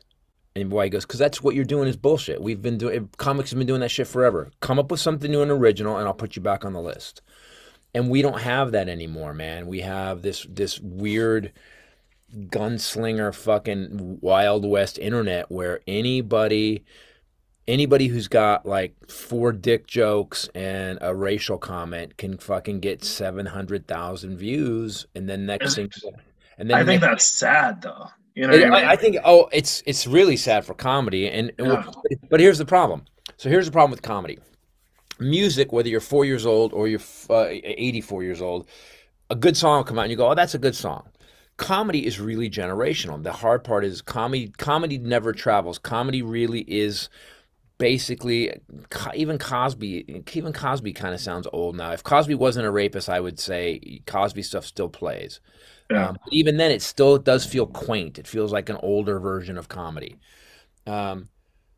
And 0.55 0.71
why 0.71 0.83
he 0.83 0.89
goes, 0.89 1.03
because 1.05 1.19
that's 1.19 1.41
what 1.41 1.55
you're 1.55 1.65
doing 1.65 1.87
is 1.87 1.97
bullshit. 1.97 2.41
We've 2.41 2.61
been 2.61 2.77
doing 2.77 3.09
comics 3.17 3.49
have 3.49 3.57
been 3.57 3.67
doing 3.67 3.81
that 3.81 3.89
shit 3.89 4.07
forever. 4.07 4.51
Come 4.59 4.77
up 4.77 4.91
with 4.91 4.99
something 4.99 5.31
new 5.31 5.41
and 5.41 5.51
original, 5.51 5.97
and 5.97 6.07
I'll 6.07 6.13
put 6.13 6.35
you 6.35 6.41
back 6.41 6.63
on 6.63 6.73
the 6.73 6.81
list. 6.81 7.21
And 7.95 8.09
we 8.09 8.21
don't 8.21 8.39
have 8.39 8.71
that 8.71 8.87
anymore, 8.87 9.33
man. 9.33 9.67
We 9.67 9.79
have 9.81 10.21
this 10.21 10.45
this 10.49 10.79
weird 10.79 11.51
gunslinger 12.35 13.33
fucking 13.33 14.19
wild 14.21 14.65
west 14.65 14.97
internet 14.97 15.51
where 15.51 15.81
anybody 15.87 16.83
anybody 17.67 18.07
who's 18.07 18.27
got 18.27 18.65
like 18.65 18.95
four 19.09 19.51
dick 19.51 19.87
jokes 19.87 20.49
and 20.55 20.97
a 21.01 21.13
racial 21.15 21.57
comment 21.57 22.17
can 22.17 22.37
fucking 22.37 22.79
get 22.79 23.03
700,000 23.03 24.37
views 24.37 25.05
and 25.15 25.29
then 25.29 25.45
next 25.45 25.75
thing 25.75 25.89
and 26.57 26.69
then 26.69 26.77
I 26.77 26.83
think 26.83 27.01
next, 27.01 27.11
that's 27.11 27.25
sad 27.25 27.81
though. 27.81 28.09
You 28.35 28.47
know, 28.47 28.53
I, 28.53 28.57
mean? 28.57 28.73
I, 28.73 28.95
think 28.95 29.17
oh, 29.23 29.47
it's 29.51 29.83
it's 29.85 30.07
really 30.07 30.37
sad 30.37 30.65
for 30.65 30.73
comedy, 30.73 31.29
and, 31.29 31.51
and 31.59 31.67
yeah. 31.67 31.85
but 32.29 32.39
here's 32.39 32.57
the 32.57 32.65
problem. 32.65 33.05
So 33.37 33.49
here's 33.49 33.65
the 33.65 33.71
problem 33.71 33.91
with 33.91 34.01
comedy. 34.01 34.39
Music, 35.19 35.71
whether 35.71 35.87
you're 35.87 35.99
four 35.99 36.25
years 36.25 36.45
old 36.45 36.73
or 36.73 36.87
you're 36.87 36.99
uh, 37.29 37.45
84 37.49 38.23
years 38.23 38.41
old, 38.41 38.67
a 39.29 39.35
good 39.35 39.55
song 39.55 39.77
will 39.77 39.83
come 39.83 39.99
out 39.99 40.03
and 40.03 40.11
you 40.11 40.17
go, 40.17 40.31
oh, 40.31 40.35
that's 40.35 40.55
a 40.55 40.59
good 40.59 40.75
song. 40.75 41.07
Comedy 41.57 42.05
is 42.05 42.19
really 42.19 42.49
generational. 42.49 43.21
The 43.21 43.31
hard 43.31 43.63
part 43.63 43.85
is 43.85 44.01
comedy. 44.01 44.51
Comedy 44.57 44.97
never 44.97 45.31
travels. 45.31 45.77
Comedy 45.77 46.23
really 46.23 46.61
is 46.61 47.09
basically 47.77 48.51
even 49.15 49.37
Cosby. 49.37 50.23
Even 50.33 50.53
Cosby 50.53 50.93
kind 50.93 51.13
of 51.13 51.19
sounds 51.19 51.47
old 51.51 51.75
now. 51.75 51.91
If 51.91 52.03
Cosby 52.03 52.35
wasn't 52.35 52.67
a 52.67 52.71
rapist, 52.71 53.09
I 53.09 53.19
would 53.19 53.39
say 53.39 54.01
Cosby 54.05 54.43
stuff 54.43 54.65
still 54.65 54.89
plays. 54.89 55.39
Yeah. 55.91 56.09
Um, 56.09 56.17
even 56.31 56.57
then, 56.57 56.71
it 56.71 56.81
still 56.81 57.17
does 57.17 57.45
feel 57.45 57.67
quaint. 57.67 58.17
It 58.17 58.27
feels 58.27 58.51
like 58.51 58.69
an 58.69 58.77
older 58.81 59.19
version 59.19 59.57
of 59.57 59.67
comedy. 59.67 60.17
Um, 60.87 61.29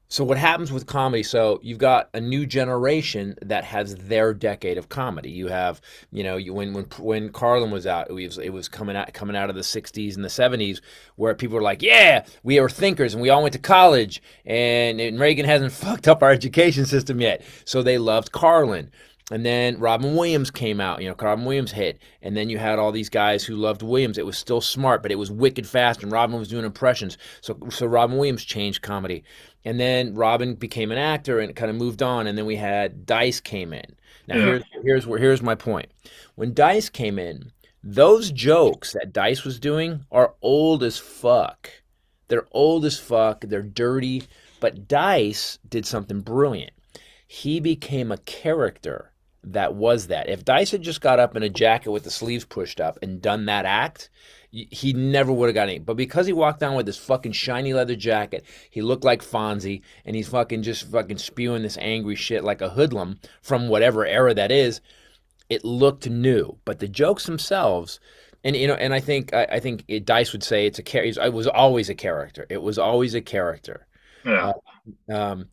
so 0.07 0.23
what 0.23 0.37
happens 0.37 0.71
with 0.71 0.85
comedy? 0.85 1.23
So 1.23 1.59
you've 1.63 1.79
got 1.79 2.09
a 2.13 2.21
new 2.21 2.45
generation 2.45 3.35
that 3.41 3.63
has 3.63 3.95
their 3.95 4.33
decade 4.33 4.77
of 4.77 4.87
comedy. 4.87 5.31
You 5.31 5.47
have, 5.47 5.81
you 6.11 6.23
know, 6.23 6.37
you, 6.37 6.53
when 6.53 6.73
when 6.73 6.85
when 6.99 7.29
Carlin 7.29 7.71
was 7.71 7.87
out, 7.87 8.09
it 8.09 8.13
was 8.13 8.37
it 8.37 8.49
was 8.49 8.69
coming 8.69 8.95
out 8.95 9.11
coming 9.13 9.35
out 9.35 9.49
of 9.49 9.55
the 9.55 9.61
'60s 9.61 10.15
and 10.15 10.23
the 10.23 10.29
'70s, 10.29 10.79
where 11.15 11.33
people 11.33 11.55
were 11.55 11.61
like, 11.61 11.81
"Yeah, 11.81 12.25
we 12.43 12.59
are 12.59 12.69
thinkers, 12.69 13.13
and 13.13 13.21
we 13.21 13.29
all 13.29 13.41
went 13.41 13.53
to 13.53 13.59
college, 13.59 14.21
and, 14.45 15.01
and 15.01 15.19
Reagan 15.19 15.45
hasn't 15.45 15.71
fucked 15.71 16.07
up 16.07 16.21
our 16.21 16.31
education 16.31 16.85
system 16.85 17.19
yet." 17.19 17.41
So 17.65 17.81
they 17.81 17.97
loved 17.97 18.31
Carlin. 18.31 18.91
And 19.31 19.43
then 19.43 19.79
Robin 19.79 20.15
Williams 20.15 20.51
came 20.51 20.79
out, 20.79 21.01
you 21.01 21.09
know, 21.09 21.15
Robin 21.19 21.45
Williams 21.45 21.71
hit. 21.71 21.97
And 22.21 22.37
then 22.37 22.47
you 22.47 22.59
had 22.59 22.77
all 22.77 22.91
these 22.91 23.09
guys 23.09 23.43
who 23.43 23.55
loved 23.55 23.81
Williams. 23.81 24.19
It 24.19 24.25
was 24.25 24.37
still 24.37 24.61
smart, 24.61 25.01
but 25.01 25.11
it 25.11 25.15
was 25.15 25.31
wicked 25.31 25.67
fast, 25.67 26.03
and 26.03 26.11
Robin 26.11 26.37
was 26.37 26.47
doing 26.47 26.63
impressions. 26.63 27.17
So, 27.41 27.57
so 27.71 27.87
Robin 27.87 28.17
Williams 28.17 28.45
changed 28.45 28.83
comedy. 28.83 29.23
And 29.65 29.80
then 29.80 30.13
Robin 30.13 30.56
became 30.56 30.91
an 30.91 30.97
actor 30.97 31.39
and 31.39 31.56
kind 31.56 31.69
of 31.69 31.75
moved 31.75 32.04
on. 32.04 32.28
And 32.28 32.38
then 32.38 32.45
we 32.45 32.56
had 32.56 33.06
Dice 33.06 33.39
came 33.39 33.73
in. 33.73 33.95
Now, 34.28 34.38
yeah. 34.38 34.45
here's, 34.45 34.63
here's, 34.84 35.08
where, 35.08 35.19
here's 35.19 35.41
my 35.41 35.56
point. 35.56 35.88
When 36.36 36.54
Dice 36.54 36.88
came 36.89 37.19
in, 37.19 37.51
those 37.84 38.32
jokes 38.32 38.93
that 38.93 39.13
Dice 39.13 39.43
was 39.43 39.60
doing 39.60 40.06
are 40.12 40.36
old 40.41 40.84
as 40.84 40.97
fuck. 40.97 41.69
They're 42.28 42.47
old 42.51 42.86
as 42.86 42.99
fuck. 42.99 43.41
They're 43.41 43.62
dirty. 43.62 44.23
But 44.60 44.88
Dice 44.88 45.60
did 45.67 45.86
something 45.86 46.21
brilliant. 46.21 46.73
He 47.28 47.60
became 47.60 48.12
a 48.12 48.17
character 48.17 49.12
that 49.43 49.75
was 49.75 50.08
that. 50.08 50.30
If 50.30 50.45
Dice 50.45 50.71
had 50.71 50.82
just 50.82 51.01
got 51.01 51.19
up 51.19 51.36
in 51.36 51.43
a 51.43 51.49
jacket 51.49 51.91
with 51.91 52.04
the 52.04 52.12
sleeves 52.12 52.45
pushed 52.45 52.82
up 52.82 52.97
and 53.01 53.21
done 53.21 53.45
that 53.45 53.65
act, 53.65 54.10
he 54.55 54.93
never 54.93 55.33
would 55.33 55.47
have 55.47 55.55
got 55.55 55.69
any. 55.69 55.79
But 55.79 55.97
because 55.97 56.25
he 56.25 56.33
walked 56.33 56.61
down 56.61 56.75
with 56.75 56.85
this 56.85 56.97
fucking 56.97 57.33
shiny 57.33 57.73
leather 57.73 57.95
jacket, 57.95 58.45
he 58.69 58.81
looked 58.81 59.03
like 59.03 59.21
Fonzie, 59.21 59.81
and 60.05 60.15
he's 60.15 60.29
fucking 60.29 60.63
just 60.63 60.89
fucking 60.89 61.17
spewing 61.17 61.61
this 61.61 61.77
angry 61.79 62.15
shit 62.15 62.43
like 62.43 62.61
a 62.61 62.69
hoodlum 62.69 63.19
from 63.41 63.67
whatever 63.67 64.05
era 64.05 64.33
that 64.33 64.51
is. 64.51 64.79
It 65.49 65.65
looked 65.65 66.09
new, 66.09 66.57
but 66.63 66.79
the 66.79 66.87
jokes 66.87 67.25
themselves, 67.25 67.99
and 68.43 68.55
you 68.55 68.67
know, 68.67 68.75
and 68.75 68.93
I 68.93 68.99
think 68.99 69.33
I, 69.33 69.43
I 69.51 69.59
think 69.59 69.83
it, 69.87 70.05
Dice 70.05 70.31
would 70.31 70.43
say 70.43 70.65
it's 70.65 70.79
a 70.79 70.83
character. 70.83 71.21
It 71.21 71.33
was 71.33 71.47
always 71.47 71.89
a 71.89 71.95
character. 71.95 72.45
It 72.49 72.61
was 72.61 72.79
always 72.79 73.13
a 73.13 73.21
character. 73.21 73.85
Yeah. 74.23 74.53
Uh, 75.09 75.13
um, 75.13 75.49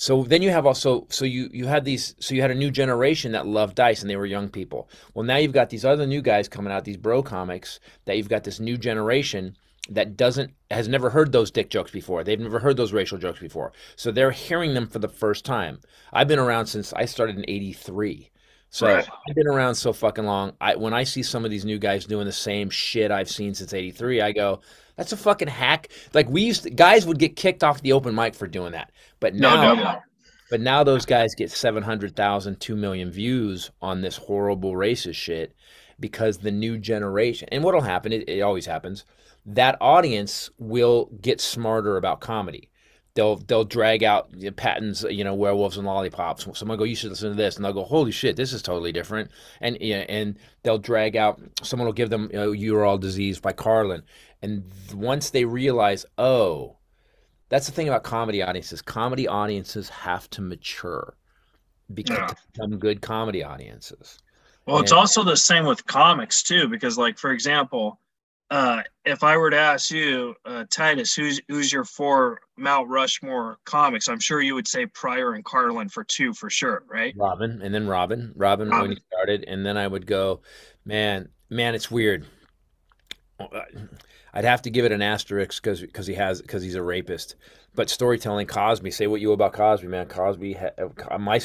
so 0.00 0.22
then 0.22 0.40
you 0.40 0.48
have 0.48 0.64
also 0.64 1.06
so 1.10 1.26
you 1.26 1.50
you 1.52 1.66
had 1.66 1.84
these 1.84 2.14
so 2.20 2.34
you 2.34 2.40
had 2.40 2.50
a 2.50 2.54
new 2.54 2.70
generation 2.70 3.32
that 3.32 3.46
loved 3.46 3.74
dice 3.74 4.00
and 4.00 4.08
they 4.08 4.16
were 4.16 4.24
young 4.24 4.48
people. 4.48 4.88
Well 5.12 5.26
now 5.26 5.36
you've 5.36 5.52
got 5.52 5.68
these 5.68 5.84
other 5.84 6.06
new 6.06 6.22
guys 6.22 6.48
coming 6.48 6.72
out 6.72 6.86
these 6.86 6.96
bro 6.96 7.22
comics 7.22 7.80
that 8.06 8.16
you've 8.16 8.30
got 8.30 8.44
this 8.44 8.58
new 8.58 8.78
generation 8.78 9.58
that 9.90 10.16
doesn't 10.16 10.54
has 10.70 10.88
never 10.88 11.10
heard 11.10 11.32
those 11.32 11.50
dick 11.50 11.68
jokes 11.68 11.90
before. 11.90 12.24
They've 12.24 12.40
never 12.40 12.60
heard 12.60 12.78
those 12.78 12.94
racial 12.94 13.18
jokes 13.18 13.40
before. 13.40 13.72
So 13.94 14.10
they're 14.10 14.30
hearing 14.30 14.72
them 14.72 14.88
for 14.88 15.00
the 15.00 15.08
first 15.08 15.44
time. 15.44 15.80
I've 16.14 16.28
been 16.28 16.38
around 16.38 16.64
since 16.64 16.94
i 16.94 17.04
started 17.04 17.36
in 17.36 17.44
83 17.46 18.30
so 18.70 18.86
right. 18.86 19.06
I've 19.28 19.34
been 19.34 19.48
around 19.48 19.74
so 19.74 19.92
fucking 19.92 20.24
long. 20.24 20.52
I 20.60 20.76
when 20.76 20.94
I 20.94 21.02
see 21.02 21.24
some 21.24 21.44
of 21.44 21.50
these 21.50 21.64
new 21.64 21.78
guys 21.78 22.06
doing 22.06 22.26
the 22.26 22.32
same 22.32 22.70
shit 22.70 23.10
I've 23.10 23.28
seen 23.28 23.52
since 23.52 23.74
'83, 23.74 24.20
I 24.20 24.30
go, 24.30 24.60
"That's 24.96 25.10
a 25.10 25.16
fucking 25.16 25.48
hack." 25.48 25.88
Like 26.14 26.28
we 26.28 26.42
used, 26.42 26.62
to, 26.62 26.70
guys 26.70 27.04
would 27.04 27.18
get 27.18 27.34
kicked 27.34 27.64
off 27.64 27.82
the 27.82 27.92
open 27.92 28.14
mic 28.14 28.36
for 28.36 28.46
doing 28.46 28.70
that, 28.72 28.92
but 29.18 29.34
now, 29.34 29.56
no, 29.56 29.74
no, 29.74 29.82
no. 29.82 29.98
but 30.50 30.60
now 30.60 30.84
those 30.84 31.04
guys 31.04 31.34
get 31.34 31.50
700,000, 31.50 32.60
2 32.60 32.76
million 32.76 33.10
views 33.10 33.72
on 33.82 34.02
this 34.02 34.16
horrible 34.16 34.74
racist 34.74 35.16
shit 35.16 35.52
because 35.98 36.38
the 36.38 36.52
new 36.52 36.78
generation. 36.78 37.48
And 37.50 37.64
what'll 37.64 37.80
happen? 37.80 38.12
It, 38.12 38.28
it 38.28 38.40
always 38.40 38.66
happens. 38.66 39.04
That 39.44 39.78
audience 39.80 40.48
will 40.58 41.10
get 41.20 41.40
smarter 41.40 41.96
about 41.96 42.20
comedy 42.20 42.69
they'll 43.20 43.36
they'll 43.36 43.64
drag 43.64 44.02
out 44.02 44.30
Patton's, 44.56 45.04
you 45.10 45.24
know 45.24 45.34
werewolves 45.34 45.76
and 45.76 45.86
lollipops. 45.86 46.46
Someone 46.58 46.78
go, 46.78 46.84
you 46.84 46.96
should 46.96 47.10
listen 47.10 47.28
to 47.28 47.36
this, 47.36 47.56
and 47.56 47.64
they'll 47.64 47.74
go, 47.74 47.84
holy 47.84 48.12
shit, 48.12 48.34
this 48.34 48.54
is 48.54 48.62
totally 48.62 48.92
different. 48.92 49.30
And 49.60 49.76
you 49.78 49.98
know, 49.98 50.04
and 50.08 50.38
they'll 50.62 50.78
drag 50.78 51.16
out. 51.16 51.38
Someone 51.62 51.84
will 51.84 51.92
give 51.92 52.08
them 52.08 52.30
you 52.32 52.38
know, 52.38 52.52
You're 52.52 52.86
All 52.86 52.96
Diseased 52.96 53.42
by 53.42 53.52
Carlin, 53.52 54.02
and 54.40 54.64
once 54.94 55.28
they 55.28 55.44
realize, 55.44 56.06
oh, 56.16 56.78
that's 57.50 57.66
the 57.66 57.72
thing 57.72 57.88
about 57.88 58.04
comedy 58.04 58.40
audiences. 58.40 58.80
Comedy 58.80 59.28
audiences 59.28 59.90
have 59.90 60.30
to 60.30 60.40
mature 60.40 61.14
because 61.92 62.16
yeah. 62.16 62.30
become 62.54 62.78
good 62.78 63.02
comedy 63.02 63.44
audiences. 63.44 64.18
Well, 64.64 64.76
and, 64.76 64.84
it's 64.84 64.92
also 64.92 65.22
the 65.24 65.36
same 65.36 65.66
with 65.66 65.86
comics 65.86 66.42
too, 66.42 66.68
because 66.68 66.96
like 66.96 67.18
for 67.18 67.32
example 67.32 67.99
uh, 68.50 68.82
if 69.04 69.22
I 69.22 69.36
were 69.36 69.50
to 69.50 69.58
ask 69.58 69.90
you, 69.90 70.34
uh, 70.44 70.64
Titus, 70.70 71.14
who's 71.14 71.40
who's 71.48 71.72
your 71.72 71.84
four 71.84 72.40
Mount 72.56 72.88
Rushmore 72.88 73.58
comics? 73.64 74.08
I'm 74.08 74.18
sure 74.18 74.42
you 74.42 74.54
would 74.54 74.66
say 74.66 74.86
Pryor 74.86 75.34
and 75.34 75.44
Carlin 75.44 75.88
for 75.88 76.02
two 76.02 76.34
for 76.34 76.50
sure, 76.50 76.82
right? 76.88 77.14
Robin, 77.16 77.62
and 77.62 77.72
then 77.72 77.86
Robin, 77.86 78.32
Robin, 78.34 78.68
Robin. 78.68 78.88
when 78.88 78.90
he 78.96 79.02
started, 79.12 79.44
and 79.46 79.64
then 79.64 79.76
I 79.76 79.86
would 79.86 80.06
go, 80.06 80.40
man, 80.84 81.28
man, 81.48 81.74
it's 81.74 81.90
weird. 81.90 82.26
I'd 84.32 84.44
have 84.44 84.62
to 84.62 84.70
give 84.70 84.84
it 84.84 84.92
an 84.92 85.02
asterisk 85.02 85.62
because 85.62 85.80
because 85.80 86.06
he 86.06 86.14
has 86.14 86.40
because 86.40 86.62
he's 86.62 86.74
a 86.74 86.82
rapist. 86.82 87.36
But 87.72 87.88
storytelling, 87.88 88.48
Cosby. 88.48 88.90
Say 88.90 89.06
what 89.06 89.20
you 89.20 89.30
about 89.30 89.52
Cosby, 89.52 89.86
man. 89.86 90.06
Cosby, 90.06 90.56
uh, 90.56 91.18
my 91.18 91.40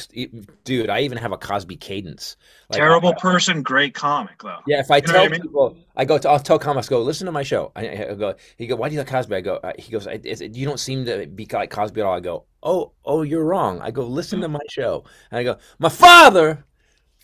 dude. 0.64 0.90
I 0.90 1.00
even 1.00 1.18
have 1.18 1.30
a 1.30 1.38
Cosby 1.38 1.76
cadence. 1.76 2.36
Like, 2.68 2.78
Terrible 2.78 3.10
I, 3.10 3.20
person, 3.20 3.62
great 3.62 3.94
comic 3.94 4.42
though. 4.42 4.58
Yeah, 4.66 4.80
if 4.80 4.90
I 4.90 4.96
you 4.96 5.02
tell 5.02 5.24
I 5.24 5.28
mean? 5.28 5.42
people, 5.42 5.76
I 5.96 6.04
go 6.04 6.18
to, 6.18 6.28
I'll 6.28 6.40
tell 6.40 6.58
comics, 6.58 6.88
go 6.88 7.00
listen 7.00 7.26
to 7.26 7.32
my 7.32 7.44
show. 7.44 7.70
I, 7.76 7.88
I 8.10 8.14
go, 8.14 8.34
he 8.56 8.66
go, 8.66 8.74
why 8.74 8.88
do 8.88 8.94
you 8.94 9.00
like 9.00 9.08
Cosby? 9.08 9.36
I 9.36 9.40
go, 9.40 9.56
uh, 9.56 9.72
he 9.78 9.92
goes, 9.92 10.06
you 10.06 10.66
don't 10.66 10.80
seem 10.80 11.04
to 11.04 11.26
be 11.28 11.46
like 11.52 11.70
Cosby 11.70 12.00
at 12.00 12.06
all. 12.06 12.16
I 12.16 12.20
go, 12.20 12.44
oh, 12.60 12.90
oh, 13.04 13.22
you're 13.22 13.44
wrong. 13.44 13.80
I 13.80 13.92
go, 13.92 14.04
listen 14.04 14.40
to 14.40 14.48
my 14.48 14.58
show, 14.68 15.04
and 15.30 15.38
I 15.38 15.44
go, 15.44 15.58
my 15.78 15.90
father 15.90 16.64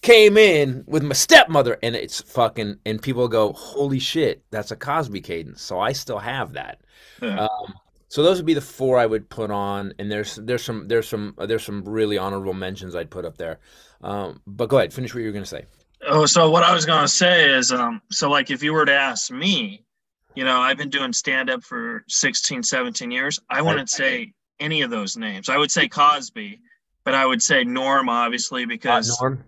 came 0.02 0.36
in 0.36 0.82
with 0.86 1.02
my 1.02 1.14
stepmother 1.14 1.78
and 1.82 1.94
it's 1.94 2.20
fucking 2.20 2.76
and 2.84 3.00
people 3.00 3.28
go 3.28 3.52
holy 3.52 4.00
shit 4.00 4.44
that's 4.50 4.72
a 4.72 4.76
cosby 4.76 5.20
cadence. 5.20 5.62
So 5.62 5.78
i 5.78 5.92
still 5.92 6.18
have 6.18 6.52
that. 6.52 6.80
Yeah. 7.22 7.46
um, 7.46 7.74
so 8.08 8.22
those 8.22 8.36
would 8.36 8.46
be 8.46 8.54
the 8.54 8.60
four 8.60 8.98
i 8.98 9.06
would 9.06 9.30
put 9.30 9.50
on 9.50 9.94
and 9.98 10.10
there's 10.10 10.36
there's 10.36 10.64
some 10.64 10.88
there's 10.88 11.08
some 11.08 11.34
there's 11.38 11.64
some 11.64 11.84
really 11.84 12.18
honorable 12.18 12.52
mentions 12.52 12.94
i'd 12.94 13.10
put 13.10 13.24
up 13.24 13.38
there. 13.38 13.60
Um, 14.02 14.42
but 14.46 14.68
go 14.68 14.78
ahead 14.78 14.92
finish 14.92 15.14
what 15.14 15.20
you 15.20 15.26
were 15.26 15.32
going 15.32 15.44
to 15.44 15.48
say. 15.48 15.64
Oh 16.06 16.26
so 16.26 16.50
what 16.50 16.64
i 16.64 16.74
was 16.74 16.84
going 16.84 17.02
to 17.02 17.08
say 17.08 17.50
is 17.50 17.70
um, 17.70 18.02
so 18.10 18.28
like 18.28 18.50
if 18.50 18.62
you 18.62 18.72
were 18.72 18.84
to 18.84 18.94
ask 18.94 19.30
me 19.30 19.84
you 20.34 20.44
know 20.44 20.60
i've 20.60 20.78
been 20.78 20.90
doing 20.90 21.12
stand 21.12 21.48
up 21.48 21.62
for 21.62 22.04
16 22.08 22.64
17 22.64 23.10
years. 23.12 23.38
I 23.48 23.62
wouldn't 23.62 23.88
say 23.88 24.32
any 24.58 24.82
of 24.82 24.90
those 24.90 25.16
names. 25.16 25.48
I 25.48 25.56
would 25.56 25.70
say 25.70 25.86
cosby 25.86 26.60
but 27.04 27.14
i 27.14 27.26
would 27.26 27.42
say 27.42 27.64
norm 27.64 28.08
obviously 28.08 28.64
because 28.64 29.10
uh, 29.10 29.24
norm 29.24 29.44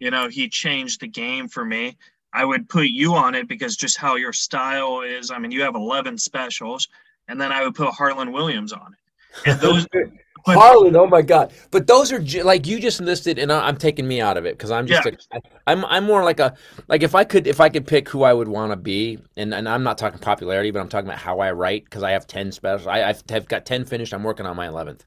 you 0.00 0.10
know, 0.10 0.28
he 0.28 0.48
changed 0.48 1.00
the 1.00 1.06
game 1.08 1.48
for 1.48 1.64
me. 1.64 1.96
I 2.32 2.44
would 2.44 2.68
put 2.68 2.88
you 2.88 3.14
on 3.14 3.34
it 3.34 3.48
because 3.48 3.76
just 3.76 3.96
how 3.96 4.16
your 4.16 4.32
style 4.32 5.00
is. 5.00 5.30
I 5.30 5.38
mean, 5.38 5.50
you 5.50 5.62
have 5.62 5.74
11 5.74 6.18
specials, 6.18 6.88
and 7.28 7.40
then 7.40 7.50
I 7.50 7.62
would 7.64 7.74
put 7.74 7.88
Harland 7.94 8.32
Williams 8.32 8.72
on 8.72 8.94
it. 8.94 9.50
And 9.50 9.60
those 9.60 9.86
But- 10.44 10.58
Harland, 10.58 10.96
oh 10.96 11.08
my 11.08 11.22
god! 11.22 11.52
But 11.72 11.88
those 11.88 12.12
are 12.12 12.20
like 12.44 12.68
you 12.68 12.78
just 12.78 13.00
listed, 13.00 13.36
and 13.36 13.52
I- 13.52 13.66
I'm 13.66 13.76
taking 13.76 14.06
me 14.06 14.20
out 14.20 14.36
of 14.36 14.44
it 14.46 14.56
because 14.56 14.70
I'm 14.70 14.86
just 14.86 15.04
Yeah. 15.04 15.12
a, 15.32 15.40
I'm 15.66 15.84
I'm 15.86 16.04
more 16.04 16.22
like 16.22 16.38
a 16.38 16.54
like 16.86 17.02
if 17.02 17.16
I 17.16 17.24
could 17.24 17.48
if 17.48 17.58
I 17.60 17.68
could 17.68 17.84
pick 17.84 18.08
who 18.08 18.22
I 18.22 18.32
would 18.32 18.46
want 18.46 18.70
to 18.70 18.76
be, 18.76 19.18
and 19.36 19.52
and 19.52 19.68
I'm 19.68 19.82
not 19.82 19.98
talking 19.98 20.20
popularity, 20.20 20.70
but 20.70 20.78
I'm 20.78 20.88
talking 20.88 21.08
about 21.08 21.18
how 21.18 21.40
I 21.40 21.50
write 21.50 21.82
because 21.84 22.04
I 22.04 22.12
have 22.12 22.28
ten 22.28 22.52
specials. 22.52 22.86
I 22.86 23.08
I've, 23.08 23.24
have 23.28 23.48
got 23.48 23.66
ten 23.66 23.84
finished. 23.86 24.14
I'm 24.14 24.22
working 24.22 24.46
on 24.46 24.54
my 24.54 24.68
eleventh. 24.68 25.04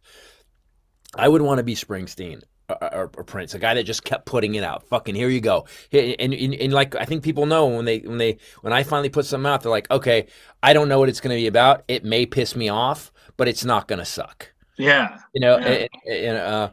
I 1.15 1.29
would 1.29 1.41
want 1.41 1.59
to 1.59 1.63
be 1.63 1.73
Springsteen. 1.75 2.41
Or, 2.69 3.07
Prince, 3.07 3.53
a 3.53 3.59
guy 3.59 3.73
that 3.73 3.83
just 3.83 4.03
kept 4.03 4.25
putting 4.25 4.55
it 4.55 4.63
out. 4.63 4.87
Fucking 4.87 5.15
here 5.15 5.29
you 5.29 5.41
go. 5.41 5.65
And, 5.91 6.15
and, 6.19 6.53
and 6.53 6.73
like 6.73 6.95
I 6.95 7.05
think 7.05 7.23
people 7.23 7.45
know 7.45 7.67
when 7.67 7.85
they 7.85 7.99
when 7.99 8.17
they 8.17 8.37
when 8.61 8.73
I 8.73 8.83
finally 8.83 9.09
put 9.09 9.25
something 9.25 9.49
out, 9.49 9.61
they're 9.63 9.71
like, 9.71 9.89
okay, 9.89 10.27
I 10.61 10.73
don't 10.73 10.87
know 10.89 10.99
what 10.99 11.09
it's 11.09 11.19
going 11.21 11.35
to 11.35 11.41
be 11.41 11.47
about. 11.47 11.83
It 11.87 12.03
may 12.05 12.25
piss 12.25 12.55
me 12.55 12.69
off, 12.69 13.11
but 13.37 13.47
it's 13.47 13.65
not 13.65 13.87
going 13.87 13.99
to 13.99 14.05
suck. 14.05 14.51
Yeah. 14.77 15.17
You 15.33 15.41
know, 15.41 15.57
Yeah. 15.57 15.87
and, 16.05 16.25
and, 16.25 16.37
uh, 16.37 16.69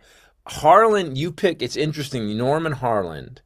Harland, 0.47 1.18
you 1.18 1.32
picked. 1.32 1.62
It's 1.62 1.76
interesting, 1.76 2.36
Norman 2.36 2.72
Harland. 2.72 3.40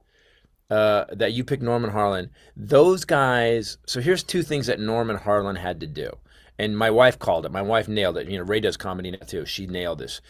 Uh, 0.70 1.04
that 1.12 1.32
you 1.32 1.42
picked 1.42 1.64
Norman 1.64 1.90
Harland. 1.90 2.30
Those 2.56 3.04
guys. 3.04 3.78
So 3.86 4.00
here's 4.00 4.22
two 4.22 4.42
things 4.44 4.66
that 4.68 4.78
Norman 4.78 5.16
Harland 5.16 5.58
had 5.58 5.80
to 5.80 5.86
do, 5.88 6.10
and 6.60 6.78
my 6.78 6.90
wife 6.90 7.18
called 7.18 7.44
it. 7.44 7.50
My 7.50 7.62
wife 7.62 7.88
nailed 7.88 8.16
it. 8.18 8.28
You 8.28 8.38
know, 8.38 8.44
Ray 8.44 8.60
does 8.60 8.76
comedy 8.76 9.10
now 9.10 9.18
too. 9.26 9.44
She 9.46 9.66
nailed 9.66 9.98
this. 9.98 10.20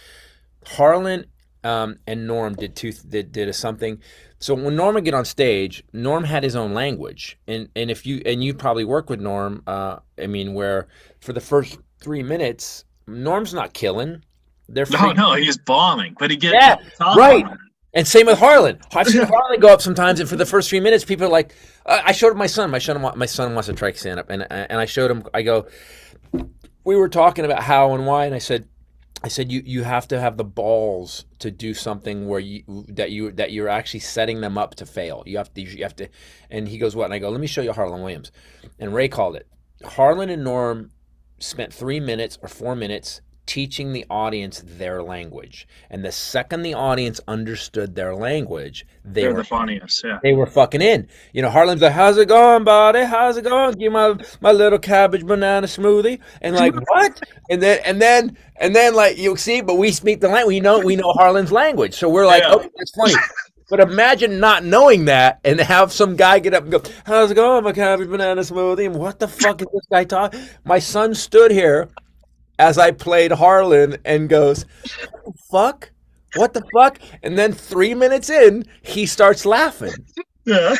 Harland 0.64 1.26
um, 1.64 1.98
and 2.06 2.26
Norm 2.26 2.54
did 2.54 2.76
two 2.76 2.92
did, 2.92 3.32
did 3.32 3.48
a 3.48 3.52
something. 3.52 4.00
So 4.38 4.54
when 4.54 4.76
Norm 4.76 4.94
would 4.94 5.04
get 5.04 5.14
on 5.14 5.24
stage, 5.24 5.84
Norm 5.92 6.24
had 6.24 6.42
his 6.42 6.56
own 6.56 6.74
language, 6.74 7.38
and 7.46 7.68
and 7.76 7.90
if 7.90 8.06
you 8.06 8.22
and 8.24 8.42
you 8.42 8.54
probably 8.54 8.84
work 8.84 9.10
with 9.10 9.20
Norm, 9.20 9.62
uh, 9.66 9.98
I 10.18 10.26
mean, 10.26 10.54
where 10.54 10.88
for 11.20 11.32
the 11.32 11.40
first 11.40 11.78
three 12.00 12.22
minutes, 12.22 12.84
Norm's 13.06 13.52
not 13.52 13.72
killing. 13.72 14.24
They're 14.68 14.86
No, 14.90 15.12
no, 15.12 15.34
he's 15.34 15.58
bombing, 15.58 16.16
but 16.18 16.30
he 16.30 16.36
gets 16.36 16.54
Yeah, 16.54 16.76
right. 17.16 17.44
And 17.92 18.06
same 18.06 18.26
with 18.26 18.38
Harland. 18.38 18.78
I've 18.94 19.08
seen 19.08 19.24
Harland 19.24 19.60
go 19.60 19.72
up 19.72 19.82
sometimes, 19.82 20.20
and 20.20 20.28
for 20.28 20.36
the 20.36 20.46
first 20.46 20.70
three 20.70 20.78
minutes, 20.78 21.04
people 21.04 21.26
are 21.26 21.30
like, 21.30 21.54
uh, 21.86 22.00
"I 22.04 22.12
showed 22.12 22.36
my 22.36 22.46
son. 22.46 22.70
My 22.70 22.78
son, 22.78 23.00
my 23.16 23.26
son 23.26 23.52
wants 23.54 23.66
to 23.66 23.74
try 23.74 23.90
stand 23.92 24.20
up," 24.20 24.30
and 24.30 24.46
and 24.50 24.78
I 24.78 24.84
showed 24.86 25.10
him. 25.10 25.24
I 25.34 25.42
go, 25.42 25.66
we 26.84 26.96
were 26.96 27.08
talking 27.08 27.44
about 27.44 27.62
how 27.62 27.94
and 27.94 28.06
why, 28.06 28.26
and 28.26 28.34
I 28.34 28.38
said, 28.38 28.66
I 29.22 29.28
said 29.28 29.52
you 29.52 29.62
you 29.64 29.82
have 29.82 30.08
to 30.08 30.20
have 30.20 30.36
the 30.36 30.44
balls 30.44 31.26
to 31.40 31.50
do 31.50 31.74
something 31.74 32.26
where 32.26 32.40
you 32.40 32.64
that 32.88 33.10
you 33.10 33.30
that 33.32 33.52
you're 33.52 33.68
actually 33.68 34.00
setting 34.00 34.40
them 34.40 34.56
up 34.56 34.74
to 34.76 34.86
fail. 34.86 35.22
You 35.26 35.36
have 35.36 35.52
to 35.54 35.60
you 35.60 35.82
have 35.82 35.96
to, 35.96 36.08
and 36.50 36.68
he 36.68 36.78
goes 36.78 36.96
what? 36.96 37.06
And 37.06 37.14
I 37.14 37.18
go, 37.18 37.28
let 37.28 37.40
me 37.40 37.46
show 37.46 37.60
you 37.60 37.72
Harland 37.72 38.02
Williams, 38.02 38.32
and 38.78 38.94
Ray 38.94 39.08
called 39.08 39.36
it. 39.36 39.46
Harland 39.84 40.30
and 40.30 40.42
Norm 40.42 40.90
spent 41.38 41.72
three 41.72 42.00
minutes 42.00 42.38
or 42.40 42.48
four 42.48 42.74
minutes 42.74 43.20
teaching 43.46 43.92
the 43.92 44.04
audience 44.08 44.62
their 44.64 45.02
language, 45.02 45.66
and 45.90 46.04
the 46.04 46.12
second 46.12 46.62
the 46.62 46.74
audience 46.74 47.20
understood 47.26 47.94
their 47.94 48.14
language, 48.14 48.86
they 49.04 49.22
They're 49.22 49.32
were 49.32 49.38
the 49.38 49.44
funniest. 49.44 50.04
Yeah. 50.04 50.18
they 50.22 50.32
were 50.32 50.46
fucking 50.46 50.82
in. 50.82 51.08
You 51.32 51.42
know, 51.42 51.50
Harland's 51.50 51.82
like, 51.82 51.92
"How's 51.92 52.16
it 52.18 52.28
going, 52.28 52.64
buddy? 52.64 53.04
How's 53.04 53.36
it 53.36 53.44
going? 53.44 53.72
Give 53.74 53.92
my 53.92 54.14
my 54.40 54.52
little 54.52 54.78
cabbage 54.78 55.26
banana 55.26 55.66
smoothie." 55.66 56.20
And 56.40 56.54
like, 56.56 56.74
what? 56.88 57.20
And 57.50 57.62
then 57.62 57.80
and 57.84 58.00
then 58.00 58.36
and 58.56 58.74
then 58.74 58.94
like 58.94 59.18
you 59.18 59.36
see, 59.36 59.60
but 59.60 59.76
we 59.76 59.90
speak 59.90 60.20
the 60.20 60.28
language. 60.28 60.54
We 60.54 60.60
know 60.60 60.78
we 60.80 60.96
know 60.96 61.12
Harland's 61.12 61.52
language, 61.52 61.94
so 61.94 62.08
we're 62.08 62.26
like, 62.26 62.42
Yeah. 62.42 62.54
"Oh, 62.54 62.68
that's 62.76 62.94
funny." 62.94 63.14
But 63.68 63.78
imagine 63.78 64.40
not 64.40 64.64
knowing 64.64 65.04
that 65.04 65.38
and 65.44 65.60
have 65.60 65.92
some 65.92 66.16
guy 66.16 66.40
get 66.40 66.54
up 66.54 66.64
and 66.64 66.72
go, 66.72 66.82
"How's 67.04 67.30
it 67.30 67.34
going, 67.36 67.62
my 67.62 67.72
cabbage 67.72 68.08
banana 68.10 68.40
smoothie?" 68.42 68.86
And 68.86 68.96
what 68.96 69.20
the 69.20 69.28
fuck 69.28 69.60
is 69.62 69.68
this 69.72 69.86
guy 69.90 70.04
talking? 70.04 70.40
My 70.64 70.80
son 70.80 71.14
stood 71.14 71.52
here 71.52 71.88
as 72.60 72.78
I 72.78 72.90
played 72.92 73.32
Harland 73.32 73.98
and 74.04 74.28
goes, 74.28 74.64
"What 75.24 75.36
fuck? 75.50 75.90
What 76.36 76.52
the 76.54 76.62
fuck?" 76.72 77.00
And 77.22 77.36
then 77.36 77.52
three 77.52 77.94
minutes 77.94 78.30
in, 78.30 78.64
he 78.82 79.06
starts 79.06 79.44
laughing 79.44 79.94
Yeah. 80.44 80.76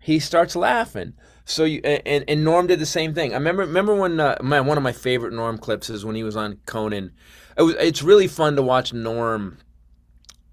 he 0.00 0.18
starts 0.18 0.56
laughing. 0.56 1.12
So 1.44 1.64
you 1.64 1.80
and, 1.84 2.24
and 2.28 2.44
Norm 2.44 2.66
did 2.66 2.78
the 2.78 2.86
same 2.86 3.14
thing. 3.14 3.32
I 3.32 3.36
remember 3.36 3.62
remember 3.62 3.94
when 3.94 4.18
uh, 4.20 4.38
my 4.42 4.60
one 4.60 4.76
of 4.76 4.82
my 4.82 4.92
favorite 4.92 5.32
Norm 5.32 5.58
clips 5.58 5.90
is 5.90 6.04
when 6.04 6.16
he 6.16 6.24
was 6.24 6.36
on 6.36 6.58
Conan. 6.66 7.12
It 7.56 7.62
was 7.62 7.74
it's 7.78 8.02
really 8.02 8.28
fun 8.28 8.56
to 8.56 8.62
watch 8.62 8.92
Norm 8.92 9.58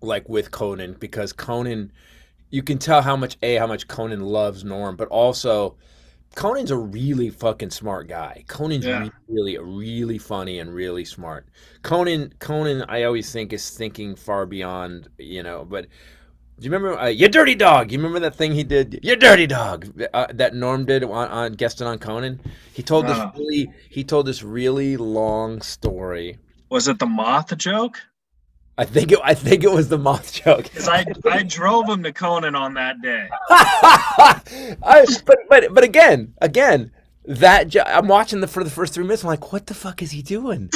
like 0.01 0.28
with 0.30 0.51
Conan 0.51 0.95
because 0.99 1.34
Conan 1.34 1.91
you 2.49 2.64
can 2.64 2.80
tell 2.80 3.01
how 3.03 3.16
much 3.16 3.38
a 3.43 3.55
how 3.55 3.68
much 3.68 3.88
Conan 3.88 4.22
loves 4.22 4.64
Norm, 4.64 4.95
but 4.95 5.07
also 5.10 5.78
Conan's 6.36 6.72
a 6.72 6.78
really 6.78 7.30
fucking 7.30 7.72
smart 7.72 8.08
guy. 8.08 8.44
Conan's 8.48 8.86
Yeah. 8.86 9.10
really 9.28 9.58
really 9.58 10.18
funny 10.18 10.60
and 10.60 10.74
really 10.74 11.06
smart. 11.06 11.48
Conan 11.84 12.34
Conan 12.40 12.84
I 12.88 13.04
always 13.04 13.32
think 13.32 13.52
is 13.54 13.70
thinking 13.70 14.16
far 14.16 14.46
beyond, 14.46 15.10
you 15.18 15.44
know, 15.44 15.66
but 15.66 15.88
do 16.60 16.66
you 16.66 16.72
remember 16.72 17.00
uh, 17.00 17.08
you 17.08 17.28
dirty 17.30 17.56
dog? 17.56 17.92
You 17.92 17.98
remember 17.98 18.20
that 18.20 18.36
thing 18.36 18.52
he 18.52 18.64
did? 18.64 19.00
You 19.02 19.16
dirty 19.16 19.48
dog 19.48 19.90
uh, 20.14 20.28
that 20.34 20.54
Norm 20.54 20.86
did 20.86 21.04
on, 21.04 21.30
on 21.30 21.54
guesting 21.54 21.88
on 21.88 22.00
Conan. 22.00 22.42
He 22.74 22.84
told 22.84 23.08
this 23.08 23.18
really 23.38 23.72
he 23.90 24.04
told 24.04 24.26
this 24.26 24.44
really 24.44 24.98
long 24.98 25.62
story. 25.62 26.38
Was 26.70 26.88
it 26.88 27.00
the 27.00 27.06
moth 27.06 27.58
joke? 27.58 27.98
I 28.80 28.86
think 28.86 29.12
it 29.12 29.20
I 29.24 29.34
think 29.34 29.64
it 29.66 29.72
was 29.72 29.90
the 29.90 29.98
moth 29.98 30.34
joke. 30.34 30.64
Because 30.74 30.88
I 30.88 31.06
I 31.30 31.44
drove 31.44 31.88
him 31.90 32.02
to 32.04 32.14
Conan 32.14 32.56
on 32.56 32.74
that 32.76 33.02
day. 33.02 33.28
I, 33.50 35.06
but 35.26 35.38
but 35.50 35.74
but 35.74 35.84
again 35.84 36.34
again 36.42 36.92
that 37.26 37.68
jo- 37.68 37.84
I'm 37.86 38.08
watching 38.08 38.40
the 38.42 38.48
for 38.48 38.64
the 38.64 38.70
first 38.70 38.94
three 38.94 39.04
minutes. 39.04 39.24
I'm 39.24 39.28
like, 39.30 39.52
what 39.52 39.68
the 39.68 39.74
fuck 39.74 40.02
is 40.02 40.12
he 40.12 40.22
doing? 40.22 40.70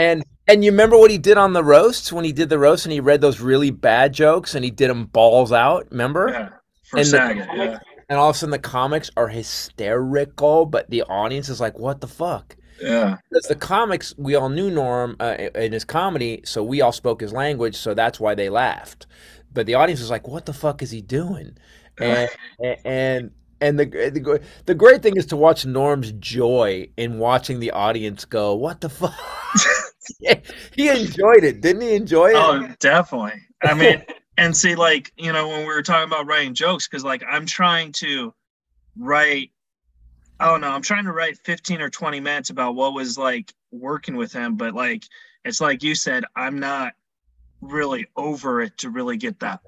And 0.00 0.24
and 0.48 0.64
you 0.64 0.70
remember 0.70 0.98
what 0.98 1.10
he 1.10 1.18
did 1.18 1.36
on 1.38 1.52
the 1.52 1.62
roasts 1.62 2.12
when 2.12 2.24
he 2.24 2.32
did 2.32 2.48
the 2.48 2.58
roast 2.58 2.84
and 2.86 2.92
he 2.92 3.00
read 3.00 3.20
those 3.20 3.40
really 3.40 3.70
bad 3.70 4.12
jokes 4.12 4.54
and 4.54 4.64
he 4.64 4.70
did 4.70 4.90
them 4.90 5.06
balls 5.06 5.52
out. 5.52 5.86
Remember? 5.90 6.28
Yeah. 6.30 6.48
For 6.84 6.96
And 6.98 7.06
the 7.06 7.10
Saget. 7.10 7.46
comics- 7.46 7.58
Yeah. 7.72 7.78
And 8.10 8.18
all 8.18 8.28
of 8.28 8.36
a 8.36 8.38
sudden 8.38 8.50
the 8.50 8.58
comics 8.58 9.10
are 9.16 9.28
hysterical, 9.28 10.66
but 10.66 10.90
the 10.90 11.02
audience 11.04 11.48
is 11.48 11.60
like, 11.60 11.78
what 11.78 12.00
the 12.02 12.06
fuck? 12.08 12.56
Yeah. 12.80 13.16
Because 13.30 13.46
the 13.46 13.54
comics, 13.54 14.14
we 14.18 14.34
all 14.34 14.48
knew 14.48 14.70
Norm 14.70 15.16
uh, 15.20 15.36
in 15.54 15.72
his 15.72 15.84
comedy, 15.84 16.42
so 16.44 16.62
we 16.62 16.80
all 16.80 16.92
spoke 16.92 17.20
his 17.20 17.32
language, 17.32 17.76
so 17.76 17.94
that's 17.94 18.18
why 18.18 18.34
they 18.34 18.48
laughed. 18.48 19.06
But 19.52 19.66
the 19.66 19.74
audience 19.74 20.00
was 20.00 20.10
like, 20.10 20.26
"What 20.26 20.46
the 20.46 20.52
fuck 20.52 20.82
is 20.82 20.90
he 20.90 21.00
doing?" 21.00 21.56
And 22.00 22.28
and 22.84 23.30
and 23.60 23.78
the 23.78 23.84
the 23.84 24.40
the 24.66 24.74
great 24.74 25.00
thing 25.00 25.16
is 25.16 25.26
to 25.26 25.36
watch 25.36 25.64
Norm's 25.64 26.10
joy 26.12 26.88
in 26.96 27.20
watching 27.20 27.60
the 27.60 27.70
audience 27.70 28.24
go, 28.24 28.54
"What 28.54 28.80
the 28.80 28.88
fuck." 28.88 29.14
He 30.74 30.88
enjoyed 30.88 31.44
it, 31.44 31.60
didn't 31.60 31.82
he? 31.82 31.94
Enjoy 31.94 32.30
it. 32.30 32.36
Oh, 32.36 32.68
definitely. 32.78 33.40
I 33.62 33.74
mean, 33.74 34.04
and 34.36 34.56
see, 34.56 34.74
like, 34.74 35.12
you 35.16 35.32
know, 35.32 35.48
when 35.48 35.60
we 35.60 35.66
were 35.66 35.82
talking 35.82 36.08
about 36.08 36.26
writing 36.26 36.54
jokes, 36.54 36.88
because 36.88 37.04
like 37.04 37.22
I'm 37.28 37.46
trying 37.46 37.92
to 37.98 38.34
write, 38.98 39.50
I 40.44 40.48
don't 40.48 40.60
know, 40.60 40.72
I'm 40.72 40.82
trying 40.82 41.06
to 41.06 41.12
write 41.12 41.38
15 41.38 41.80
or 41.80 41.88
20 41.88 42.20
minutes 42.20 42.50
about 42.50 42.74
what 42.74 42.92
was 42.92 43.16
like 43.16 43.54
working 43.72 44.14
with 44.14 44.30
him, 44.30 44.56
but 44.56 44.74
like, 44.74 45.04
it's 45.42 45.58
like 45.58 45.82
you 45.82 45.94
said, 45.94 46.22
I'm 46.36 46.58
not 46.58 46.92
really 47.62 48.08
over 48.14 48.60
it 48.60 48.76
to 48.78 48.90
really 48.90 49.16
get 49.16 49.40
that 49.40 49.60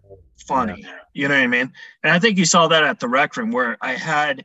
funny. 0.46 0.84
You 1.14 1.28
know 1.28 1.34
what 1.34 1.44
I 1.44 1.46
mean? 1.46 1.72
And 2.02 2.12
I 2.12 2.18
think 2.18 2.36
you 2.36 2.44
saw 2.44 2.68
that 2.68 2.84
at 2.84 3.00
the 3.00 3.08
rec 3.08 3.38
room 3.38 3.52
where 3.52 3.78
I 3.80 3.94
had. 3.94 4.44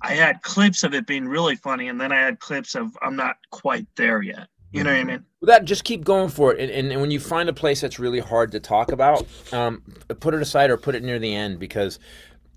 I 0.00 0.14
had 0.14 0.40
clips 0.40 0.84
of 0.84 0.94
it 0.94 1.06
being 1.06 1.28
really 1.28 1.54
funny, 1.54 1.88
and 1.88 2.00
then 2.00 2.10
I 2.10 2.18
had 2.18 2.40
clips 2.40 2.74
of 2.74 2.96
I'm 3.02 3.14
not 3.14 3.36
quite 3.50 3.86
there 3.94 4.22
yet. 4.22 4.48
You 4.72 4.84
know 4.84 4.90
what 4.90 5.00
I 5.00 5.04
mean? 5.04 5.24
that 5.42 5.66
just 5.66 5.84
keep 5.84 6.02
going 6.02 6.28
for 6.30 6.52
it 6.52 6.58
and, 6.58 6.70
and, 6.70 6.92
and 6.92 7.00
when 7.00 7.10
you 7.10 7.20
find 7.20 7.48
a 7.48 7.52
place 7.52 7.80
that's 7.82 7.98
really 7.98 8.18
hard 8.18 8.50
to 8.50 8.58
talk 8.58 8.90
about 8.90 9.24
um, 9.52 9.80
put 10.18 10.34
it 10.34 10.42
aside 10.42 10.70
or 10.70 10.76
put 10.76 10.94
it 10.94 11.04
near 11.04 11.20
the 11.20 11.32
end 11.32 11.60
because 11.60 12.00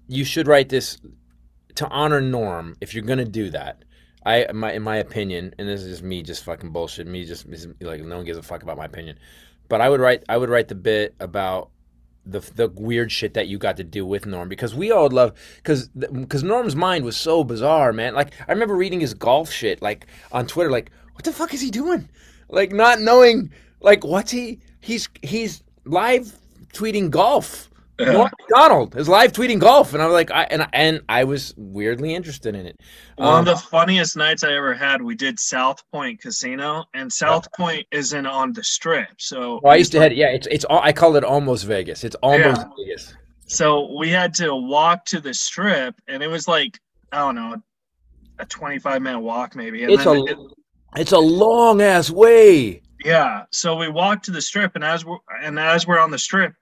you 0.07 0.23
should 0.23 0.47
write 0.47 0.69
this 0.69 0.97
to 1.79 1.87
honor 1.89 2.21
norm 2.21 2.75
if 2.81 2.93
you're 2.93 3.03
to 3.03 3.25
do 3.25 3.49
that 3.49 3.83
i 4.25 4.45
my 4.53 4.73
in 4.73 4.81
my 4.81 4.97
opinion 4.97 5.53
and 5.57 5.67
this 5.67 5.81
is 5.81 5.89
just 5.89 6.03
me 6.03 6.21
just 6.21 6.43
fucking 6.43 6.71
bullshit 6.71 7.07
me 7.07 7.25
just 7.25 7.47
like 7.81 8.01
no 8.01 8.17
one 8.17 8.25
gives 8.25 8.37
a 8.37 8.43
fuck 8.43 8.63
about 8.63 8.77
my 8.77 8.85
opinion 8.85 9.17
but 9.69 9.81
i 9.81 9.89
would 9.89 10.01
write 10.01 10.23
i 10.29 10.37
would 10.37 10.49
write 10.49 10.67
the 10.67 10.75
bit 10.75 11.15
about 11.19 11.69
the 12.25 12.39
the 12.55 12.67
weird 12.67 13.11
shit 13.11 13.33
that 13.33 13.47
you 13.47 13.57
got 13.57 13.77
to 13.77 13.83
do 13.83 14.05
with 14.05 14.25
Norm 14.25 14.49
because 14.49 14.75
we 14.75 14.91
all 14.91 15.09
love 15.09 15.33
because 15.57 15.87
because 15.87 16.43
Norm's 16.43 16.75
mind 16.75 17.05
was 17.05 17.17
so 17.17 17.43
bizarre, 17.43 17.93
man. 17.93 18.13
Like 18.13 18.33
I 18.47 18.51
remember 18.51 18.75
reading 18.75 18.99
his 18.99 19.13
golf 19.13 19.51
shit 19.51 19.81
like 19.81 20.05
on 20.31 20.47
Twitter, 20.47 20.69
like 20.69 20.91
what 21.13 21.23
the 21.23 21.31
fuck 21.31 21.53
is 21.53 21.61
he 21.61 21.71
doing? 21.71 22.09
Like 22.49 22.71
not 22.71 22.99
knowing 22.99 23.51
like 23.81 24.03
what's 24.03 24.31
he 24.31 24.59
he's 24.81 25.09
he's 25.21 25.63
live 25.85 26.37
tweeting 26.73 27.09
golf. 27.09 27.69
Yeah. 27.99 28.11
Norm 28.13 28.29
Macdonald 28.39 28.95
is 28.95 29.09
live 29.09 29.33
tweeting 29.33 29.59
golf, 29.59 29.93
and 29.93 30.01
I 30.01 30.05
was 30.05 30.13
like, 30.13 30.31
I 30.31 30.43
and 30.43 30.67
and 30.73 31.01
I 31.09 31.25
was 31.25 31.53
weirdly 31.57 32.15
interested 32.15 32.55
in 32.55 32.65
it. 32.65 32.79
One 33.17 33.27
Um, 33.27 33.39
of 33.39 33.45
the 33.45 33.57
funniest 33.57 34.15
nights 34.15 34.43
I 34.43 34.53
ever 34.53 34.73
had, 34.73 35.01
we 35.01 35.15
did 35.15 35.39
South 35.39 35.83
Point 35.91 36.21
Casino, 36.21 36.85
and 36.93 37.11
South 37.11 37.51
Point 37.53 37.85
isn't 37.91 38.25
on 38.25 38.53
the 38.53 38.63
strip. 38.63 39.09
So, 39.17 39.59
well, 39.61 39.73
I 39.73 39.75
used 39.75 39.91
to 39.91 39.99
head, 39.99 40.13
yeah, 40.15 40.27
it's 40.29 40.47
it's 40.47 40.65
all 40.65 40.79
I 40.81 40.93
call 40.93 41.15
it 41.17 41.23
almost 41.23 41.65
Vegas. 41.65 42.03
It's 42.03 42.15
almost 42.23 42.61
Yeah. 42.61 42.85
Vegas. 42.85 43.13
so 43.47 43.93
we 43.97 44.09
had 44.09 44.33
to 44.35 44.55
walk 44.55 45.05
to 45.05 45.19
the 45.19 45.33
strip, 45.33 45.95
and 46.07 46.23
it 46.23 46.27
was 46.27 46.47
like 46.47 46.79
I 47.11 47.17
don't 47.19 47.35
know, 47.35 47.55
a 48.37 48.45
25 48.45 49.01
minute 49.01 49.19
walk 49.19 49.55
maybe. 49.55 49.83
And 49.83 49.91
It's 49.91 50.05
then 50.05 50.15
a 50.15 50.23
it- 50.25 50.37
it's 50.95 51.11
a 51.11 51.19
long 51.19 51.81
ass 51.81 52.09
way. 52.09 52.81
Yeah. 53.05 53.43
So 53.51 53.75
we 53.75 53.89
walked 53.89 54.25
to 54.25 54.31
the 54.31 54.41
strip, 54.41 54.75
and 54.75 54.83
as 54.83 55.05
we're 55.05 55.17
and 55.43 55.59
as 55.59 55.85
we're 55.85 55.99
on 55.99 56.11
the 56.11 56.17
strip, 56.17 56.53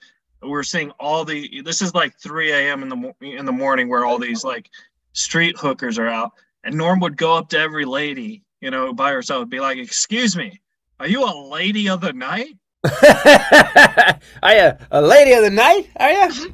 we're 0.42 0.64
seeing 0.64 0.92
all 1.00 1.26
the. 1.26 1.62
This 1.62 1.82
is 1.82 1.94
like 1.94 2.18
3 2.20 2.52
a.m. 2.52 2.84
in 2.84 2.90
the 2.90 3.14
in 3.22 3.46
the 3.46 3.52
morning, 3.52 3.90
where 3.90 4.06
all 4.06 4.20
these 4.20 4.44
like 4.44 4.70
street 5.14 5.58
hookers 5.58 5.98
are 5.98 6.08
out, 6.08 6.32
and 6.64 6.76
Norm 6.76 7.00
would 7.00 7.18
go 7.18 7.36
up 7.36 7.50
to 7.50 7.60
every 7.60 7.86
lady, 7.86 8.44
you 8.62 8.72
know, 8.72 8.94
by 8.94 9.12
herself, 9.12 9.44
and 9.44 9.52
be 9.52 9.60
like, 9.60 9.78
"Excuse 9.78 10.36
me, 10.36 10.60
are 11.00 11.08
you 11.08 11.24
a 11.24 11.36
lady 11.50 11.90
of 11.90 12.02
the 12.02 12.14
night?" 12.14 12.56
are 14.44 14.56
you 14.56 14.72
a 14.92 15.02
lady 15.02 15.34
of 15.34 15.44
the 15.44 15.50
night? 15.50 15.90
Are 16.00 16.12
you? 16.12 16.54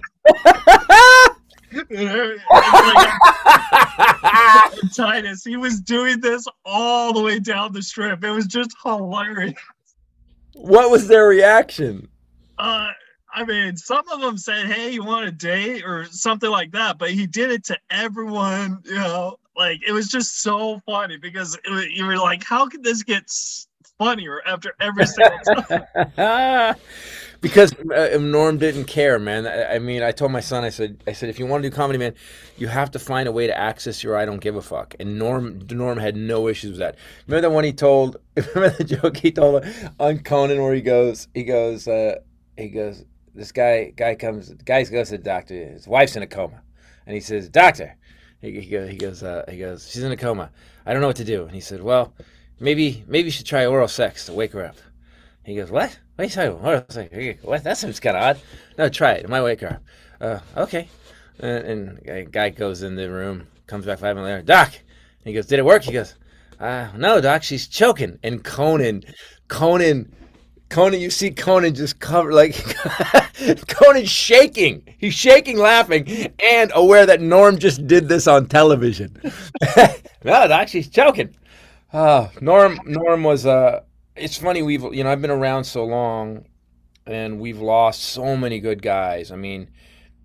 Titus, 4.96 5.44
he 5.44 5.58
was 5.58 5.82
doing 5.82 6.22
this 6.22 6.46
all 6.66 7.14
the 7.14 7.22
way 7.22 7.40
down 7.40 7.74
the 7.74 7.82
strip. 7.82 8.24
It 8.24 8.32
was 8.32 8.48
just 8.48 8.72
hilarious. 8.84 9.54
what 10.54 10.92
was 10.92 11.08
their 11.08 11.28
reaction? 11.28 12.08
Uh, 12.58 12.90
I 13.34 13.46
mean, 13.46 13.76
some 13.78 14.08
of 14.10 14.22
them 14.22 14.38
said, 14.38 14.68
"Hey, 14.68 14.92
you 14.92 15.04
want 15.04 15.28
a 15.28 15.32
date?" 15.32 15.84
or 15.84 16.06
something 16.06 16.50
like 16.50 16.72
that, 16.72 16.98
but 16.98 17.12
he 17.12 17.26
did 17.26 17.52
it 17.52 17.64
to 17.66 17.78
everyone. 17.90 18.82
You 18.86 18.96
know, 18.96 19.38
like 19.58 19.82
it 19.88 19.92
was 19.92 20.08
just 20.08 20.42
so 20.42 20.82
funny 20.86 21.18
because 21.18 21.58
was- 21.70 21.88
you 21.90 22.06
were 22.06 22.18
like, 22.18 22.44
"How 22.44 22.68
could 22.68 22.84
this 22.84 23.02
get 23.04 23.24
funnier 23.98 24.42
after 24.46 24.74
every 24.80 25.06
single 25.08 25.40
time?" 26.16 26.76
because 27.42 27.74
uh, 27.92 28.18
Norm 28.20 28.58
didn't 28.58 28.86
care, 28.86 29.20
man. 29.20 29.46
I, 29.46 29.76
I 29.76 29.80
mean, 29.80 30.02
I 30.02 30.12
told 30.12 30.32
my 30.32 30.40
son, 30.40 30.64
I 30.64 30.70
said, 30.70 31.04
I 31.06 31.12
said, 31.12 31.30
if 31.30 31.40
you 31.40 31.46
want 31.46 31.62
to 31.64 31.70
do 31.70 31.76
comedy, 31.76 32.00
man, 32.00 32.14
you 32.58 32.68
have 32.68 32.90
to 32.92 33.00
find 33.00 33.28
a 33.28 33.32
way 33.32 33.48
to 33.48 33.58
access 33.58 34.04
your 34.04 34.16
"I 34.16 34.26
don't 34.26 34.42
give 34.42 34.56
a 34.56 34.62
fuck." 34.62 34.96
And 35.00 35.18
Norm, 35.18 35.60
Norm 35.72 35.98
had 35.98 36.16
no 36.16 36.48
issues 36.48 36.72
with 36.72 36.80
that. 36.80 36.98
Remember 37.28 37.50
the 37.50 37.54
one 37.54 37.64
he 37.64 37.74
told? 37.74 38.18
Remember 38.56 38.70
the 38.78 38.84
joke 38.84 39.18
he 39.18 39.32
told 39.32 39.66
on 40.00 40.20
Conan 40.20 40.62
where 40.62 40.74
he 40.74 40.82
goes, 40.82 41.28
he 41.34 41.44
goes, 41.44 41.88
uh, 41.88 42.20
he 42.58 42.70
goes, 42.70 43.04
this 43.34 43.52
guy, 43.52 43.94
guy 43.96 44.16
comes, 44.16 44.54
guy 44.66 44.84
goes 44.84 45.10
to 45.10 45.18
the 45.18 45.24
doctor. 45.24 45.56
His 45.56 45.88
wife's 45.88 46.16
in 46.16 46.24
a 46.24 46.28
coma, 46.28 46.62
and 47.06 47.14
he 47.16 47.22
says, 47.22 47.50
"Doctor," 47.50 47.96
he, 48.44 48.60
he 48.60 48.70
goes, 48.70 48.90
he 48.90 48.98
goes, 48.98 49.24
uh, 49.24 49.46
he 49.50 49.58
goes, 49.58 49.90
she's 49.90 50.04
in 50.04 50.12
a 50.12 50.18
coma. 50.18 50.52
I 50.86 50.92
don't 50.92 51.02
know 51.02 51.08
what 51.08 51.16
to 51.16 51.24
do. 51.24 51.44
And 51.44 51.56
he 51.56 51.62
said, 51.62 51.82
well, 51.82 52.14
maybe, 52.60 53.04
maybe 53.08 53.26
you 53.26 53.32
should 53.32 53.46
try 53.46 53.66
oral 53.66 53.88
sex 53.88 54.26
to 54.26 54.34
wake 54.34 54.52
her 54.52 54.66
up. 54.66 54.76
He 55.46 55.56
goes, 55.56 55.72
what? 55.72 55.98
What 56.16 56.24
are 56.24 56.26
you 56.26 56.30
talking 56.30 56.60
about? 56.60 57.40
What? 57.42 57.64
That 57.64 57.78
seems 57.78 58.02
kind 58.02 58.18
of 58.18 58.24
odd. 58.24 58.40
No, 58.78 58.90
try 58.90 59.14
it. 59.14 59.24
It 59.24 59.30
might 59.30 59.44
wake 59.44 59.62
her 59.62 59.70
up. 59.70 59.82
Uh, 60.20 60.62
okay. 60.62 60.90
And, 61.40 62.00
and 62.06 62.32
guy 62.32 62.50
goes 62.50 62.84
in 62.84 62.96
the 62.96 63.10
room, 63.10 63.48
comes 63.66 63.86
back 63.86 64.00
five 64.00 64.16
minutes 64.16 64.30
later. 64.30 64.42
Doc. 64.44 64.74
He 65.24 65.32
goes, 65.32 65.46
did 65.46 65.60
it 65.60 65.66
work? 65.66 65.84
He 65.84 65.94
goes, 65.94 66.16
uh, 66.60 66.90
no, 66.98 67.22
Doc, 67.22 67.44
she's 67.44 67.68
choking. 67.68 68.20
And 68.24 68.44
Conan, 68.44 69.04
Conan, 69.48 70.14
Conan, 70.74 71.00
you 71.00 71.12
see 71.12 71.30
Conan 71.30 71.76
just 71.76 72.00
cover 72.00 72.34
like 72.34 72.56
Conan's 73.68 74.10
shaking. 74.10 74.82
He's 74.98 75.14
shaking, 75.14 75.60
laughing, 75.60 76.34
and 76.44 76.72
aware 76.74 77.06
that 77.06 77.22
Norm 77.22 77.60
just 77.60 77.86
did 77.86 78.10
this 78.10 78.26
on 78.26 78.48
television. 78.48 79.16
no, 80.24 80.34
actually, 80.34 80.82
she's 80.82 80.90
choking. 80.90 81.36
Oh, 81.94 82.32
Norm, 82.42 82.80
Norm 82.86 83.24
was 83.24 83.46
uh 83.46 83.82
it's 84.16 84.36
funny 84.36 84.64
we've 84.64 84.82
you 84.96 85.04
know 85.04 85.12
I've 85.12 85.22
been 85.22 85.30
around 85.30 85.66
so 85.66 85.86
long, 85.86 86.46
and 87.06 87.40
we've 87.40 87.60
lost 87.60 88.02
so 88.02 88.36
many 88.36 88.60
good 88.60 88.82
guys. 88.82 89.32
I 89.32 89.36
mean, 89.36 89.70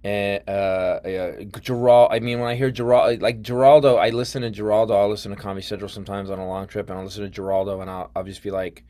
uh, 0.03 0.39
uh, 0.49 0.51
uh 0.51 1.45
Gerald. 1.61 2.09
I 2.11 2.21
mean, 2.21 2.41
when 2.41 2.49
I 2.49 2.55
hear 2.55 2.71
Gerald, 2.71 3.21
like 3.21 3.43
Giraldo, 3.43 3.97
I 3.97 4.09
listen 4.11 4.41
to 4.41 4.51
Giraldo. 4.51 4.95
I'll 4.95 5.11
listen 5.11 5.31
to 5.31 5.37
Comedy 5.37 5.67
Central 5.67 5.91
sometimes 5.91 6.31
on 6.31 6.39
a 6.39 6.49
long 6.49 6.69
trip, 6.69 6.89
and 6.89 6.99
I'll 6.99 7.05
listen 7.05 7.25
to 7.25 7.29
Giraldo, 7.29 7.83
and 7.83 7.91
I'll, 7.91 8.11
I'll 8.17 8.25
just 8.25 8.43
be 8.43 8.51
like, 8.51 8.85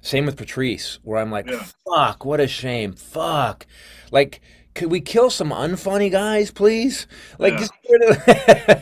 same 0.00 0.26
with 0.26 0.36
Patrice, 0.36 0.98
where 1.02 1.20
I'm 1.20 1.30
like, 1.30 1.48
Yeah. 1.50 1.64
fuck, 1.86 2.24
what 2.24 2.40
a 2.40 2.46
shame, 2.48 2.92
fuck, 2.92 3.66
like. 4.10 4.40
Could 4.74 4.92
we 4.92 5.00
kill 5.00 5.28
some 5.28 5.50
unfunny 5.50 6.08
guys, 6.08 6.52
please? 6.52 7.08
Like, 7.40 7.54
Yeah. 7.54 7.58
just 7.58 7.72
rid 7.90 8.02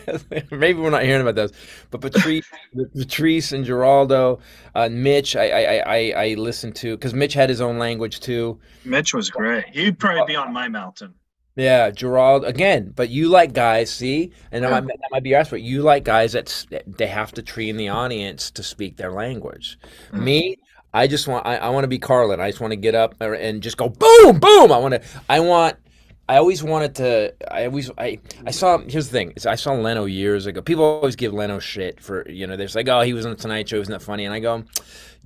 of- 0.08 0.50
maybe 0.52 0.78
we're 0.78 0.90
not 0.90 1.04
hearing 1.04 1.22
about 1.22 1.36
those, 1.36 1.52
but 1.90 2.02
Patrice, 2.02 2.44
Patrice 2.98 3.52
and 3.52 3.64
Giraldo, 3.64 4.40
uh, 4.74 4.90
Mitch, 4.92 5.36
I, 5.36 5.48
I, 5.48 5.76
I, 5.96 6.12
I 6.24 6.34
listened 6.34 6.76
to 6.76 6.96
because 6.98 7.14
Mitch 7.14 7.32
had 7.32 7.48
his 7.48 7.62
own 7.62 7.78
language 7.78 8.20
too. 8.20 8.60
Mitch 8.84 9.14
was 9.14 9.30
great. 9.30 9.64
He'd 9.72 9.98
probably 9.98 10.24
be 10.26 10.36
on 10.36 10.52
my 10.52 10.68
mountain. 10.68 11.14
Yeah, 11.54 11.90
Gerald 11.90 12.44
again, 12.44 12.92
but 12.94 13.08
you 13.08 13.30
like 13.30 13.54
guys, 13.54 13.90
see, 13.90 14.32
and 14.52 14.64
that, 14.64 14.68
Yeah. 14.70 14.80
might, 14.80 14.86
that 14.88 15.08
might 15.12 15.22
be 15.22 15.30
your 15.30 15.38
aspect. 15.38 15.62
You 15.62 15.80
like 15.80 16.04
guys 16.04 16.32
that 16.32 16.66
they 16.86 17.06
have 17.06 17.32
to 17.32 17.42
train 17.42 17.78
the 17.78 17.88
audience 17.88 18.50
to 18.50 18.62
speak 18.62 18.98
their 18.98 19.12
language. 19.12 19.78
Mm. 20.12 20.20
Me, 20.22 20.56
I 20.96 21.06
just 21.06 21.28
want 21.28 21.46
I, 21.46 21.56
I 21.56 21.68
want 21.68 21.84
to 21.84 21.88
be 21.88 21.98
Carlin. 21.98 22.40
I 22.40 22.48
just 22.48 22.60
want 22.60 22.72
to 22.72 22.76
get 22.76 22.94
up 22.94 23.20
and 23.20 23.62
just 23.62 23.76
go 23.76 23.90
boom, 23.90 24.40
boom. 24.40 24.72
I 24.72 24.78
want 24.78 24.94
to. 24.94 25.02
I 25.28 25.40
want. 25.40 25.76
I 26.26 26.38
always 26.38 26.62
wanted 26.62 26.94
to. 26.96 27.34
I 27.50 27.66
always. 27.66 27.90
I. 27.98 28.18
I 28.46 28.50
saw. 28.50 28.78
Here's 28.78 29.08
the 29.08 29.12
thing. 29.12 29.34
Is 29.36 29.44
I 29.44 29.56
saw 29.56 29.74
Leno 29.74 30.06
years 30.06 30.46
ago. 30.46 30.62
People 30.62 30.84
always 30.84 31.14
give 31.14 31.34
Leno 31.34 31.58
shit 31.58 32.00
for 32.00 32.26
you 32.30 32.46
know. 32.46 32.56
They're 32.56 32.64
just 32.64 32.76
like, 32.76 32.88
oh, 32.88 33.02
he 33.02 33.12
was 33.12 33.26
on 33.26 33.32
the 33.32 33.36
Tonight 33.36 33.68
Show. 33.68 33.76
Isn't 33.76 33.92
that 33.92 34.00
funny? 34.00 34.24
And 34.24 34.32
I 34.32 34.40
go, 34.40 34.64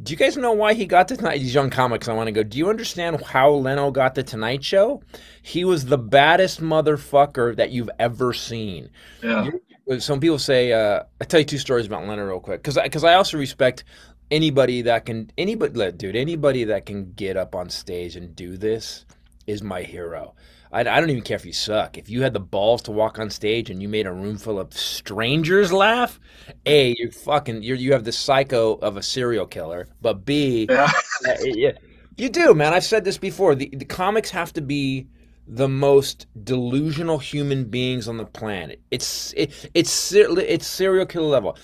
do 0.03 0.13
you 0.13 0.17
guys 0.17 0.37
know 0.37 0.53
why 0.53 0.75
he 0.75 0.87
got 0.87 1.07
the 1.07 1.17
Tonight? 1.17 1.39
These 1.39 1.55
young 1.55 1.71
comics. 1.71 2.09
I 2.09 2.15
want 2.15 2.27
to 2.27 2.33
go. 2.33 2.43
Do 2.43 2.59
you 2.59 2.69
understand 2.69 3.23
how 3.23 3.53
Leno 3.53 3.93
got 3.93 4.17
the 4.17 4.25
Tonight 4.25 4.65
Show? 4.65 5.05
He 5.41 5.65
was 5.65 5.85
the 5.85 5.99
baddest 5.99 6.61
motherfucker 6.61 7.55
that 7.55 7.71
you've 7.71 7.91
ever 8.01 8.33
seen. 8.33 8.91
Yeah. 9.23 9.51
Some 9.99 10.19
people 10.19 10.41
say. 10.41 10.73
Uh, 10.73 11.05
I 11.21 11.25
tell 11.27 11.39
you 11.39 11.47
two 11.47 11.59
stories 11.59 11.87
about 11.87 12.09
Leno 12.09 12.27
real 12.27 12.41
quick 12.41 12.61
because 12.61 12.77
because 12.83 13.05
I 13.05 13.15
also 13.15 13.39
respect 13.39 13.85
anybody 14.31 14.83
that 14.83 15.05
can 15.07 15.31
anybody 15.39 15.93
dude 15.93 16.17
anybody 16.17 16.65
that 16.65 16.87
can 16.87 17.13
get 17.13 17.37
up 17.37 17.55
on 17.55 17.69
stage 17.71 18.17
and 18.17 18.35
do 18.37 18.57
this 18.57 19.05
is 19.47 19.63
my 19.63 19.83
hero. 19.83 20.35
I, 20.73 20.81
I 20.81 21.01
don't 21.01 21.11
even 21.11 21.23
care 21.23 21.37
if 21.37 21.45
you 21.45 21.53
suck. 21.53 21.99
If 21.99 22.09
you 22.09 22.23
had 22.23 22.33
the 22.33 22.41
balls 22.41 22.83
to 22.83 22.93
walk 22.93 23.19
on 23.19 23.31
stage 23.31 23.71
and 23.71 23.83
you 23.83 23.89
made 23.89 24.07
a 24.07 24.13
room 24.13 24.37
full 24.39 24.61
of 24.61 24.73
strangers 24.73 25.73
laugh, 25.73 26.21
a 26.67 26.95
you're 26.99 27.11
fucking 27.11 27.63
you're 27.63 27.77
you 27.77 27.93
have 27.93 28.05
the 28.05 28.13
psycho 28.13 28.75
of 28.77 28.97
a 28.97 29.03
serial 29.03 29.47
killer. 29.47 29.89
But 30.01 30.25
b 30.25 30.69
Yeah. 30.71 30.93
uh, 31.27 31.35
yeah, 31.43 31.73
you 32.17 32.29
do, 32.29 32.55
man. 32.55 32.73
I've 32.73 32.85
said 32.85 33.05
this 33.05 33.19
before. 33.19 33.55
The, 33.55 33.69
the 33.73 33.85
comics 33.85 34.31
have 34.31 34.53
to 34.55 34.61
be 34.61 35.07
the 35.47 35.69
most 35.69 36.27
delusional 36.45 37.19
human 37.19 37.65
beings 37.65 38.07
on 38.07 38.17
the 38.17 38.25
planet. 38.25 38.81
It's 38.91 39.35
it, 39.37 39.71
it's 39.75 40.13
it's 40.13 40.67
serial 40.67 41.07
killer 41.07 41.27
level. 41.27 41.57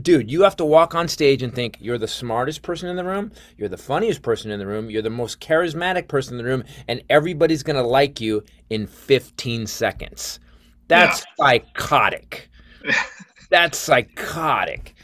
Dude, 0.00 0.30
you 0.30 0.42
have 0.42 0.56
to 0.56 0.64
walk 0.64 0.94
on 0.94 1.08
stage 1.08 1.42
and 1.42 1.54
think 1.54 1.76
you're 1.80 1.98
the 1.98 2.08
smartest 2.08 2.62
person 2.62 2.88
in 2.88 2.96
the 2.96 3.04
room, 3.04 3.32
you're 3.56 3.68
the 3.68 3.76
funniest 3.76 4.22
person 4.22 4.50
in 4.50 4.58
the 4.58 4.66
room, 4.66 4.90
you're 4.90 5.02
the 5.02 5.10
most 5.10 5.40
charismatic 5.40 6.08
person 6.08 6.34
in 6.34 6.38
the 6.38 6.50
room, 6.50 6.64
and 6.88 7.02
everybody's 7.10 7.62
gonna 7.62 7.82
like 7.82 8.20
you 8.20 8.42
in 8.70 8.86
15 8.86 9.66
seconds. 9.66 10.40
That's 10.88 11.24
psychotic. 11.38 12.50
That's 13.50 13.78
psychotic. 13.78 14.94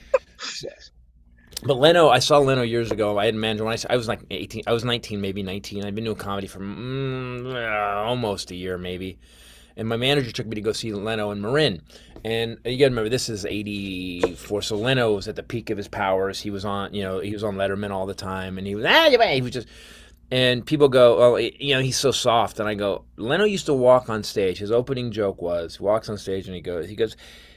But 1.62 1.78
Leno, 1.78 2.08
I 2.08 2.18
saw 2.18 2.38
Leno 2.38 2.62
years 2.62 2.90
ago. 2.90 3.18
I 3.18 3.26
had 3.26 3.34
managed 3.34 3.62
when 3.62 3.76
I 3.88 3.96
was 3.96 4.08
like 4.08 4.20
18, 4.30 4.64
I 4.66 4.72
was 4.72 4.84
19, 4.84 5.20
maybe 5.20 5.42
19. 5.42 5.84
I'd 5.84 5.94
been 5.94 6.04
doing 6.04 6.16
comedy 6.16 6.46
for 6.46 6.60
mm, 6.60 8.06
almost 8.06 8.50
a 8.50 8.54
year, 8.54 8.76
maybe. 8.78 9.18
And 9.76 9.88
my 9.88 9.96
manager 9.96 10.32
took 10.32 10.46
me 10.46 10.54
to 10.54 10.60
go 10.60 10.72
see 10.72 10.92
Leno 10.92 11.30
and 11.30 11.42
Marin. 11.42 11.82
And 12.24 12.58
you 12.64 12.78
gotta 12.78 12.90
remember, 12.90 13.10
this 13.10 13.28
is 13.28 13.44
84. 13.44 14.62
So 14.62 14.76
Leno 14.76 15.14
was 15.14 15.28
at 15.28 15.36
the 15.36 15.42
peak 15.42 15.70
of 15.70 15.76
his 15.76 15.86
powers. 15.86 16.40
He 16.40 16.50
was 16.50 16.64
on, 16.64 16.94
you 16.94 17.02
know, 17.02 17.20
he 17.20 17.32
was 17.32 17.44
on 17.44 17.56
Letterman 17.56 17.90
all 17.90 18.06
the 18.06 18.14
time. 18.14 18.58
And 18.58 18.66
he 18.66 18.74
was, 18.74 18.84
ah, 18.86 19.10
he 19.10 19.42
was 19.42 19.50
just, 19.50 19.68
and 20.30 20.66
people 20.66 20.88
go, 20.88 21.22
oh, 21.22 21.36
you 21.36 21.74
know, 21.74 21.80
he's 21.80 21.98
so 21.98 22.10
soft. 22.10 22.58
And 22.58 22.68
I 22.68 22.74
go, 22.74 23.04
Leno 23.16 23.44
used 23.44 23.66
to 23.66 23.74
walk 23.74 24.08
on 24.08 24.22
stage. 24.22 24.58
His 24.58 24.72
opening 24.72 25.12
joke 25.12 25.40
was, 25.40 25.76
he 25.76 25.82
walks 25.82 26.08
on 26.08 26.18
stage 26.18 26.46
and 26.46 26.54
he 26.54 26.60
goes, 26.60 26.88
he 26.88 26.96
goes, 26.96 27.16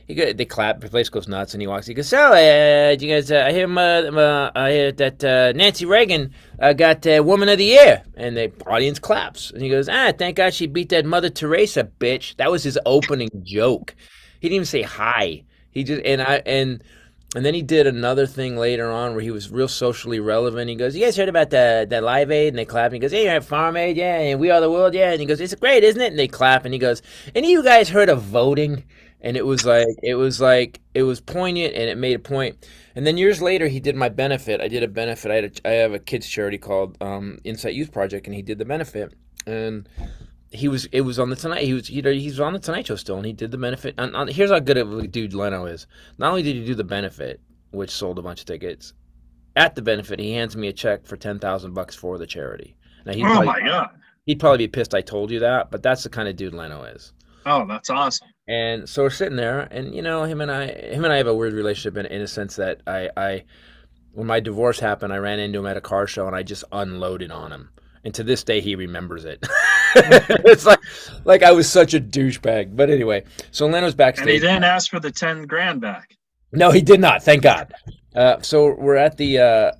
he 0.09 0.15
go, 0.15 0.33
they 0.33 0.43
clap, 0.43 0.81
the 0.81 0.89
place 0.89 1.07
goes 1.07 1.27
nuts, 1.27 1.53
and 1.53 1.61
he 1.61 1.67
walks. 1.67 1.85
He 1.85 1.93
goes, 1.93 2.07
"So, 2.07 2.33
you 2.33 3.07
guys, 3.07 3.31
uh, 3.31 3.43
I 3.45 3.51
hear, 3.51 3.67
uh, 3.69 4.11
uh, 4.11 4.51
I 4.55 4.71
hear 4.71 4.91
that 4.93 5.23
uh, 5.23 5.51
Nancy 5.55 5.85
Reagan 5.85 6.33
uh, 6.59 6.73
got 6.73 7.05
uh, 7.05 7.21
Woman 7.23 7.47
of 7.47 7.59
the 7.59 7.65
Year," 7.65 8.01
and 8.17 8.35
the 8.35 8.51
audience 8.65 8.97
claps. 8.97 9.51
And 9.51 9.61
he 9.61 9.69
goes, 9.69 9.87
"Ah, 9.87 10.11
thank 10.17 10.37
God 10.37 10.55
she 10.55 10.65
beat 10.65 10.89
that 10.89 11.05
Mother 11.05 11.29
Teresa 11.29 11.83
bitch." 11.83 12.35
That 12.37 12.49
was 12.49 12.63
his 12.63 12.79
opening 12.87 13.29
joke. 13.43 13.93
He 14.39 14.49
didn't 14.49 14.55
even 14.55 14.65
say 14.65 14.81
hi. 14.81 15.43
He 15.69 15.83
just 15.83 16.01
and 16.03 16.23
I 16.23 16.41
and 16.43 16.83
and 17.35 17.45
then 17.45 17.53
he 17.53 17.61
did 17.61 17.85
another 17.85 18.25
thing 18.25 18.57
later 18.57 18.89
on 18.89 19.11
where 19.11 19.21
he 19.21 19.29
was 19.29 19.51
real 19.51 19.67
socially 19.67 20.19
relevant. 20.19 20.71
He 20.71 20.75
goes, 20.75 20.95
"You 20.95 21.05
guys 21.05 21.17
heard 21.17 21.29
about 21.29 21.51
the 21.51 21.85
the 21.87 22.01
Live 22.01 22.31
Aid?" 22.31 22.47
And 22.47 22.57
they 22.57 22.65
clap. 22.65 22.87
And 22.87 22.95
he 22.95 22.99
goes, 22.99 23.11
"Hey, 23.11 23.25
you're 23.25 23.35
at 23.35 23.43
Farm 23.43 23.77
Aid, 23.77 23.95
yeah, 23.95 24.17
and 24.17 24.39
We 24.39 24.49
Are 24.49 24.59
the 24.59 24.71
World, 24.71 24.95
yeah." 24.95 25.11
And 25.11 25.19
he 25.19 25.27
goes, 25.27 25.39
"It's 25.39 25.53
great, 25.53 25.83
isn't 25.83 26.01
it?" 26.01 26.07
And 26.07 26.17
they 26.17 26.27
clap. 26.27 26.65
And 26.65 26.73
he 26.73 26.79
goes, 26.79 27.03
"Any 27.35 27.53
of 27.53 27.59
you 27.59 27.63
guys 27.63 27.89
heard 27.89 28.09
of 28.09 28.23
voting?" 28.23 28.85
And 29.21 29.35
it 29.35 29.45
was 29.45 29.65
like 29.65 29.87
it 30.01 30.15
was 30.15 30.39
like 30.39 30.79
it 30.93 31.03
was 31.03 31.19
poignant, 31.19 31.73
and 31.73 31.89
it 31.89 31.97
made 31.97 32.15
a 32.15 32.19
point. 32.19 32.65
And 32.95 33.05
then 33.05 33.17
years 33.17 33.41
later, 33.41 33.67
he 33.67 33.79
did 33.79 33.95
my 33.95 34.09
benefit. 34.09 34.61
I 34.61 34.67
did 34.67 34.83
a 34.83 34.87
benefit. 34.87 35.31
I 35.31 35.35
had 35.35 35.45
a, 35.65 35.67
I 35.67 35.71
have 35.73 35.93
a 35.93 35.99
kids 35.99 36.27
charity 36.27 36.57
called 36.57 36.97
um, 37.01 37.37
Insight 37.43 37.73
Youth 37.73 37.91
Project, 37.91 38.27
and 38.27 38.35
he 38.35 38.41
did 38.41 38.57
the 38.57 38.65
benefit. 38.65 39.13
And 39.45 39.89
he 40.51 40.67
was 40.67 40.85
it 40.91 41.01
was 41.01 41.19
on 41.19 41.29
the 41.29 41.35
tonight 41.35 41.63
he 41.65 41.73
was 41.73 41.87
he, 41.87 42.01
he 42.01 42.27
was 42.27 42.39
on 42.39 42.53
the 42.53 42.59
Tonight 42.59 42.87
Show 42.87 42.95
still, 42.95 43.17
and 43.17 43.25
he 43.25 43.33
did 43.33 43.51
the 43.51 43.57
benefit. 43.57 43.95
And, 43.97 44.15
and 44.15 44.29
here's 44.29 44.51
how 44.51 44.59
good 44.59 44.77
of 44.77 44.91
a 44.97 45.07
dude 45.07 45.33
Leno 45.33 45.65
is. 45.65 45.85
Not 46.17 46.29
only 46.29 46.43
did 46.43 46.55
he 46.55 46.65
do 46.65 46.75
the 46.75 46.83
benefit, 46.83 47.41
which 47.71 47.91
sold 47.91 48.19
a 48.19 48.21
bunch 48.21 48.39
of 48.39 48.45
tickets, 48.45 48.93
at 49.55 49.75
the 49.75 49.81
benefit, 49.81 50.19
he 50.19 50.33
hands 50.33 50.55
me 50.55 50.69
a 50.69 50.73
check 50.73 51.05
for 51.05 51.17
ten 51.17 51.39
thousand 51.39 51.73
bucks 51.73 51.95
for 51.95 52.17
the 52.17 52.25
charity. 52.27 52.77
Now 53.05 53.13
he'd 53.13 53.27
Oh 53.27 53.43
probably, 53.43 53.47
my 53.47 53.59
god. 53.61 53.89
he'd 54.25 54.39
probably 54.39 54.59
be 54.59 54.67
pissed 54.69 54.95
I 54.95 55.01
told 55.01 55.29
you 55.29 55.39
that, 55.39 55.71
but 55.71 55.83
that's 55.83 56.03
the 56.03 56.09
kind 56.09 56.27
of 56.29 56.35
dude 56.35 56.53
Leno 56.53 56.83
is. 56.83 57.13
Oh, 57.45 57.65
that's 57.67 57.89
awesome. 57.89 58.27
And 58.49 58.89
so 58.89 59.03
we're 59.03 59.11
sitting 59.11 59.35
there, 59.37 59.61
and 59.69 59.93
you 59.93 60.01
know, 60.01 60.23
him 60.23 60.41
and 60.41 60.49
I, 60.51 60.67
him 60.67 61.03
and 61.05 61.13
I 61.13 61.17
have 61.17 61.27
a 61.27 61.35
weird 61.35 61.53
relationship 61.53 61.97
in, 61.97 62.07
in 62.07 62.21
a 62.23 62.27
sense 62.27 62.55
that 62.55 62.81
I, 62.87 63.09
I, 63.15 63.43
when 64.13 64.25
my 64.25 64.39
divorce 64.39 64.79
happened, 64.79 65.13
I 65.13 65.17
ran 65.17 65.39
into 65.39 65.59
him 65.59 65.67
at 65.67 65.77
a 65.77 65.81
car 65.81 66.07
show 66.07 66.25
and 66.25 66.35
I 66.35 66.41
just 66.41 66.63
unloaded 66.71 67.29
on 67.31 67.51
him. 67.51 67.69
And 68.03 68.11
to 68.15 68.23
this 68.23 68.43
day, 68.43 68.59
he 68.59 68.73
remembers 68.75 69.23
it. 69.23 69.45
it's 69.95 70.65
like, 70.65 70.79
like 71.25 71.43
I 71.43 71.51
was 71.51 71.69
such 71.69 71.93
a 71.93 71.99
douchebag. 71.99 72.75
But 72.75 72.89
anyway, 72.89 73.23
so 73.51 73.67
Leno's 73.67 73.93
backstage, 73.93 74.23
And 74.23 74.31
he 74.33 74.39
didn't 74.39 74.63
ask 74.63 74.89
for 74.89 74.99
the 74.99 75.11
ten 75.11 75.43
grand 75.43 75.81
back. 75.81 76.15
No, 76.51 76.71
he 76.71 76.81
did 76.81 76.99
not. 76.99 77.21
Thank 77.21 77.43
God. 77.43 77.71
Uh, 78.15 78.41
so 78.41 78.73
we're 78.73 78.95
at 78.95 79.17
the 79.17 79.37
uh, 79.37 79.71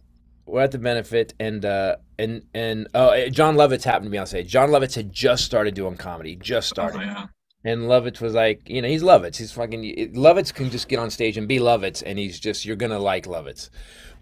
we're 0.46 0.62
at 0.62 0.72
the 0.72 0.78
benefit, 0.78 1.34
and 1.40 1.66
uh, 1.66 1.96
and 2.20 2.44
and 2.54 2.88
oh, 2.94 3.30
Jon 3.30 3.56
Lovitz 3.56 3.84
happened 3.84 4.06
to 4.06 4.12
be 4.12 4.18
on 4.20 4.28
stage. 4.28 4.48
Jon 4.50 4.70
Lovitz 4.70 4.94
had 4.94 5.12
just 5.12 5.44
started 5.46 5.74
doing 5.74 5.98
comedy, 5.98 6.36
just 6.36 6.72
Oh, 6.74 6.76
started. 6.76 7.02
yeah. 7.02 7.26
And 7.66 7.84
Lovitz 7.84 8.22
was 8.22 8.34
like, 8.34 8.62
you 8.70 8.82
know, 8.82 8.88
he's 8.88 9.04
Lovitz. 9.04 9.36
He's 9.36 9.52
fucking 9.52 10.14
Lovitz 10.14 10.54
can 10.54 10.70
just 10.70 10.88
get 10.88 10.98
on 10.98 11.10
stage 11.10 11.38
and 11.38 11.48
be 11.48 11.60
Lovitz, 11.60 12.02
and 12.06 12.18
he's 12.18 12.40
just 12.40 12.66
you're 12.66 12.78
gonna 12.78 13.00
like 13.00 13.26
Lovitz. 13.26 13.70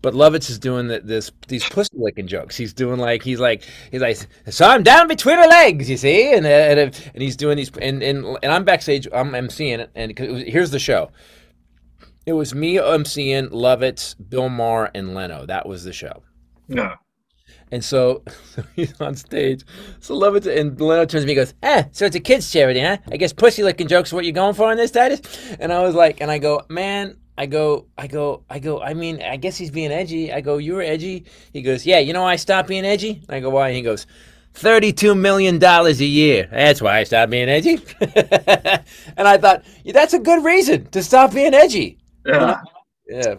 But 0.01 0.15
Lovitz 0.15 0.49
is 0.49 0.57
doing 0.57 0.87
the, 0.87 1.01
this 1.01 1.31
these 1.47 1.67
pussy 1.69 1.91
licking 1.93 2.25
jokes. 2.25 2.57
He's 2.57 2.73
doing 2.73 2.99
like 2.99 3.21
he's 3.21 3.39
like 3.39 3.63
he's 3.91 4.01
like 4.01 4.17
so 4.49 4.65
I'm 4.65 4.81
down 4.81 5.07
between 5.07 5.37
her 5.37 5.47
legs, 5.47 5.87
you 5.87 5.97
see, 5.97 6.33
and 6.33 6.47
and, 6.47 6.79
and 6.79 7.21
he's 7.21 7.35
doing 7.35 7.57
these 7.57 7.69
and 7.79 8.01
and 8.01 8.25
and 8.41 8.51
I'm 8.51 8.63
backstage. 8.63 9.07
I'm 9.13 9.31
emceeing 9.31 9.79
it, 9.79 9.91
and 9.93 10.19
it 10.19 10.31
was, 10.31 10.43
here's 10.43 10.71
the 10.71 10.79
show. 10.79 11.11
It 12.25 12.33
was 12.33 12.55
me 12.55 12.75
emceeing 12.75 13.49
Lovitz, 13.49 14.15
Bill 14.29 14.49
Maher, 14.49 14.89
and 14.95 15.13
Leno. 15.13 15.45
That 15.45 15.67
was 15.67 15.83
the 15.83 15.93
show. 15.93 16.23
No. 16.67 16.95
And 17.71 17.83
so, 17.83 18.23
so 18.43 18.63
he's 18.75 18.99
on 19.01 19.15
stage. 19.15 19.63
So 19.99 20.15
Lovitz 20.19 20.45
and 20.47 20.79
Leno 20.79 21.05
turns 21.05 21.23
to 21.23 21.27
me 21.27 21.33
and 21.33 21.37
goes, 21.37 21.53
Eh, 21.63 21.83
so 21.91 22.05
it's 22.05 22.15
a 22.15 22.19
kids' 22.19 22.51
charity, 22.51 22.81
huh? 22.81 22.97
I 23.11 23.17
guess 23.17 23.33
pussy 23.33 23.63
licking 23.63 23.87
jokes 23.87 24.11
are 24.11 24.15
what 24.15 24.25
you're 24.25 24.33
going 24.33 24.53
for 24.55 24.69
on 24.69 24.77
this, 24.77 24.91
Titus? 24.91 25.21
And 25.59 25.73
I 25.73 25.81
was 25.81 25.95
like, 25.95 26.21
and 26.21 26.31
I 26.31 26.37
go, 26.37 26.61
man, 26.69 27.17
I 27.37 27.45
go, 27.45 27.85
I 27.97 28.07
go, 28.07 28.43
I 28.49 28.59
go, 28.59 28.81
I 28.81 28.93
mean, 28.93 29.21
I 29.21 29.37
guess 29.37 29.57
he's 29.57 29.71
being 29.71 29.91
edgy. 29.91 30.33
I 30.33 30.41
go, 30.41 30.57
you 30.57 30.73
were 30.73 30.81
edgy. 30.81 31.25
He 31.53 31.61
goes, 31.61 31.85
yeah, 31.85 31.99
you 31.99 32.13
know 32.13 32.23
why 32.23 32.33
I 32.33 32.35
stopped 32.37 32.67
being 32.67 32.85
edgy? 32.85 33.21
I 33.29 33.39
go, 33.39 33.49
why? 33.51 33.73
He 33.73 33.81
goes, 33.81 34.07
$32 34.55 35.17
million 35.17 35.63
a 35.63 35.91
year. 35.91 36.47
That's 36.51 36.81
why 36.81 36.97
I 36.99 37.03
stopped 37.03 37.29
being 37.31 37.47
edgy. 37.47 37.79
and 38.01 39.27
I 39.27 39.37
thought, 39.37 39.65
yeah, 39.83 39.93
that's 39.93 40.13
a 40.13 40.19
good 40.19 40.43
reason 40.43 40.85
to 40.91 41.03
stop 41.03 41.33
being 41.33 41.53
edgy. 41.53 41.99
Yeah. 42.25 42.61
Yeah. 43.09 43.35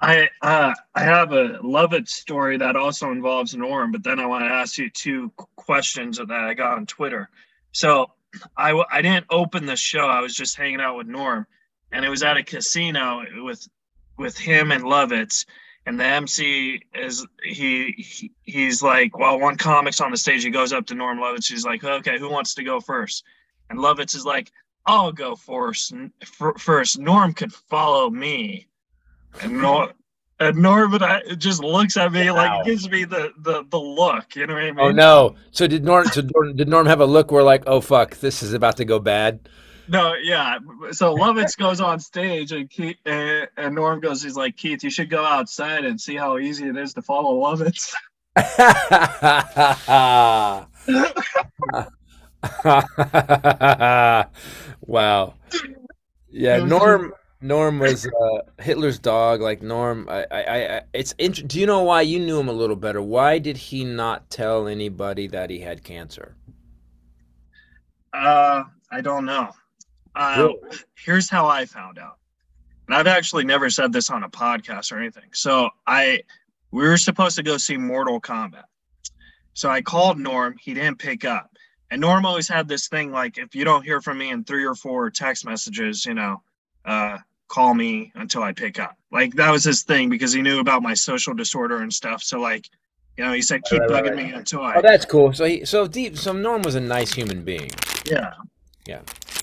I 0.00 0.28
uh, 0.40 0.74
I 0.94 1.02
have 1.02 1.32
a 1.32 1.58
Lovitz 1.58 2.08
story 2.08 2.56
that 2.58 2.76
also 2.76 3.10
involves 3.10 3.54
Norm, 3.54 3.92
but 3.92 4.02
then 4.02 4.18
I 4.18 4.26
want 4.26 4.44
to 4.44 4.50
ask 4.50 4.78
you 4.78 4.88
two 4.88 5.30
questions 5.56 6.18
that 6.18 6.30
I 6.30 6.54
got 6.54 6.78
on 6.78 6.86
Twitter. 6.86 7.28
So 7.72 8.10
I 8.56 8.82
I 8.90 9.02
didn't 9.02 9.26
open 9.30 9.66
the 9.66 9.76
show. 9.76 10.06
I 10.06 10.20
was 10.20 10.34
just 10.34 10.56
hanging 10.56 10.80
out 10.80 10.96
with 10.96 11.06
Norm, 11.06 11.46
and 11.92 12.04
it 12.04 12.08
was 12.08 12.22
at 12.22 12.38
a 12.38 12.42
casino 12.42 13.24
with 13.44 13.68
with 14.16 14.38
him 14.38 14.72
and 14.72 14.84
Lovitz. 14.84 15.44
And 15.86 15.98
the 15.98 16.04
MC 16.04 16.82
is 16.94 17.26
he, 17.42 17.92
he 17.96 18.32
he's 18.42 18.82
like, 18.82 19.18
well, 19.18 19.40
one 19.40 19.56
comic's 19.56 20.00
on 20.00 20.10
the 20.10 20.16
stage. 20.16 20.44
He 20.44 20.50
goes 20.50 20.72
up 20.72 20.86
to 20.86 20.94
Norm 20.94 21.18
Lovitz. 21.18 21.48
He's 21.48 21.64
like, 21.64 21.84
okay, 21.84 22.18
who 22.18 22.30
wants 22.30 22.54
to 22.54 22.64
go 22.64 22.80
first? 22.80 23.24
And 23.68 23.78
Lovitz 23.78 24.14
is 24.14 24.24
like, 24.24 24.50
I'll 24.86 25.12
go 25.12 25.36
first. 25.36 25.92
First, 26.58 26.98
Norm 26.98 27.34
could 27.34 27.52
follow 27.52 28.10
me. 28.10 28.66
And 29.42 29.60
Norm, 29.60 29.90
and 30.38 30.56
Norm 30.56 30.94
and 30.94 31.04
I, 31.04 31.18
it 31.26 31.36
just 31.36 31.62
looks 31.62 31.96
at 31.96 32.12
me 32.12 32.30
Wow. 32.30 32.36
like 32.36 32.64
gives 32.64 32.90
me 32.90 33.04
the, 33.04 33.30
the 33.38 33.64
the 33.70 33.78
look. 33.78 34.34
You 34.34 34.46
know 34.46 34.54
what 34.54 34.64
I 34.64 34.68
oh, 34.68 34.72
mean? 34.72 34.80
Oh 34.80 34.90
no! 34.90 35.36
So 35.50 35.66
did 35.66 35.84
Norm? 35.84 36.06
So 36.06 36.22
Norm- 36.34 36.56
did 36.56 36.68
Norm 36.68 36.86
have 36.86 37.00
a 37.00 37.06
look 37.06 37.30
where 37.30 37.42
like, 37.42 37.64
oh 37.66 37.80
fuck, 37.80 38.16
this 38.16 38.42
is 38.42 38.54
about 38.54 38.76
to 38.78 38.84
go 38.84 38.98
bad? 38.98 39.48
No, 39.88 40.14
yeah. 40.14 40.58
So 40.92 41.16
Lovitz 41.16 41.56
goes 41.56 41.80
on 41.80 41.98
stage, 41.98 42.52
and 42.52 42.70
Keith, 42.70 42.96
and, 43.04 43.48
and 43.56 43.74
Norm 43.74 43.98
goes, 43.98 44.22
he's 44.22 44.36
like, 44.36 44.56
Keith, 44.56 44.84
you 44.84 44.90
should 44.90 45.10
go 45.10 45.24
outside 45.24 45.84
and 45.84 46.00
see 46.00 46.14
how 46.14 46.38
easy 46.38 46.68
it 46.68 46.76
is 46.76 46.94
to 46.94 47.02
follow 47.02 47.40
Lovitz. 47.40 47.92
wow. 54.82 55.34
Yeah, 56.30 56.64
Norm. 56.64 57.12
Norm 57.42 57.78
was 57.78 58.06
uh, 58.06 58.62
Hitler's 58.62 58.98
dog. 58.98 59.40
Like 59.40 59.62
Norm, 59.62 60.06
I, 60.10 60.26
I, 60.30 60.76
I 60.76 60.82
it's. 60.92 61.12
Int- 61.18 61.48
Do 61.48 61.58
you 61.58 61.66
know 61.66 61.82
why 61.82 62.02
you 62.02 62.20
knew 62.20 62.38
him 62.38 62.48
a 62.48 62.52
little 62.52 62.76
better? 62.76 63.00
Why 63.00 63.38
did 63.38 63.56
he 63.56 63.84
not 63.84 64.28
tell 64.30 64.68
anybody 64.68 65.26
that 65.28 65.48
he 65.48 65.60
had 65.60 65.82
cancer? 65.82 66.36
Uh, 68.12 68.64
I 68.90 69.00
don't 69.00 69.24
know. 69.24 69.50
Uh, 70.14 70.34
Really? 70.38 70.76
Here's 70.96 71.30
how 71.30 71.46
I 71.46 71.64
found 71.64 71.98
out. 71.98 72.18
And 72.88 72.96
I've 72.96 73.06
actually 73.06 73.44
never 73.44 73.70
said 73.70 73.92
this 73.92 74.10
on 74.10 74.24
a 74.24 74.28
podcast 74.28 74.92
or 74.92 74.98
anything. 74.98 75.30
So 75.32 75.70
I, 75.86 76.22
we 76.72 76.82
were 76.82 76.96
supposed 76.96 77.36
to 77.36 77.42
go 77.42 77.56
see 77.56 77.76
Mortal 77.76 78.20
Kombat. 78.20 78.64
So 79.54 79.70
I 79.70 79.80
called 79.80 80.18
Norm. 80.18 80.56
He 80.60 80.74
didn't 80.74 80.98
pick 80.98 81.24
up. 81.24 81.56
And 81.92 82.00
Norm 82.00 82.26
always 82.26 82.48
had 82.48 82.68
this 82.68 82.88
thing 82.88 83.12
like, 83.12 83.38
if 83.38 83.54
you 83.54 83.64
don't 83.64 83.84
hear 83.84 84.00
from 84.00 84.18
me 84.18 84.30
in 84.30 84.44
three 84.44 84.64
or 84.64 84.74
four 84.74 85.08
text 85.10 85.44
messages, 85.46 86.04
you 86.04 86.14
know, 86.14 86.42
uh, 86.84 87.18
call 87.50 87.74
me 87.74 88.12
until 88.14 88.42
I 88.42 88.52
pick 88.52 88.78
up. 88.78 88.96
Like 89.12 89.34
that 89.34 89.50
was 89.50 89.64
his 89.64 89.82
thing 89.82 90.08
because 90.08 90.32
he 90.32 90.40
knew 90.40 90.60
about 90.60 90.82
my 90.82 90.94
social 90.94 91.34
disorder 91.34 91.82
and 91.82 91.92
stuff. 91.92 92.22
So 92.22 92.40
like, 92.40 92.68
you 93.18 93.24
know, 93.24 93.32
he 93.32 93.42
said 93.42 93.62
keep 93.64 93.80
Right, 93.80 93.90
bugging 93.90 94.14
right. 94.16 94.26
me 94.28 94.32
until 94.32 94.62
I 94.62 94.76
Oh, 94.76 94.82
that's 94.82 95.04
cool. 95.04 95.32
So 95.32 95.44
he, 95.44 95.64
so 95.64 95.86
deep. 95.86 96.16
So 96.16 96.32
Norm 96.32 96.62
was 96.62 96.76
a 96.76 96.80
nice 96.80 97.12
human 97.12 97.42
being. 97.42 97.70
Yeah. 98.06 98.32
Yeah. 98.86 99.00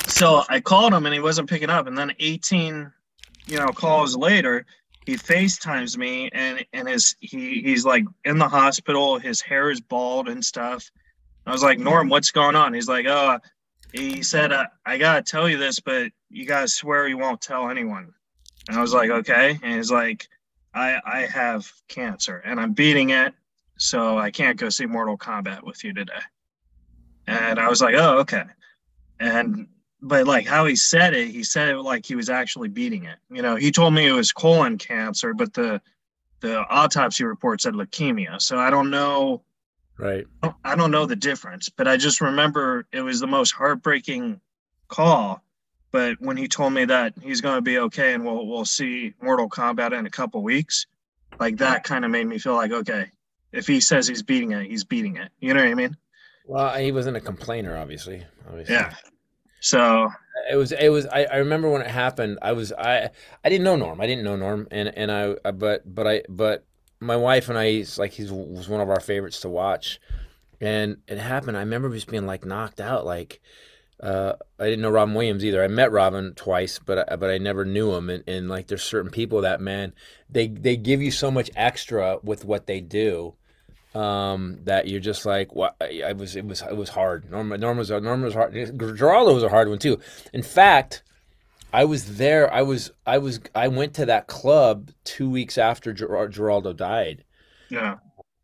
So 0.07 0.43
I 0.49 0.61
called 0.61 0.93
him 0.93 1.05
and 1.05 1.13
he 1.13 1.19
wasn't 1.19 1.49
picking 1.49 1.69
up. 1.69 1.85
And 1.85 1.97
then 1.97 2.13
18, 2.19 2.91
you 3.45 3.57
know, 3.59 3.67
calls 3.67 4.15
later, 4.15 4.65
he 5.05 5.15
FaceTimes 5.15 5.97
me 5.97 6.29
and 6.33 6.65
and 6.73 6.87
his 6.87 7.15
he 7.19 7.61
he's 7.61 7.85
like 7.85 8.05
in 8.25 8.37
the 8.37 8.47
hospital, 8.47 9.19
his 9.19 9.41
hair 9.41 9.69
is 9.69 9.81
bald 9.81 10.27
and 10.29 10.43
stuff. 10.43 10.89
I 11.45 11.51
was 11.51 11.63
like, 11.63 11.79
Norm, 11.79 12.09
what's 12.09 12.31
going 12.31 12.55
on? 12.55 12.73
He's 12.73 12.89
like, 12.89 13.05
oh, 13.07 13.37
he 13.93 14.21
said, 14.21 14.51
uh, 14.51 14.65
I 14.85 14.97
gotta 14.97 15.21
tell 15.21 15.47
you 15.47 15.57
this, 15.57 15.79
but 15.79 16.11
you 16.29 16.45
gotta 16.45 16.67
swear 16.67 17.07
you 17.07 17.17
won't 17.17 17.41
tell 17.41 17.69
anyone. 17.69 18.13
And 18.67 18.77
I 18.77 18.81
was 18.81 18.93
like, 18.93 19.09
okay. 19.09 19.57
And 19.61 19.75
he's 19.75 19.91
like, 19.91 20.27
I 20.73 20.99
I 21.05 21.19
have 21.25 21.71
cancer 21.87 22.41
and 22.45 22.59
I'm 22.59 22.73
beating 22.73 23.11
it, 23.11 23.33
so 23.77 24.17
I 24.17 24.31
can't 24.31 24.59
go 24.59 24.69
see 24.69 24.85
Mortal 24.85 25.17
Kombat 25.17 25.63
with 25.63 25.83
you 25.83 25.93
today. 25.93 26.13
And 27.27 27.59
I 27.59 27.69
was 27.69 27.81
like, 27.81 27.95
oh, 27.95 28.19
okay. 28.19 28.43
And 29.19 29.67
but 30.01 30.27
like 30.27 30.45
how 30.45 30.65
he 30.65 30.75
said 30.75 31.13
it, 31.13 31.29
he 31.29 31.43
said 31.43 31.69
it 31.69 31.77
like 31.79 32.05
he 32.05 32.15
was 32.15 32.29
actually 32.29 32.69
beating 32.69 33.05
it. 33.05 33.17
You 33.29 33.41
know, 33.41 33.55
he 33.55 33.71
told 33.71 33.93
me 33.93 34.07
it 34.07 34.11
was 34.11 34.31
colon 34.31 34.77
cancer, 34.77 35.33
but 35.33 35.53
the 35.53 35.81
the 36.39 36.59
autopsy 36.67 37.23
report 37.23 37.61
said 37.61 37.73
leukemia. 37.73 38.41
So 38.41 38.57
I 38.57 38.69
don't 38.69 38.91
know 38.91 39.41
Right. 39.97 40.27
I 40.63 40.75
don't 40.75 40.91
know 40.91 41.05
the 41.05 41.15
difference, 41.15 41.69
but 41.69 41.87
I 41.87 41.97
just 41.97 42.21
remember 42.21 42.85
it 42.91 43.01
was 43.01 43.19
the 43.19 43.27
most 43.27 43.51
heartbreaking 43.51 44.39
call. 44.87 45.41
But 45.91 46.19
when 46.19 46.37
he 46.37 46.47
told 46.47 46.73
me 46.73 46.85
that 46.85 47.13
he's 47.21 47.41
going 47.41 47.55
to 47.55 47.61
be 47.61 47.79
okay 47.79 48.13
and 48.13 48.25
we'll 48.25 48.45
we'll 48.45 48.65
see 48.65 49.13
Mortal 49.21 49.49
Kombat 49.49 49.97
in 49.97 50.05
a 50.05 50.09
couple 50.09 50.43
weeks, 50.43 50.85
like 51.39 51.57
that 51.57 51.83
kind 51.83 52.03
of 52.03 52.11
made 52.11 52.27
me 52.27 52.37
feel 52.39 52.55
like 52.55 52.71
okay, 52.71 53.11
if 53.51 53.67
he 53.67 53.79
says 53.79 54.07
he's 54.07 54.23
beating 54.23 54.51
it, 54.51 54.65
he's 54.65 54.83
beating 54.83 55.17
it. 55.17 55.31
You 55.39 55.53
know 55.53 55.61
what 55.61 55.71
I 55.71 55.75
mean? 55.75 55.97
Well, 56.45 56.75
he 56.75 56.91
wasn't 56.91 57.17
a 57.17 57.21
complainer, 57.21 57.77
obviously. 57.77 58.23
Obviously. 58.47 58.75
Yeah. 58.75 58.93
So 59.59 60.09
it 60.49 60.55
was 60.55 60.71
it 60.71 60.89
was 60.89 61.05
I, 61.07 61.23
I 61.25 61.37
remember 61.37 61.69
when 61.69 61.81
it 61.81 61.87
happened 61.87 62.39
i 62.41 62.51
was 62.51 62.71
i 62.73 63.09
i 63.43 63.49
didn't 63.49 63.63
know 63.63 63.75
norm 63.75 63.99
i 64.01 64.07
didn't 64.07 64.23
know 64.23 64.35
norm 64.35 64.67
and 64.71 64.89
and 64.89 65.11
i, 65.11 65.51
but 65.51 65.83
but 65.93 66.07
i 66.07 66.23
but 66.29 66.65
my 66.99 67.15
wife 67.15 67.49
and 67.49 67.57
i 67.57 67.83
like 67.97 68.13
he 68.13 68.23
was 68.23 68.69
one 68.69 68.81
of 68.81 68.89
our 68.89 68.99
favorites 68.99 69.41
to 69.41 69.49
watch 69.49 69.99
and 70.61 70.97
it 71.07 71.17
happened 71.17 71.57
i 71.57 71.61
remember 71.61 71.89
just 71.89 72.07
being 72.07 72.25
like 72.25 72.45
knocked 72.45 72.79
out 72.79 73.05
like 73.05 73.41
uh, 74.01 74.33
I 74.59 74.65
didn't 74.65 74.81
know 74.81 74.91
Robin 74.91 75.15
Williams 75.15 75.43
either. 75.43 75.63
I 75.63 75.67
met 75.67 75.91
Robin 75.91 76.33
twice, 76.35 76.79
but 76.79 77.11
I, 77.11 77.15
but 77.15 77.29
I 77.29 77.37
never 77.39 77.65
knew 77.65 77.93
him. 77.93 78.09
And, 78.09 78.23
and 78.27 78.49
like, 78.49 78.67
there's 78.67 78.83
certain 78.83 79.11
people 79.11 79.41
that 79.41 79.59
man, 79.59 79.93
they 80.29 80.47
they 80.47 80.77
give 80.77 81.01
you 81.01 81.11
so 81.11 81.31
much 81.31 81.49
extra 81.55 82.19
with 82.21 82.45
what 82.45 82.67
they 82.67 82.79
do, 82.79 83.33
um, 83.95 84.59
that 84.65 84.87
you're 84.87 84.99
just 84.99 85.25
like, 85.25 85.55
what? 85.55 85.75
I, 85.81 86.03
I 86.07 86.13
was 86.13 86.35
it 86.35 86.45
was 86.45 86.61
it 86.61 86.77
was 86.77 86.89
hard. 86.89 87.31
Norma 87.31 87.57
Norma 87.57 87.79
was 87.79 87.89
Norma 87.89 88.25
was 88.25 88.35
hard. 88.35 88.53
Giraldo 88.97 89.33
was 89.33 89.43
a 89.43 89.49
hard 89.49 89.69
one 89.69 89.79
too. 89.79 89.99
In 90.31 90.43
fact, 90.43 91.01
I 91.73 91.85
was 91.85 92.17
there. 92.17 92.53
I 92.53 92.61
was 92.61 92.91
I 93.05 93.17
was 93.17 93.39
I 93.55 93.67
went 93.67 93.95
to 93.95 94.05
that 94.05 94.27
club 94.27 94.91
two 95.03 95.29
weeks 95.29 95.57
after 95.57 95.93
Ger- 95.93 96.27
Giraldo 96.27 96.73
died, 96.73 97.23
yeah, 97.69 97.95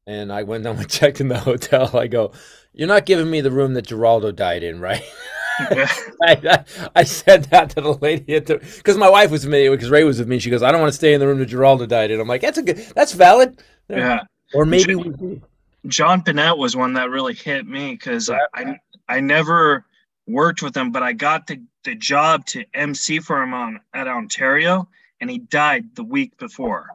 and 0.08 0.34
I 0.34 0.44
went 0.44 0.64
down 0.66 0.78
and 0.78 0.90
checked 0.90 1.22
in 1.22 1.28
the 1.28 1.40
hotel. 1.40 1.96
I 1.96 2.08
go, 2.08 2.32
"You're 2.74 2.88
not 2.88 3.06
giving 3.06 3.30
me 3.30 3.42
the 3.42 3.52
room 3.52 3.76
that 3.76 3.88
Giraldo 3.88 4.32
died 4.32 4.64
in, 4.64 4.80
right?" 4.80 5.04
I, 6.22 6.64
I, 6.96 7.04
said 7.04 7.46
that 7.46 7.72
to 7.72 7.82
the 7.82 7.94
lady 7.94 8.36
at 8.36 8.48
the 8.48 8.58
because 8.58 8.98
my 8.98 9.10
wife 9.10 9.30
was 9.30 9.46
with 9.46 9.54
me 9.54 9.70
because 9.70 9.90
Ray 9.90 10.04
was 10.04 10.20
with 10.20 10.28
me. 10.28 10.40
She 10.40 10.50
goes, 10.50 10.64
"I 10.64 10.72
don't 10.72 10.82
want 10.82 10.92
to 10.92 10.98
stay 10.98 11.14
in 11.14 11.20
the 11.20 11.28
room 11.28 11.40
that 11.40 11.46
Giraldo 11.46 11.86
died 11.86 12.12
in." 12.12 12.20
I'm 12.20 12.28
like, 12.28 12.42
"That's 12.42 12.58
a 12.58 12.64
good, 12.64 12.78
that's 12.96 13.14
valid." 13.14 13.62
Yeah. 13.90 14.22
Or 14.54 14.66
maybe 14.66 14.96
we, 14.96 15.42
John 15.88 16.24
Pinette 16.24 16.58
was 16.58 16.76
one 16.76 16.94
that 16.94 17.10
really 17.10 17.34
hit 17.34 17.68
me 17.68 17.92
because 17.92 18.30
I, 18.30 18.40
I 18.54 18.80
I 19.08 19.20
never 19.20 19.86
worked 20.28 20.62
with 20.62 20.76
him, 20.76 20.92
but 20.92 21.04
I 21.04 21.14
got 21.14 21.48
the, 21.48 21.62
the 21.84 21.96
job 21.96 22.46
to 22.48 22.66
MC 22.74 23.20
for 23.20 23.42
him 23.42 23.54
on 23.54 23.80
at 23.94 24.08
Ontario, 24.08 24.88
and 25.22 25.30
he 25.30 25.40
died 25.40 25.96
the 25.96 26.04
week 26.04 26.38
before. 26.38 26.88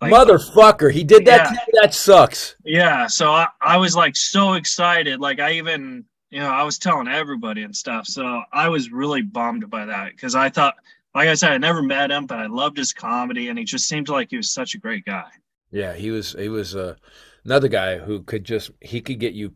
Like, 0.00 0.12
Motherfucker, 0.12 0.92
he 0.92 1.04
did 1.04 1.24
that. 1.24 1.52
Yeah. 1.52 1.80
That 1.80 1.94
sucks. 1.94 2.56
Yeah, 2.64 3.06
so 3.06 3.30
I, 3.30 3.48
I 3.62 3.78
was 3.78 3.96
like 3.96 4.14
so 4.14 4.54
excited. 4.54 5.20
Like 5.20 5.40
I 5.40 5.52
even 5.52 6.04
you 6.30 6.40
know, 6.40 6.48
I 6.48 6.62
was 6.62 6.78
telling 6.78 7.08
everybody 7.08 7.62
and 7.62 7.74
stuff. 7.74 8.06
So 8.06 8.42
I 8.52 8.68
was 8.68 8.90
really 8.90 9.22
bummed 9.22 9.68
by 9.70 9.86
that 9.86 10.12
because 10.12 10.34
I 10.34 10.48
thought, 10.48 10.74
like 11.14 11.28
I 11.28 11.34
said, 11.34 11.52
I 11.52 11.58
never 11.58 11.82
met 11.82 12.10
him, 12.10 12.26
but 12.26 12.38
I 12.38 12.46
loved 12.46 12.76
his 12.76 12.92
comedy, 12.92 13.48
and 13.48 13.58
he 13.58 13.64
just 13.64 13.88
seemed 13.88 14.08
like 14.08 14.30
he 14.30 14.36
was 14.36 14.50
such 14.50 14.74
a 14.74 14.78
great 14.78 15.04
guy. 15.04 15.28
Yeah, 15.70 15.94
he 15.94 16.10
was. 16.10 16.32
He 16.32 16.48
was 16.48 16.76
uh, 16.76 16.96
another 17.44 17.68
guy 17.68 17.98
who 17.98 18.22
could 18.22 18.44
just 18.44 18.70
he 18.80 19.00
could 19.00 19.18
get 19.18 19.34
you. 19.34 19.54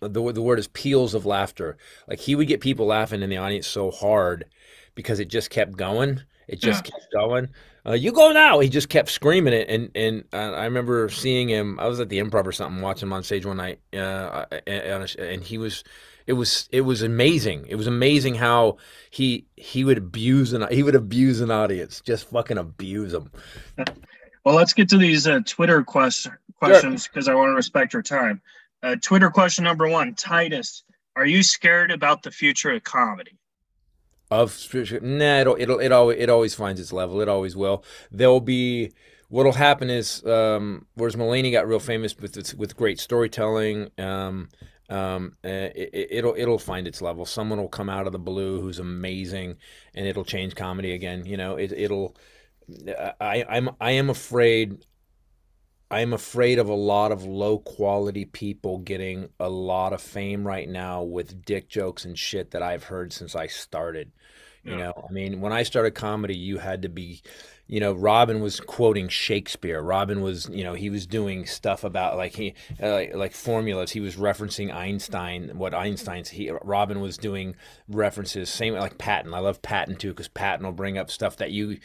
The 0.00 0.32
the 0.32 0.42
word 0.42 0.58
is 0.58 0.68
peals 0.68 1.14
of 1.14 1.26
laughter. 1.26 1.76
Like 2.08 2.20
he 2.20 2.34
would 2.34 2.48
get 2.48 2.60
people 2.60 2.86
laughing 2.86 3.22
in 3.22 3.30
the 3.30 3.36
audience 3.36 3.66
so 3.66 3.90
hard 3.90 4.46
because 4.94 5.20
it 5.20 5.28
just 5.28 5.50
kept 5.50 5.76
going. 5.76 6.22
It 6.48 6.60
just 6.60 6.86
yeah. 6.86 6.92
kept 6.92 7.12
going. 7.12 7.48
Uh, 7.84 7.92
you 7.92 8.12
go 8.12 8.30
now. 8.32 8.60
He 8.60 8.68
just 8.68 8.88
kept 8.88 9.10
screaming 9.10 9.54
it, 9.54 9.68
and 9.68 9.90
and 9.94 10.24
I 10.32 10.64
remember 10.64 11.08
seeing 11.08 11.48
him. 11.48 11.80
I 11.80 11.88
was 11.88 11.98
at 11.98 12.08
the 12.08 12.18
Improv 12.18 12.46
or 12.46 12.52
something, 12.52 12.80
watching 12.80 13.08
him 13.08 13.12
on 13.12 13.24
stage 13.24 13.44
one 13.44 13.56
night, 13.56 13.80
uh, 13.92 14.46
and, 14.66 15.42
he 15.42 15.58
was. 15.58 15.82
It 16.24 16.34
was 16.34 16.68
it 16.70 16.82
was 16.82 17.02
amazing. 17.02 17.66
It 17.68 17.74
was 17.74 17.88
amazing 17.88 18.36
how 18.36 18.76
he 19.10 19.46
he 19.56 19.82
would 19.82 19.98
abuse 19.98 20.52
and 20.52 20.64
he 20.70 20.84
would 20.84 20.94
abuse 20.94 21.40
an 21.40 21.50
audience, 21.50 22.00
just 22.00 22.30
fucking 22.30 22.58
abuse 22.58 23.10
them. 23.10 23.32
Well, 24.44 24.56
let's 24.56 24.72
get 24.72 24.88
to 24.88 24.98
these 24.98 25.28
uh, 25.28 25.40
Twitter 25.46 25.84
quest- 25.84 26.28
questions 26.56 27.06
because 27.06 27.26
sure. 27.26 27.34
I 27.34 27.36
want 27.36 27.50
to 27.50 27.54
respect 27.54 27.92
your 27.92 28.02
time. 28.02 28.42
Uh, 28.82 28.96
Twitter 29.00 29.30
question 29.30 29.62
number 29.62 29.88
one, 29.88 30.14
Titus, 30.14 30.82
are 31.14 31.26
you 31.26 31.42
scared 31.44 31.92
about 31.92 32.22
the 32.22 32.32
future 32.32 32.72
of 32.72 32.82
comedy? 32.82 33.38
Of 34.40 34.52
spiritual. 34.52 35.00
Nah, 35.02 35.40
it'll 35.40 35.56
it'll 35.58 35.78
it 35.78 35.92
always 35.92 36.18
it 36.18 36.30
always 36.30 36.54
finds 36.54 36.80
its 36.80 36.92
level. 36.92 37.20
It 37.20 37.28
always 37.28 37.56
will. 37.56 37.84
There'll 38.10 38.40
be 38.40 38.92
what'll 39.28 39.52
happen 39.52 39.88
is 39.88 40.24
um, 40.26 40.86
whereas 40.94 41.16
Mulaney 41.16 41.52
got 41.52 41.66
real 41.66 41.80
famous 41.80 42.16
with 42.18 42.54
with 42.54 42.76
great 42.76 43.00
storytelling. 43.00 43.90
Um, 43.98 44.48
um, 44.92 45.36
eh, 45.42 45.70
it, 45.74 46.24
will 46.24 46.34
it'll 46.36 46.58
find 46.58 46.86
its 46.86 47.00
level. 47.00 47.24
Someone 47.24 47.58
will 47.58 47.68
come 47.68 47.88
out 47.88 48.06
of 48.06 48.12
the 48.12 48.18
blue 48.18 48.60
who's 48.60 48.78
amazing, 48.78 49.56
and 49.94 50.06
it'll 50.06 50.24
change 50.24 50.54
comedy 50.54 50.92
again. 50.92 51.24
You 51.24 51.36
know, 51.38 51.56
it, 51.56 51.72
it'll. 51.72 52.14
I 53.20 53.44
I'm 53.48 53.70
I 53.80 53.92
am 53.92 54.10
afraid. 54.10 54.84
I 55.90 56.00
am 56.00 56.12
afraid 56.12 56.58
of 56.58 56.68
a 56.68 56.74
lot 56.74 57.12
of 57.12 57.24
low 57.24 57.58
quality 57.58 58.24
people 58.24 58.78
getting 58.78 59.28
a 59.38 59.48
lot 59.48 59.92
of 59.92 60.00
fame 60.00 60.46
right 60.46 60.68
now 60.68 61.02
with 61.02 61.44
dick 61.44 61.68
jokes 61.68 62.06
and 62.06 62.18
shit 62.18 62.50
that 62.52 62.62
I've 62.62 62.84
heard 62.84 63.12
since 63.12 63.34
I 63.34 63.46
started. 63.46 64.10
You 64.64 64.72
yeah. 64.72 64.78
know, 64.78 65.06
I 65.08 65.12
mean, 65.12 65.40
when 65.40 65.52
I 65.52 65.64
started 65.64 65.92
comedy, 65.92 66.36
you 66.36 66.58
had 66.58 66.82
to 66.82 66.88
be, 66.88 67.20
you 67.66 67.80
know, 67.80 67.94
Robin 67.94 68.40
was 68.40 68.60
quoting 68.60 69.08
Shakespeare. 69.08 69.82
Robin 69.82 70.20
was, 70.20 70.48
you 70.50 70.62
know, 70.62 70.74
he 70.74 70.88
was 70.88 71.04
doing 71.04 71.46
stuff 71.46 71.82
about 71.82 72.16
like 72.16 72.36
he 72.36 72.54
uh, 72.80 72.92
like, 72.92 73.14
like 73.14 73.32
formulas. 73.32 73.90
He 73.90 73.98
was 73.98 74.14
referencing 74.14 74.72
Einstein, 74.72 75.50
what 75.58 75.74
Einstein's. 75.74 76.28
He 76.28 76.52
Robin 76.62 77.00
was 77.00 77.18
doing 77.18 77.56
references. 77.88 78.50
Same 78.50 78.74
like 78.74 78.98
Patton. 78.98 79.34
I 79.34 79.40
love 79.40 79.62
Patton 79.62 79.96
too 79.96 80.10
because 80.10 80.28
Patton 80.28 80.64
will 80.64 80.72
bring 80.72 80.96
up 80.96 81.10
stuff 81.10 81.36
that 81.38 81.50
you. 81.50 81.78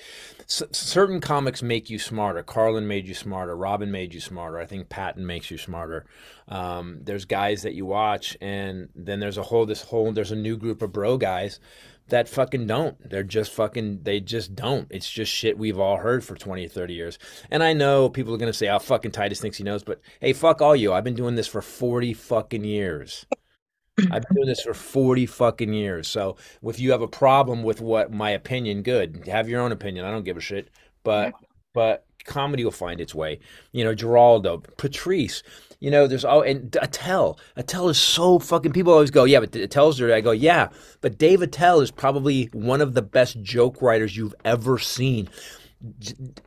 C- 0.46 0.66
certain 0.72 1.20
comics 1.20 1.64
make 1.64 1.90
you 1.90 1.98
smarter. 1.98 2.44
Carlin 2.44 2.88
made 2.88 3.08
you 3.08 3.16
smarter. 3.16 3.56
Robin 3.56 3.92
made 3.92 4.14
you 4.14 4.22
smarter. 4.22 4.60
I 4.60 4.66
think 4.68 4.88
Patton 4.88 5.26
makes 5.26 5.50
you 5.50 5.58
smarter. 5.58 6.06
Um, 6.48 7.00
there's 7.02 7.26
guys 7.26 7.64
that 7.64 7.74
you 7.74 7.86
watch, 7.86 8.38
and 8.40 8.90
then 8.96 9.20
there's 9.20 9.38
a 9.38 9.44
whole 9.44 9.66
this 9.66 9.82
whole 9.82 10.12
there's 10.12 10.32
a 10.32 10.36
new 10.36 10.58
group 10.58 10.84
of 10.84 10.94
bro 10.94 11.18
guys 11.18 11.60
that 12.10 12.30
fucking 12.30 12.68
don't. 12.68 13.10
They're 13.10 13.24
just 13.24 13.52
fucking, 13.52 14.04
they 14.04 14.20
just 14.20 14.56
don't. 14.56 14.88
It's 14.90 15.10
just 15.10 15.32
shit 15.32 15.58
we've 15.58 15.80
all 15.80 15.98
heard 15.98 16.24
for 16.24 16.36
20 16.36 16.66
or 16.66 16.70
30 16.70 16.94
years. 16.94 17.20
And 17.52 17.64
I 17.64 17.74
know 17.74 18.10
people 18.10 18.34
are 18.34 18.38
going 18.38 18.52
to 18.52 18.58
say, 18.58 18.70
oh, 18.70 18.80
fucking 18.80 19.12
Titus 19.12 19.42
thinks 19.42 19.58
he 19.58 19.64
knows, 19.64 19.84
but 19.84 20.02
hey, 20.22 20.34
fuck 20.34 20.62
all 20.62 20.76
you. 20.76 20.94
I've 20.94 21.04
been 21.04 21.16
doing 21.16 21.36
this 21.36 21.48
for 21.48 21.62
40 21.62 22.14
fucking 22.14 22.64
years. 22.64 23.26
I've 24.12 24.24
been 24.24 24.36
doing 24.36 24.48
this 24.48 24.62
for 24.62 24.74
40 24.74 25.26
fucking 25.26 25.74
years. 25.74 26.08
So 26.08 26.38
if 26.64 26.80
you 26.80 26.92
have 26.92 27.02
a 27.02 27.08
problem 27.08 27.64
with 27.64 27.82
what 27.82 28.12
my 28.12 28.30
opinion, 28.32 28.84
good. 28.84 29.28
Have 29.28 29.50
your 29.50 29.62
own 29.62 29.72
opinion. 29.72 30.06
I 30.06 30.12
don't 30.12 30.24
give 30.24 30.38
a 30.38 30.42
shit. 30.42 30.70
But, 31.04 31.34
but 31.78 32.08
comedy 32.26 32.64
will 32.64 32.72
find 32.72 33.00
its 33.00 33.14
way. 33.14 33.40
You 33.72 33.84
know, 33.84 33.94
Giraldo, 33.94 34.64
Patrice, 34.78 35.44
you 35.80 35.92
know, 35.92 36.08
there's 36.08 36.26
all 36.26 36.42
and 36.42 36.76
Attell. 36.82 37.40
Attell 37.56 37.88
is 37.90 38.00
so 38.00 38.40
fucking. 38.40 38.74
People 38.74 38.94
always 38.94 39.12
go, 39.12 39.26
yeah, 39.26 39.40
but 39.40 39.56
Attell's 39.56 40.00
there. 40.00 40.12
I 40.12 40.22
go, 40.22 40.32
yeah, 40.32 40.70
but 41.02 41.20
Dave 41.20 41.44
Attell 41.44 41.82
is 41.82 41.92
probably 41.92 42.46
one 42.52 42.82
of 42.82 42.96
the 42.96 43.04
best 43.04 43.44
joke 43.44 43.80
writers 43.80 44.18
you've 44.18 44.34
ever 44.44 44.80
seen. 44.80 45.30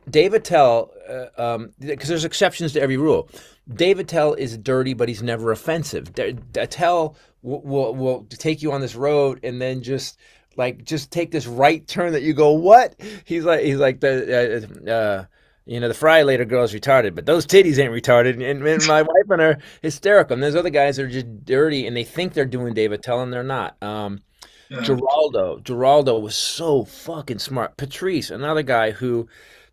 Dave 0.09 0.33
Attell, 0.33 0.91
because 0.97 1.31
uh, 1.39 1.55
um, 1.55 1.73
there's 1.79 2.25
exceptions 2.25 2.73
to 2.73 2.81
every 2.81 2.97
rule. 2.97 3.29
Dave 3.73 3.99
Attell 3.99 4.33
is 4.33 4.57
dirty, 4.57 4.93
but 4.93 5.07
he's 5.07 5.23
never 5.23 5.53
offensive. 5.53 6.11
Attell 6.55 7.15
will, 7.41 7.61
will, 7.61 7.95
will 7.95 8.23
take 8.25 8.61
you 8.61 8.73
on 8.73 8.81
this 8.81 8.97
road 8.97 9.39
and 9.43 9.61
then 9.61 9.81
just 9.81 10.19
like 10.57 10.83
just 10.83 11.11
take 11.11 11.31
this 11.31 11.47
right 11.47 11.85
turn 11.87 12.13
that 12.13 12.23
you 12.23 12.33
go, 12.33 12.51
what? 12.51 12.95
He's 13.25 13.45
like 13.45 13.61
he's 13.61 13.77
like 13.77 13.99
the. 13.99 14.67
Uh, 14.87 14.89
uh, 14.89 15.25
you 15.65 15.79
know, 15.79 15.87
the 15.87 15.93
fry 15.93 16.23
later 16.23 16.43
girl's 16.43 16.73
retarded, 16.73 17.13
but 17.13 17.25
those 17.25 17.45
titties 17.45 17.77
ain't 17.77 17.93
retarded. 17.93 18.33
And, 18.33 18.65
and 18.65 18.87
my 18.87 19.01
wife 19.03 19.29
and 19.29 19.41
her 19.41 19.57
hysterical. 19.81 20.33
And 20.33 20.43
there's 20.43 20.55
other 20.55 20.71
guys 20.71 20.97
that 20.97 21.03
are 21.03 21.09
just 21.09 21.45
dirty 21.45 21.85
and 21.85 21.95
they 21.95 22.03
think 22.03 22.33
they're 22.33 22.45
doing 22.45 22.73
David, 22.73 23.03
tell 23.03 23.19
them 23.19 23.29
they're 23.29 23.43
not. 23.43 23.81
Um, 23.81 24.21
yeah. 24.69 24.81
Giraldo, 24.81 25.59
Giraldo 25.59 26.17
was 26.17 26.35
so 26.35 26.83
fucking 26.85 27.39
smart. 27.39 27.77
Patrice, 27.77 28.31
another 28.31 28.63
guy 28.63 28.91
who, 28.91 29.27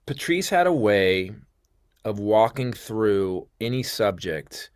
Patrice 0.07 0.51
had 0.51 0.67
a 0.67 0.73
way 0.73 1.33
of 2.05 2.19
walking 2.19 2.73
through 2.73 3.49
any 3.61 3.83
subject 3.83 4.71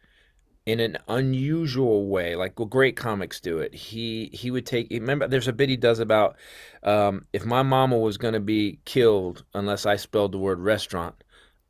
in 0.66 0.80
an 0.80 0.98
unusual 1.08 2.08
way, 2.08 2.36
like 2.36 2.58
well, 2.58 2.66
great 2.66 2.96
comics 2.96 3.40
do 3.40 3.58
it. 3.58 3.74
He 3.74 4.30
he 4.32 4.50
would 4.50 4.66
take. 4.66 4.88
Remember, 4.90 5.26
there's 5.26 5.48
a 5.48 5.52
bit 5.52 5.68
he 5.68 5.76
does 5.76 5.98
about 5.98 6.36
um, 6.82 7.26
if 7.32 7.44
my 7.44 7.62
mama 7.62 7.98
was 7.98 8.16
going 8.16 8.34
to 8.34 8.40
be 8.40 8.78
killed 8.84 9.44
unless 9.54 9.86
I 9.86 9.96
spelled 9.96 10.32
the 10.32 10.38
word 10.38 10.60
restaurant. 10.60 11.14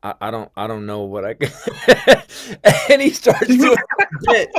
I, 0.03 0.13
I 0.21 0.31
don't 0.31 0.51
I 0.55 0.67
don't 0.67 0.85
know 0.85 1.03
what 1.03 1.25
I. 1.25 1.35
and 2.89 3.01
he 3.01 3.09
starts 3.09 3.47
doing 3.47 3.77
bit. 4.27 4.49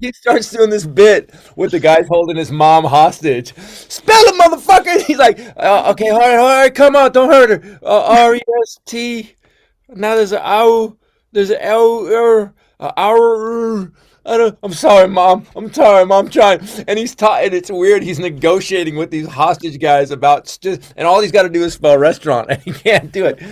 He 0.00 0.12
starts 0.12 0.50
doing 0.50 0.70
this 0.70 0.86
bit 0.86 1.34
with 1.56 1.72
the 1.72 1.80
guys 1.80 2.06
holding 2.08 2.36
his 2.36 2.50
mom 2.50 2.84
hostage. 2.84 3.54
Spell 3.56 4.22
it, 4.24 4.40
motherfucker. 4.40 5.02
He's 5.06 5.18
like, 5.18 5.38
uh, 5.56 5.90
okay, 5.92 6.10
all 6.10 6.18
right, 6.18 6.36
all 6.38 6.62
right, 6.62 6.74
come 6.74 6.96
on, 6.96 7.12
don't 7.12 7.30
hurt 7.30 7.62
her. 7.62 7.78
Uh, 7.82 8.04
R 8.04 8.36
E 8.36 8.40
S 8.62 8.78
T. 8.86 9.34
Now 9.88 10.14
there's 10.14 10.32
an 10.32 10.40
ow. 10.42 10.96
There's 11.32 11.50
an 11.50 11.58
L. 11.60 12.06
Er, 12.82 12.86
uh, 12.86 12.92
our 12.96 13.92
I 14.24 14.36
don't, 14.36 14.58
I'm 14.62 14.72
sorry, 14.72 15.08
mom. 15.08 15.46
I'm 15.56 15.72
sorry, 15.72 16.06
mom. 16.06 16.26
I'm 16.26 16.30
trying. 16.30 16.60
And 16.86 16.98
he's 16.98 17.14
and 17.20 17.54
it's 17.54 17.70
weird. 17.70 18.02
He's 18.04 18.20
negotiating 18.20 18.96
with 18.96 19.10
these 19.10 19.26
hostage 19.26 19.80
guys 19.80 20.10
about 20.12 20.56
just, 20.60 20.94
and 20.96 21.06
all 21.06 21.20
he's 21.20 21.32
got 21.32 21.42
to 21.42 21.48
do 21.48 21.64
is 21.64 21.74
spell 21.74 21.98
restaurant, 21.98 22.46
and 22.50 22.62
he 22.62 22.72
can't 22.72 23.10
do 23.12 23.24
it. 23.26 23.42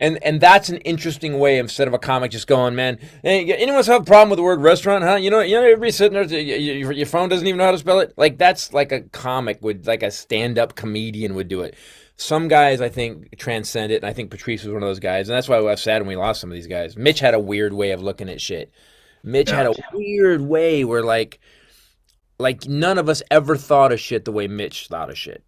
And 0.00 0.22
and 0.22 0.40
that's 0.40 0.68
an 0.68 0.76
interesting 0.78 1.38
way 1.38 1.58
instead 1.58 1.88
of 1.88 1.94
a 1.94 1.98
comic 1.98 2.30
just 2.30 2.46
going, 2.46 2.76
man. 2.76 2.98
Anyone 3.24 3.82
have 3.84 4.02
a 4.02 4.04
problem 4.04 4.30
with 4.30 4.36
the 4.36 4.44
word 4.44 4.60
restaurant, 4.60 5.02
huh? 5.02 5.16
You 5.16 5.30
know, 5.30 5.40
you 5.40 5.56
know, 5.56 5.64
everybody 5.64 5.90
sitting 5.90 6.14
there, 6.14 6.40
your, 6.40 6.92
your 6.92 7.06
phone 7.06 7.28
doesn't 7.28 7.46
even 7.46 7.58
know 7.58 7.64
how 7.64 7.72
to 7.72 7.78
spell 7.78 7.98
it. 7.98 8.14
Like 8.16 8.38
that's 8.38 8.72
like 8.72 8.92
a 8.92 9.00
comic 9.00 9.58
would, 9.60 9.86
like 9.86 10.04
a 10.04 10.10
stand-up 10.10 10.76
comedian 10.76 11.34
would 11.34 11.48
do 11.48 11.62
it. 11.62 11.74
Some 12.16 12.48
guys, 12.48 12.80
I 12.80 12.88
think, 12.88 13.38
transcend 13.38 13.92
it, 13.92 14.02
and 14.02 14.06
I 14.06 14.12
think 14.12 14.30
Patrice 14.30 14.64
was 14.64 14.72
one 14.72 14.82
of 14.82 14.88
those 14.88 14.98
guys, 14.98 15.28
and 15.28 15.36
that's 15.36 15.48
why 15.48 15.56
I 15.56 15.60
was 15.60 15.80
sad 15.80 16.02
when 16.02 16.08
we 16.08 16.16
lost 16.16 16.40
some 16.40 16.50
of 16.50 16.54
these 16.54 16.66
guys. 16.66 16.96
Mitch 16.96 17.20
had 17.20 17.34
a 17.34 17.40
weird 17.40 17.72
way 17.72 17.92
of 17.92 18.02
looking 18.02 18.28
at 18.28 18.40
shit. 18.40 18.72
Mitch 19.22 19.50
had 19.50 19.66
a 19.66 19.74
weird 19.92 20.40
way 20.40 20.84
where 20.84 21.02
like 21.02 21.40
like 22.38 22.66
none 22.66 22.98
of 22.98 23.08
us 23.08 23.22
ever 23.30 23.56
thought 23.56 23.92
of 23.92 24.00
shit 24.00 24.24
the 24.24 24.32
way 24.32 24.46
Mitch 24.46 24.86
thought 24.86 25.10
of 25.10 25.18
shit. 25.18 25.42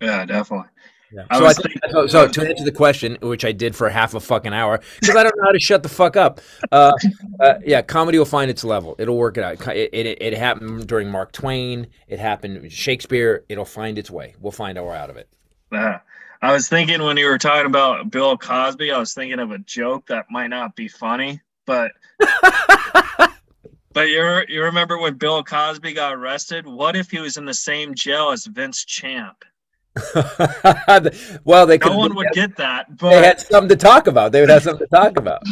Yeah, 0.00 0.24
definitely. 0.24 0.68
Yeah. 1.12 1.24
So, 1.32 1.46
I 1.46 1.52
think, 1.52 1.74
so, 1.90 2.06
so, 2.06 2.28
to 2.28 2.48
answer 2.48 2.64
the 2.64 2.72
question, 2.72 3.18
which 3.20 3.44
I 3.44 3.52
did 3.52 3.76
for 3.76 3.88
half 3.88 4.14
a 4.14 4.20
fucking 4.20 4.52
hour, 4.54 4.80
because 5.00 5.14
I 5.14 5.22
don't 5.22 5.36
know 5.36 5.44
how 5.44 5.52
to 5.52 5.60
shut 5.60 5.82
the 5.82 5.88
fuck 5.88 6.16
up. 6.16 6.40
Uh, 6.70 6.92
uh, 7.40 7.54
yeah, 7.64 7.82
comedy 7.82 8.18
will 8.18 8.24
find 8.24 8.50
its 8.50 8.64
level. 8.64 8.96
It'll 8.98 9.16
work 9.16 9.36
it 9.36 9.44
out. 9.44 9.66
It, 9.68 9.90
it, 9.92 10.22
it 10.22 10.34
happened 10.34 10.86
during 10.86 11.10
Mark 11.10 11.32
Twain. 11.32 11.86
It 12.08 12.18
happened 12.18 12.72
Shakespeare. 12.72 13.44
It'll 13.48 13.64
find 13.64 13.98
its 13.98 14.10
way. 14.10 14.34
We'll 14.40 14.52
find 14.52 14.78
our 14.78 14.86
way 14.86 14.96
out 14.96 15.10
of 15.10 15.16
it. 15.16 15.28
Yeah. 15.70 16.00
I 16.40 16.52
was 16.52 16.68
thinking 16.68 17.02
when 17.02 17.16
you 17.16 17.26
were 17.26 17.38
talking 17.38 17.66
about 17.66 18.10
Bill 18.10 18.36
Cosby, 18.36 18.90
I 18.90 18.98
was 18.98 19.14
thinking 19.14 19.38
of 19.38 19.52
a 19.52 19.58
joke 19.58 20.06
that 20.06 20.26
might 20.30 20.48
not 20.48 20.74
be 20.74 20.88
funny, 20.88 21.40
but 21.66 21.92
But 23.92 24.08
you 24.08 24.42
you 24.48 24.62
remember 24.62 24.98
when 24.98 25.14
Bill 25.14 25.44
Cosby 25.44 25.92
got 25.92 26.14
arrested? 26.14 26.66
What 26.66 26.96
if 26.96 27.10
he 27.10 27.20
was 27.20 27.36
in 27.36 27.44
the 27.44 27.54
same 27.54 27.94
jail 27.94 28.30
as 28.30 28.46
Vince 28.46 28.84
Champ? 28.84 29.44
well, 31.44 31.66
they 31.66 31.78
could. 31.78 31.92
No 31.92 31.98
one 31.98 32.14
would 32.14 32.28
get 32.32 32.56
that, 32.56 32.96
but 32.96 33.10
They 33.10 33.26
had 33.26 33.40
something 33.40 33.68
to 33.68 33.76
talk 33.76 34.06
about. 34.06 34.32
They 34.32 34.40
would 34.40 34.48
have 34.50 34.62
something 34.62 34.86
to 34.86 34.96
talk 34.96 35.18
about. 35.18 35.42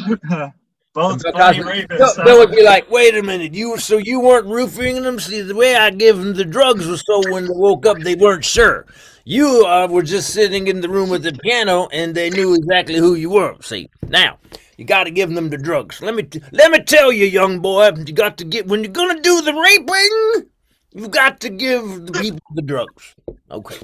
both 0.94 1.22
Cosby- 1.24 1.62
rapists. 1.62 1.88
Bill, 2.16 2.24
Bill 2.24 2.38
would 2.38 2.50
be 2.50 2.62
like, 2.62 2.90
"Wait 2.90 3.16
a 3.16 3.22
minute, 3.22 3.54
you 3.54 3.76
so 3.78 3.98
you 3.98 4.20
weren't 4.20 4.46
roofing 4.46 5.02
them? 5.02 5.18
See, 5.20 5.42
the 5.42 5.54
way 5.54 5.76
I 5.76 5.90
give 5.90 6.18
them 6.18 6.34
the 6.34 6.44
drugs 6.44 6.86
was 6.86 7.02
so 7.06 7.20
when 7.30 7.44
they 7.44 7.50
woke 7.54 7.84
up, 7.86 7.98
they 7.98 8.14
weren't 8.14 8.44
sure. 8.44 8.86
You 9.24 9.66
uh, 9.66 9.86
were 9.88 10.02
just 10.02 10.30
sitting 10.32 10.66
in 10.68 10.80
the 10.80 10.88
room 10.88 11.10
with 11.10 11.22
the 11.22 11.32
piano, 11.32 11.88
and 11.92 12.14
they 12.14 12.30
knew 12.30 12.54
exactly 12.54 12.96
who 12.96 13.14
you 13.14 13.30
were. 13.30 13.56
See, 13.60 13.90
now 14.08 14.38
you 14.78 14.86
got 14.86 15.04
to 15.04 15.10
give 15.10 15.28
them 15.30 15.50
the 15.50 15.58
drugs. 15.58 16.00
Let 16.00 16.14
me 16.14 16.22
t- 16.22 16.40
let 16.52 16.70
me 16.70 16.80
tell 16.82 17.12
you, 17.12 17.26
young 17.26 17.60
boy, 17.60 17.90
you 18.06 18.14
got 18.14 18.38
to 18.38 18.44
get 18.44 18.66
when 18.66 18.82
you're 18.82 18.92
gonna 18.92 19.20
do 19.20 19.42
the 19.42 19.52
raping, 19.52 20.50
you 20.92 21.08
got 21.08 21.40
to 21.40 21.50
give 21.50 22.06
the 22.06 22.12
people 22.12 22.40
the 22.54 22.62
drugs. 22.62 23.14
Okay." 23.50 23.78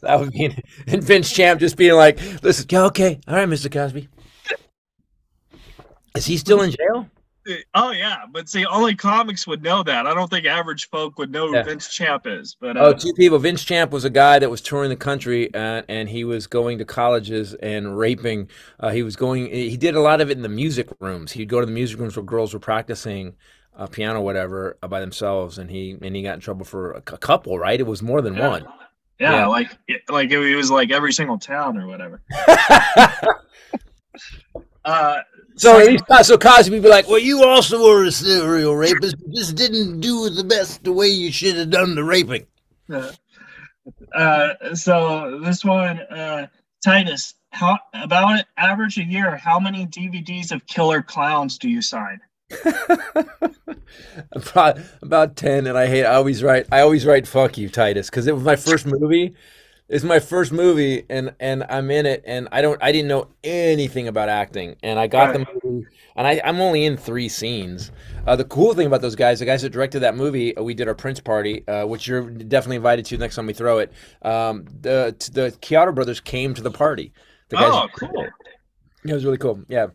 That 0.00 0.20
would 0.20 0.30
be, 0.32 0.44
and 0.86 1.02
Vince 1.02 1.32
Champ 1.32 1.60
just 1.60 1.76
being 1.76 1.94
like, 1.94 2.20
"Listen, 2.42 2.66
yeah, 2.70 2.84
okay, 2.84 3.20
all 3.26 3.34
right, 3.34 3.48
Mr. 3.48 3.70
Cosby." 3.72 4.08
Is 6.16 6.26
he 6.26 6.36
still 6.36 6.62
in 6.62 6.70
jail? 6.70 7.08
Oh 7.74 7.92
yeah, 7.92 8.24
but 8.30 8.46
see, 8.48 8.66
only 8.66 8.94
comics 8.94 9.46
would 9.46 9.62
know 9.62 9.82
that. 9.82 10.06
I 10.06 10.12
don't 10.12 10.28
think 10.28 10.44
average 10.44 10.90
folk 10.90 11.18
would 11.18 11.30
know 11.30 11.50
Yeah. 11.50 11.62
who 11.62 11.70
Vince 11.70 11.88
Champ 11.88 12.26
is. 12.26 12.54
But 12.60 12.76
uh, 12.76 12.80
Oh, 12.80 12.92
two 12.92 13.14
people. 13.14 13.38
Vince 13.38 13.64
Champ 13.64 13.90
was 13.90 14.04
a 14.04 14.10
guy 14.10 14.38
that 14.38 14.50
was 14.50 14.60
touring 14.60 14.90
the 14.90 14.96
country, 14.96 15.52
uh, 15.54 15.82
and 15.88 16.10
he 16.10 16.24
was 16.24 16.46
going 16.46 16.76
to 16.78 16.84
colleges 16.84 17.54
and 17.54 17.96
raping. 17.96 18.50
Uh, 18.78 18.90
he 18.90 19.02
was 19.02 19.16
going. 19.16 19.46
He 19.50 19.76
did 19.78 19.94
a 19.94 20.00
lot 20.00 20.20
of 20.20 20.28
it 20.30 20.36
in 20.36 20.42
the 20.42 20.48
music 20.50 20.88
rooms. 21.00 21.32
He'd 21.32 21.48
go 21.48 21.60
to 21.60 21.66
the 21.66 21.72
music 21.72 21.98
rooms 21.98 22.16
where 22.16 22.24
girls 22.24 22.52
were 22.52 22.60
practicing 22.60 23.34
uh, 23.78 23.86
piano, 23.86 24.20
whatever, 24.20 24.76
uh, 24.82 24.88
by 24.88 25.00
themselves, 25.00 25.56
and 25.58 25.70
he 25.70 25.96
and 26.02 26.14
he 26.14 26.22
got 26.22 26.34
in 26.34 26.40
trouble 26.40 26.64
for 26.66 26.92
a, 26.92 27.00
cou- 27.00 27.16
couple. 27.16 27.58
Right? 27.58 27.80
It 27.80 27.86
was 27.86 28.02
more 28.02 28.20
than 28.20 28.34
Yeah. 28.34 28.48
one. 28.48 28.66
yeah, 29.18 29.32
yeah. 29.32 29.46
like 29.46 29.70
like 30.10 30.30
it 30.30 30.56
was 30.56 30.70
like 30.70 30.90
every 30.90 31.12
single 31.12 31.38
town 31.38 31.78
or 31.78 31.86
whatever. 31.86 32.20
Uh, 34.84 35.18
so 35.56 35.78
at 36.10 36.24
so 36.26 36.38
Cosby 36.38 36.76
would 36.76 36.82
be 36.82 36.88
like, 36.88 37.08
"Well, 37.08 37.18
you 37.18 37.44
also 37.44 37.82
were 37.82 38.04
a 38.04 38.12
serial 38.12 38.74
rapist. 38.74 39.16
You 39.26 39.34
just 39.34 39.54
didn't 39.54 40.00
do 40.00 40.30
the 40.30 40.44
best 40.44 40.82
the 40.84 40.92
way 40.92 41.08
you 41.08 41.30
should 41.30 41.56
have 41.56 41.70
done 41.70 41.94
the 41.94 42.04
raping." 42.04 42.46
Uh, 42.90 43.12
uh, 44.14 44.74
so 44.74 45.40
this 45.44 45.64
one, 45.64 45.98
uh, 46.00 46.46
Titus, 46.82 47.34
how 47.50 47.78
about 47.92 48.44
average 48.56 48.98
a 48.98 49.04
year? 49.04 49.36
How 49.36 49.60
many 49.60 49.86
DVDs 49.86 50.52
of 50.52 50.64
Killer 50.66 51.02
Klowns 51.02 51.58
do 51.58 51.68
you 51.68 51.82
sign? 51.82 52.20
About, 54.32 54.78
about 55.02 55.36
10 55.36 55.66
and 55.66 55.76
i 55.76 55.86
hate 55.86 56.04
i 56.04 56.14
always 56.14 56.42
write 56.42 56.66
i 56.72 56.80
always 56.80 57.04
write 57.06 57.26
fuck 57.26 57.56
you 57.58 57.68
titus 57.68 58.08
because 58.10 58.26
it 58.26 58.34
was 58.34 58.44
my 58.44 58.56
first 58.56 58.86
movie. 58.86 59.34
It's 59.90 60.04
my 60.04 60.18
first 60.20 60.52
movie 60.52 61.04
and 61.08 61.34
and 61.40 61.64
i'm 61.70 61.90
in 61.90 62.04
it 62.04 62.22
and 62.26 62.46
i 62.52 62.60
don't 62.60 62.82
i 62.82 62.92
didn't 62.92 63.08
know 63.08 63.28
anything 63.42 64.06
about 64.06 64.28
acting 64.28 64.76
and 64.82 64.98
i 64.98 65.06
got 65.06 65.32
the 65.32 65.46
movie 65.64 65.86
and 66.14 66.26
I, 66.26 66.42
i'm 66.44 66.60
only 66.60 66.84
in 66.84 66.98
three 66.98 67.28
scenes. 67.30 67.90
Uh, 68.26 68.36
the 68.36 68.44
cool 68.44 68.74
thing 68.74 68.86
about 68.86 69.00
those 69.00 69.16
guys 69.16 69.38
the 69.38 69.46
guys 69.46 69.62
that 69.62 69.70
directed 69.70 70.00
that 70.00 70.14
movie 70.14 70.54
uh, 70.56 70.62
we 70.62 70.74
did 70.74 70.88
our 70.88 70.94
prince 70.94 71.20
party 71.20 71.66
uh, 71.68 71.86
which 71.86 72.06
you're 72.06 72.28
definitely 72.28 72.76
invited 72.76 73.06
to 73.06 73.16
next 73.16 73.36
time 73.36 73.46
we 73.46 73.54
throw 73.54 73.78
it. 73.78 73.90
Um, 74.20 74.66
the 74.82 75.14
the 75.32 75.56
Chiodo 75.62 75.94
brothers 75.94 76.20
came 76.20 76.52
to 76.54 76.60
the 76.62 76.70
party. 76.70 77.12
The 77.48 77.56
guys, 77.56 77.70
Oh, 77.72 77.88
cool. 77.98 78.26
it 79.06 79.12
was 79.14 79.24
really 79.24 79.38
cool 79.38 79.62
yeah 79.68 79.86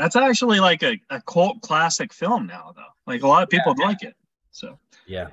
That's 0.00 0.16
actually 0.16 0.60
like 0.60 0.82
a, 0.82 1.00
a 1.10 1.20
cult 1.22 1.60
classic 1.60 2.12
film 2.12 2.46
now, 2.46 2.72
though. 2.74 2.82
Like 3.06 3.22
a 3.22 3.28
lot 3.28 3.42
of 3.42 3.48
people 3.48 3.74
like 3.78 4.02
it. 4.02 4.14
So, 4.50 4.78
yeah 5.06 5.28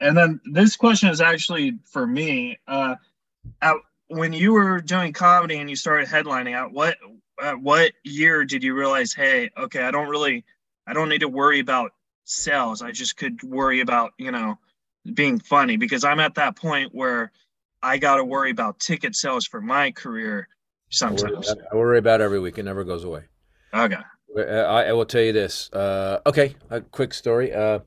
and 0.00 0.16
then 0.16 0.40
this 0.44 0.76
question 0.76 1.08
is 1.08 1.20
actually 1.20 1.78
for 1.84 2.06
me. 2.06 2.58
Uh, 2.66 2.96
at, 3.62 3.76
when 4.08 4.32
you 4.32 4.52
were 4.52 4.80
doing 4.80 5.12
comedy 5.12 5.58
and 5.58 5.68
you 5.68 5.76
started 5.76 6.08
headlining 6.08 6.54
out, 6.54 6.72
what 6.72 6.96
uh, 7.42 7.52
what 7.52 7.92
year 8.04 8.44
did 8.44 8.62
you 8.62 8.74
realize, 8.74 9.12
hey, 9.12 9.50
okay, 9.58 9.82
I 9.82 9.90
don't 9.90 10.08
really, 10.08 10.44
I 10.86 10.92
don't 10.92 11.08
need 11.08 11.20
to 11.20 11.28
worry 11.28 11.60
about 11.60 11.92
sales. 12.24 12.82
I 12.82 12.92
just 12.92 13.16
could 13.16 13.42
worry 13.42 13.80
about, 13.80 14.12
you 14.16 14.30
know, 14.30 14.58
being 15.12 15.38
funny 15.38 15.76
because 15.76 16.02
I'm 16.04 16.20
at 16.20 16.36
that 16.36 16.56
point 16.56 16.94
where 16.94 17.32
I 17.82 17.98
got 17.98 18.16
to 18.16 18.24
worry 18.24 18.50
about 18.50 18.78
ticket 18.78 19.14
sales 19.14 19.46
for 19.46 19.60
my 19.60 19.90
career 19.90 20.48
I 20.48 21.06
worry, 21.06 21.18
sometimes. 21.18 21.50
about, 21.50 21.64
I 21.72 21.76
worry 21.76 21.98
about 21.98 22.20
every 22.20 22.40
week 22.40 22.58
it 22.58 22.62
never 22.62 22.84
goes 22.84 23.04
away 23.04 23.24
Okay. 23.74 23.96
Uh, 24.36 24.42
I, 24.42 24.84
I 24.84 24.92
will 24.92 25.06
tell 25.06 25.22
you 25.22 25.32
this. 25.32 25.70
Uh, 25.72 26.20
okay, 26.26 26.56
a 26.70 26.80
quick 26.80 27.14
story. 27.14 27.52
Uh, 27.52 27.80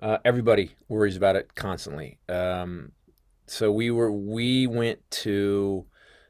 uh, 0.00 0.18
everybody 0.24 0.70
worries 0.88 1.16
about 1.16 1.36
it 1.36 1.54
constantly. 1.54 2.18
Um, 2.28 2.92
so 3.46 3.70
we 3.70 3.90
were 3.90 4.10
we 4.10 4.66
went 4.66 4.98
to 5.10 5.86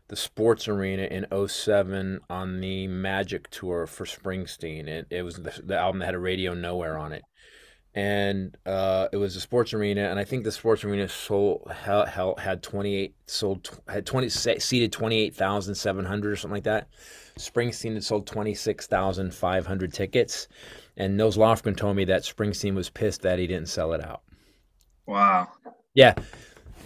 the 0.09 0.16
sports 0.16 0.68
arena 0.68 1.03
in 1.03 1.26
07 1.49 2.20
on 2.28 2.61
the 2.61 2.87
Magic 2.89 3.49
tour 3.51 3.87
for 3.87 4.05
Springsteen. 4.05 4.87
It, 4.87 5.07
it 5.11 5.22
was 5.22 5.37
the, 5.37 5.61
the 5.64 5.78
album 5.78 6.01
that 6.01 6.07
had 6.07 6.14
a 6.14 6.18
Radio 6.18 6.53
Nowhere 6.55 6.99
on 6.99 7.12
it. 7.12 7.22
And 7.97 8.57
uh, 8.67 9.07
it 9.13 9.17
was 9.17 9.37
a 9.37 9.41
sports 9.41 9.73
arena, 9.73 10.09
and 10.11 10.19
I 10.19 10.25
think 10.25 10.43
the 10.43 10.51
sports 10.51 10.83
arena 10.83 11.09
sold 11.09 11.71
had 11.71 12.61
twenty 12.61 12.97
eight 12.97 13.15
sold 13.27 13.71
had 13.87 14.05
twenty 14.05 14.29
seated 14.29 14.91
twenty 14.91 15.21
eight 15.21 15.35
thousand 15.37 15.77
seven 15.77 16.05
hundred 16.05 16.33
or 16.33 16.37
something 16.37 16.57
like 16.57 16.65
that. 16.65 16.89
Springsteen 17.39 17.95
had 17.95 18.05
sold 18.05 18.27
26,500 18.27 19.93
tickets. 19.93 20.49
And 20.97 21.17
Nils 21.17 21.37
Lofgren 21.37 21.77
told 21.77 21.97
me 21.97 22.05
that 22.05 22.23
Springsteen 22.23 22.75
was 22.75 22.91
pissed 22.91 23.23
that 23.23 23.39
he 23.39 23.47
didn't 23.47 23.69
sell 23.69 23.93
it 23.93 24.05
out. 24.05 24.23
Wow. 25.07 25.49
Yeah. 25.95 26.15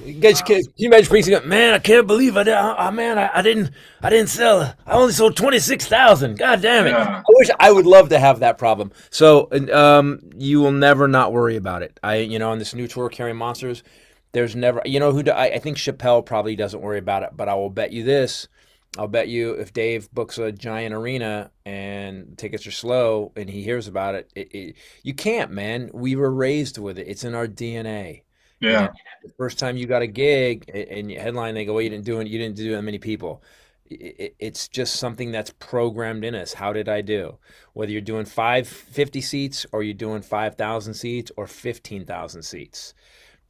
You 0.04 0.14
guys, 0.14 0.40
can, 0.40 0.62
can 0.62 0.72
you 0.76 0.88
imagine 0.88 1.12
Springsteen? 1.12 1.30
going, 1.30 1.48
Man, 1.48 1.74
I 1.74 1.78
can't 1.78 2.06
believe 2.06 2.36
I 2.36 2.44
did. 2.44 2.54
Oh, 2.54 2.90
man, 2.90 3.18
I, 3.18 3.30
I 3.34 3.42
didn't. 3.42 3.70
I 4.00 4.10
didn't 4.10 4.28
sell. 4.28 4.74
I 4.86 4.92
only 4.92 5.12
sold 5.12 5.36
twenty 5.36 5.58
six 5.58 5.86
thousand. 5.86 6.38
God 6.38 6.62
damn 6.62 6.86
it! 6.86 6.90
Yeah. 6.90 7.18
I 7.20 7.24
wish 7.28 7.48
I 7.58 7.72
would 7.72 7.86
love 7.86 8.08
to 8.10 8.18
have 8.18 8.40
that 8.40 8.58
problem. 8.58 8.92
So, 9.10 9.48
um, 9.72 10.20
you 10.36 10.60
will 10.60 10.72
never 10.72 11.08
not 11.08 11.32
worry 11.32 11.56
about 11.56 11.82
it. 11.82 11.98
I, 12.02 12.16
you 12.16 12.38
know, 12.38 12.50
on 12.50 12.58
this 12.58 12.74
new 12.74 12.86
tour, 12.86 13.08
carrying 13.08 13.36
monsters, 13.36 13.82
there's 14.32 14.54
never. 14.54 14.80
You 14.84 15.00
know 15.00 15.12
who? 15.12 15.24
do- 15.24 15.32
I, 15.32 15.46
I 15.46 15.58
think 15.58 15.76
Chappelle 15.76 16.24
probably 16.24 16.54
doesn't 16.54 16.80
worry 16.80 16.98
about 16.98 17.24
it, 17.24 17.30
but 17.34 17.48
I 17.48 17.54
will 17.54 17.70
bet 17.70 17.92
you 17.92 18.04
this. 18.04 18.48
I'll 18.96 19.08
bet 19.08 19.28
you 19.28 19.52
if 19.52 19.72
Dave 19.72 20.10
books 20.12 20.38
a 20.38 20.50
giant 20.50 20.94
arena 20.94 21.50
and 21.66 22.38
tickets 22.38 22.66
are 22.66 22.72
slow 22.72 23.32
and 23.36 23.50
he 23.50 23.62
hears 23.62 23.86
about 23.86 24.14
it, 24.14 24.30
it, 24.34 24.54
it 24.54 24.76
you 25.02 25.12
can't, 25.12 25.50
man. 25.50 25.90
We 25.92 26.16
were 26.16 26.32
raised 26.32 26.78
with 26.78 26.98
it. 26.98 27.06
It's 27.08 27.24
in 27.24 27.34
our 27.34 27.46
DNA. 27.46 28.22
Yeah. 28.60 28.88
The 29.22 29.32
first 29.36 29.58
time 29.58 29.76
you 29.76 29.86
got 29.86 30.02
a 30.02 30.06
gig 30.06 30.68
and 30.68 31.10
you 31.10 31.18
headline, 31.20 31.54
they 31.54 31.64
go, 31.64 31.74
"Well, 31.74 31.82
you 31.82 31.90
didn't 31.90 32.04
do 32.04 32.20
it. 32.20 32.26
You 32.28 32.38
didn't 32.38 32.56
do 32.56 32.72
that 32.72 32.82
many 32.82 32.98
people." 32.98 33.42
It's 33.90 34.68
just 34.68 34.96
something 34.96 35.30
that's 35.32 35.50
programmed 35.50 36.24
in 36.24 36.34
us. 36.34 36.52
How 36.52 36.74
did 36.74 36.88
I 36.90 37.00
do? 37.00 37.38
Whether 37.72 37.92
you're 37.92 38.00
doing 38.02 38.26
five 38.26 38.68
fifty 38.68 39.20
seats 39.22 39.64
or 39.72 39.82
you're 39.82 39.94
doing 39.94 40.20
five 40.22 40.56
thousand 40.56 40.94
seats 40.94 41.32
or 41.36 41.46
fifteen 41.46 42.04
thousand 42.04 42.42
seats, 42.42 42.92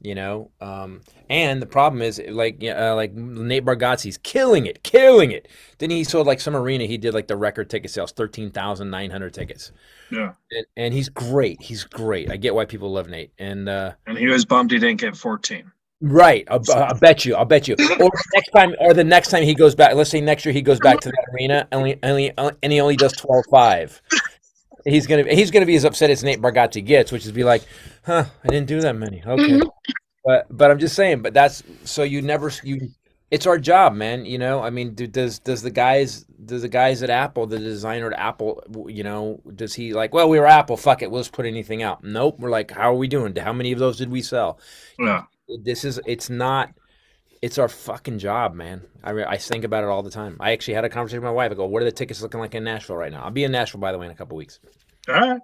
you 0.01 0.14
know. 0.14 0.51
Um, 0.61 1.01
and 1.28 1.61
the 1.61 1.66
problem 1.66 2.03
is, 2.03 2.20
like, 2.28 2.62
uh, 2.62 2.94
like 2.94 3.12
Nate 3.14 3.64
Bargatze's 3.64 4.18
killing 4.18 4.66
it, 4.66 4.82
killing 4.82 5.30
it. 5.30 5.49
Then 5.78 5.90
he 5.90 6.05
sold 6.05 6.26
like 6.26 6.40
some 6.40 6.57
arena. 6.57 6.84
He 6.84 6.99
did 6.99 7.14
like 7.14 7.28
the 7.28 7.36
record 7.36 7.70
ticket 7.70 7.90
sales, 7.90 8.12
thirteen 8.12 8.51
thousand 8.51 8.90
nine 8.90 9.11
hundred 9.11 9.34
tickets, 9.34 9.72
Yeah. 10.11 10.32
and, 10.51 10.66
and 10.76 10.94
he's 10.94 11.09
great. 11.09 11.61
He's 11.62 11.84
great. 11.84 12.30
I 12.30 12.36
get 12.36 12.55
why 12.55 12.64
people 12.64 12.92
love 12.92 13.09
Nate, 13.09 13.32
and. 13.38 13.68
uh 13.68 13.92
And 14.07 14.18
he 14.18 14.26
was 14.26 14.44
bummed 14.44 14.70
he 14.70 14.78
didn't 14.78 15.01
get 15.01 15.16
14. 15.16 15.70
Right, 16.01 16.46
I'll, 16.49 16.62
I'll 16.76 16.94
bet 17.01 17.24
you. 17.24 17.34
I'll 17.34 17.44
bet 17.44 17.66
you. 17.66 17.74
Or 18.01 18.11
next 18.32 18.51
time, 18.55 18.72
or 18.78 18.94
the 18.94 19.03
next 19.03 19.30
time 19.30 19.42
he 19.42 19.53
goes 19.53 19.74
back. 19.74 19.94
Let's 19.96 20.11
say 20.11 20.20
next 20.20 20.44
year 20.44 20.53
he 20.53 20.62
goes 20.62 20.78
back 20.78 21.01
to 21.01 21.09
that 21.09 21.24
arena, 21.34 21.66
and 21.72 21.80
only, 21.80 21.99
only, 22.05 22.32
and 22.62 22.72
he 22.72 22.80
only 22.80 22.94
does 22.94 23.12
12-5. 23.14 24.01
He's 24.89 25.07
gonna 25.07 25.24
he's 25.24 25.51
gonna 25.51 25.66
be 25.66 25.76
as 25.76 25.84
upset 25.84 26.11
as 26.11 26.24
Nate 26.24 26.41
Bargatze 26.41 26.84
gets, 26.84 27.12
which 27.12 27.26
is 27.26 27.32
be 27.32 27.45
like, 27.45 27.62
huh, 28.05 28.24
I 28.45 28.49
didn't 28.49 28.68
do 28.68 28.80
that 28.80 28.97
many. 28.97 29.22
Okay, 29.24 29.43
mm-hmm. 29.43 29.68
but 30.24 30.47
but 30.51 30.70
I'm 30.70 30.78
just 30.78 30.97
saying. 30.97 31.22
But 31.22 31.34
that's 31.34 31.62
so 31.84 32.03
you 32.03 32.22
never 32.22 32.51
you. 32.62 32.91
It's 33.30 33.47
our 33.47 33.59
job, 33.59 33.95
man. 33.95 34.24
You 34.24 34.39
know, 34.39 34.62
I 34.62 34.70
mean, 34.70 34.95
do, 34.95 35.07
does 35.07 35.39
does 35.39 35.62
the 35.62 35.70
guys 35.70 36.24
does 36.45 36.62
the 36.62 36.68
guys 36.68 37.03
at 37.03 37.11
Apple, 37.11 37.47
the 37.47 37.59
designer 37.59 38.11
at 38.11 38.18
Apple, 38.18 38.62
you 38.89 39.05
know, 39.05 39.41
does 39.55 39.74
he 39.74 39.93
like? 39.93 40.14
Well, 40.14 40.28
we 40.28 40.39
were 40.39 40.47
Apple. 40.47 40.76
Fuck 40.76 41.03
it, 41.03 41.11
we'll 41.11 41.20
just 41.20 41.32
put 41.32 41.47
anything 41.47 41.82
out. 41.82 42.03
Nope. 42.03 42.39
We're 42.39 42.51
like, 42.51 42.70
how 42.70 42.91
are 42.91 42.97
we 42.97 43.09
doing? 43.09 43.36
How 43.36 43.53
many 43.53 43.72
of 43.72 43.78
those 43.78 43.99
did 43.99 44.11
we 44.11 44.22
sell? 44.22 44.59
Yeah. 44.99 45.24
this 45.62 45.84
is 45.84 46.01
it's 46.07 46.30
not 46.30 46.72
it's 47.43 47.59
our 47.59 47.68
fucking 47.68 48.18
job 48.18 48.55
man. 48.55 48.82
I, 49.03 49.11
re- 49.11 49.26
I 49.26 49.36
think 49.36 49.64
about 49.64 49.84
it 49.84 49.89
all 49.89 50.03
the 50.03 50.11
time. 50.11 50.36
I 50.41 50.53
actually 50.53 50.74
had 50.74 50.84
a 50.84 50.89
conversation 50.89 51.20
with 51.20 51.28
my 51.28 51.32
wife. 51.32 51.53
I 51.53 51.55
go 51.55 51.66
what 51.66 51.82
are 51.82 51.84
the 51.84 51.93
tickets 51.93 52.22
looking 52.22 52.41
like 52.41 52.55
in 52.55 52.64
nashville 52.64 52.97
right 52.97 53.12
now? 53.12 53.22
I'll 53.22 53.30
be 53.30 53.45
in 53.45 53.53
nashville 53.53 53.80
by 53.80 53.93
the 53.93 53.99
way 53.99 54.07
in 54.07 54.12
a 54.12 54.14
couple 54.14 54.36
weeks. 54.36 54.61
All 55.09 55.14
right. 55.14 55.41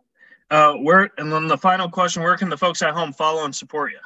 Uh, 0.50 0.74
where 0.74 1.10
and 1.18 1.32
then 1.32 1.48
the 1.48 1.56
final 1.56 1.88
question: 1.88 2.22
Where 2.22 2.36
can 2.36 2.48
the 2.48 2.56
folks 2.56 2.82
at 2.82 2.92
home 2.92 3.12
follow 3.12 3.44
and 3.44 3.54
support 3.54 3.92
you? 3.92 3.98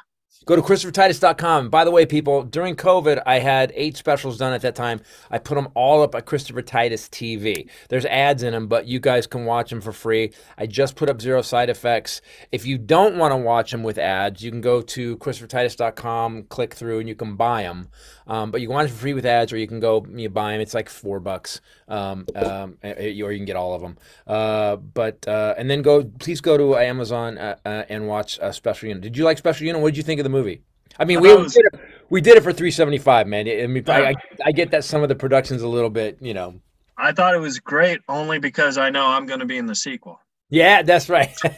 Go 0.45 0.55
to 0.55 0.61
ChristopherTitus.com. 0.61 1.69
By 1.69 1.83
the 1.83 1.91
way, 1.91 2.05
people, 2.05 2.43
during 2.43 2.75
COVID, 2.75 3.21
I 3.25 3.39
had 3.39 3.71
eight 3.75 3.97
specials 3.97 4.37
done 4.37 4.53
at 4.53 4.61
that 4.61 4.73
time. 4.73 5.01
I 5.29 5.37
put 5.37 5.55
them 5.55 5.67
all 5.75 6.01
up 6.01 6.15
at 6.15 6.25
Christopher 6.25 6.61
Titus 6.61 7.07
TV. 7.07 7.69
There's 7.89 8.05
ads 8.05 8.41
in 8.41 8.53
them, 8.53 8.67
but 8.67 8.87
you 8.87 8.99
guys 8.99 9.27
can 9.27 9.45
watch 9.45 9.69
them 9.69 9.79
for 9.79 9.91
free. 9.91 10.31
I 10.57 10.65
just 10.65 10.95
put 10.95 11.09
up 11.09 11.21
zero 11.21 11.41
side 11.41 11.69
effects. 11.69 12.21
If 12.51 12.65
you 12.65 12.77
don't 12.77 13.17
want 13.17 13.31
to 13.31 13.37
watch 13.37 13.69
them 13.71 13.83
with 13.83 13.97
ads, 13.97 14.41
you 14.41 14.49
can 14.49 14.61
go 14.61 14.81
to 14.81 15.17
ChristopherTitus.com, 15.17 16.43
click 16.43 16.73
through, 16.73 16.99
and 16.99 17.07
you 17.07 17.15
can 17.15 17.35
buy 17.35 17.63
them. 17.63 17.89
Um, 18.29 18.51
but 18.51 18.61
you 18.61 18.67
can 18.67 18.75
watch 18.75 18.85
it 18.85 18.91
for 18.91 18.99
free 18.99 19.13
with 19.13 19.25
ads, 19.25 19.51
or 19.51 19.57
you 19.57 19.67
can 19.67 19.79
go 19.79 20.05
you 20.15 20.29
buy 20.29 20.51
them. 20.51 20.61
It's 20.61 20.75
like 20.75 20.87
four 20.87 21.19
bucks, 21.19 21.61
um, 21.87 22.27
um, 22.35 22.77
or 22.83 23.01
you 23.31 23.37
can 23.37 23.45
get 23.45 23.55
all 23.55 23.73
of 23.73 23.81
them. 23.81 23.97
Uh, 24.27 24.75
but 24.75 25.27
uh, 25.27 25.55
and 25.57 25.69
then 25.69 25.81
go, 25.81 26.03
please 26.03 26.39
go 26.39 26.55
to 26.55 26.77
Amazon 26.77 27.39
uh, 27.39 27.55
uh 27.65 27.83
and 27.89 28.07
watch 28.07 28.37
a 28.39 28.53
Special 28.53 28.87
Unit. 28.87 29.01
Did 29.01 29.17
you 29.17 29.23
like 29.23 29.39
Special 29.39 29.65
Unit? 29.65 29.81
What 29.81 29.89
did 29.89 29.97
you 29.97 30.03
think 30.03 30.18
of 30.19 30.23
the 30.23 30.29
movie? 30.29 30.63
I 30.97 31.05
mean, 31.05 31.21
we, 31.21 31.33
was, 31.33 31.55
we, 31.55 31.61
did 31.61 31.73
it, 31.73 31.79
we 32.09 32.21
did 32.21 32.37
it 32.37 32.43
for 32.43 32.53
three 32.53 32.71
seventy 32.71 32.97
five, 32.97 33.27
man. 33.27 33.47
I 33.47 33.67
mean, 33.67 33.83
I, 33.87 34.09
I, 34.09 34.15
I 34.45 34.51
get 34.51 34.71
that 34.71 34.83
some 34.83 35.01
of 35.01 35.09
the 35.09 35.15
productions 35.15 35.61
a 35.61 35.67
little 35.67 35.89
bit, 35.89 36.17
you 36.21 36.33
know. 36.33 36.59
I 36.97 37.13
thought 37.13 37.33
it 37.33 37.39
was 37.39 37.59
great 37.59 38.01
only 38.09 38.39
because 38.39 38.77
I 38.77 38.89
know 38.89 39.05
I'm 39.05 39.25
going 39.25 39.39
to 39.39 39.45
be 39.45 39.57
in 39.57 39.65
the 39.65 39.75
sequel. 39.75 40.19
Yeah, 40.49 40.81
that's 40.81 41.09
right. 41.09 41.33
Yo, 41.43 41.49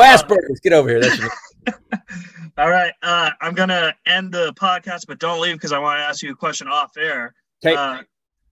Asperger's, 0.00 0.60
get 0.62 0.72
over 0.72 0.88
here. 0.88 1.00
That's 1.00 1.18
All 2.58 2.70
right. 2.70 2.92
Uh, 3.02 3.30
I'm 3.40 3.54
going 3.54 3.70
to 3.70 3.94
end 4.06 4.32
the 4.32 4.52
podcast, 4.54 5.02
but 5.08 5.18
don't 5.18 5.40
leave 5.40 5.56
because 5.56 5.72
I 5.72 5.78
want 5.78 5.98
to 5.98 6.02
ask 6.02 6.22
you 6.22 6.32
a 6.32 6.36
question 6.36 6.68
off 6.68 6.96
air. 6.96 7.34
Okay. 7.64 7.74
Uh, 7.74 8.02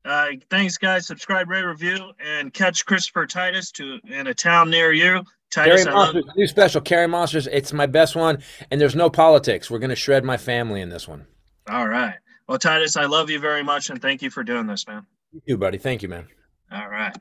uh, 0.05 0.29
thanks, 0.49 0.79
guys. 0.79 1.07
Subscribe, 1.07 1.51
rate, 1.51 1.64
review, 1.64 2.12
and 2.25 2.53
catch 2.53 2.87
Christopher 2.87 3.27
Titus 3.27 3.71
to 3.73 3.99
in 4.09 4.27
a 4.27 4.35
town 4.35 4.71
near 4.71 4.93
you. 4.93 5.23
Titus, 5.51 5.84
Carrie 5.84 5.94
Monsters, 5.94 6.24
new 6.36 6.46
special. 6.46 6.80
Carrie 6.80 7.09
Monsters. 7.09 7.48
It's 7.48 7.72
my 7.72 7.86
best 7.86 8.14
one, 8.14 8.42
and 8.70 8.80
there's 8.80 8.94
no 8.94 9.11
politics. 9.11 9.70
We're 9.70 9.80
going 9.80 9.90
to 9.90 9.96
shred 9.96 10.24
my 10.24 10.36
family 10.36 10.80
in 10.80 10.90
this 10.90 11.09
one. 11.09 11.26
All 11.68 11.88
right. 11.88 12.14
Well, 12.48 12.59
Titus, 12.59 12.96
I 12.96 13.07
love 13.07 13.30
you 13.30 13.40
very 13.40 13.62
much, 13.62 13.90
and 13.90 14.01
thank 14.01 14.22
you 14.22 14.30
for 14.30 14.44
doing 14.44 14.66
this, 14.66 14.86
man. 14.86 15.07
You 15.32 15.40
too, 15.46 15.57
buddy. 15.57 15.78
Thank 15.78 16.03
you, 16.03 16.09
man. 16.09 16.26
All 16.72 16.88
right. 16.88 17.16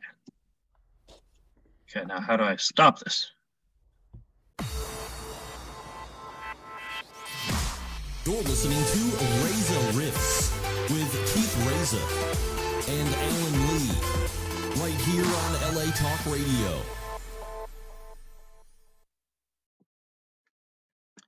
Okay, 1.89 2.05
now 2.05 2.19
how 2.19 2.37
do 2.37 2.43
I 2.43 2.55
stop 2.55 2.99
this? 2.99 3.31
You're 8.25 8.43
listening 8.43 8.77
to 8.77 8.99
Reza 9.43 9.97
Rifts 9.97 10.53
with 10.91 11.11
Keith 11.33 11.55
Reza 11.67 12.03
and 12.91 13.07
Alan 13.15 13.55
Lee, 13.69 13.89
right 14.83 15.01
here 15.01 15.25
on 15.25 15.75
LA 15.75 15.91
Talk 15.93 16.25
Radio. 16.27 16.98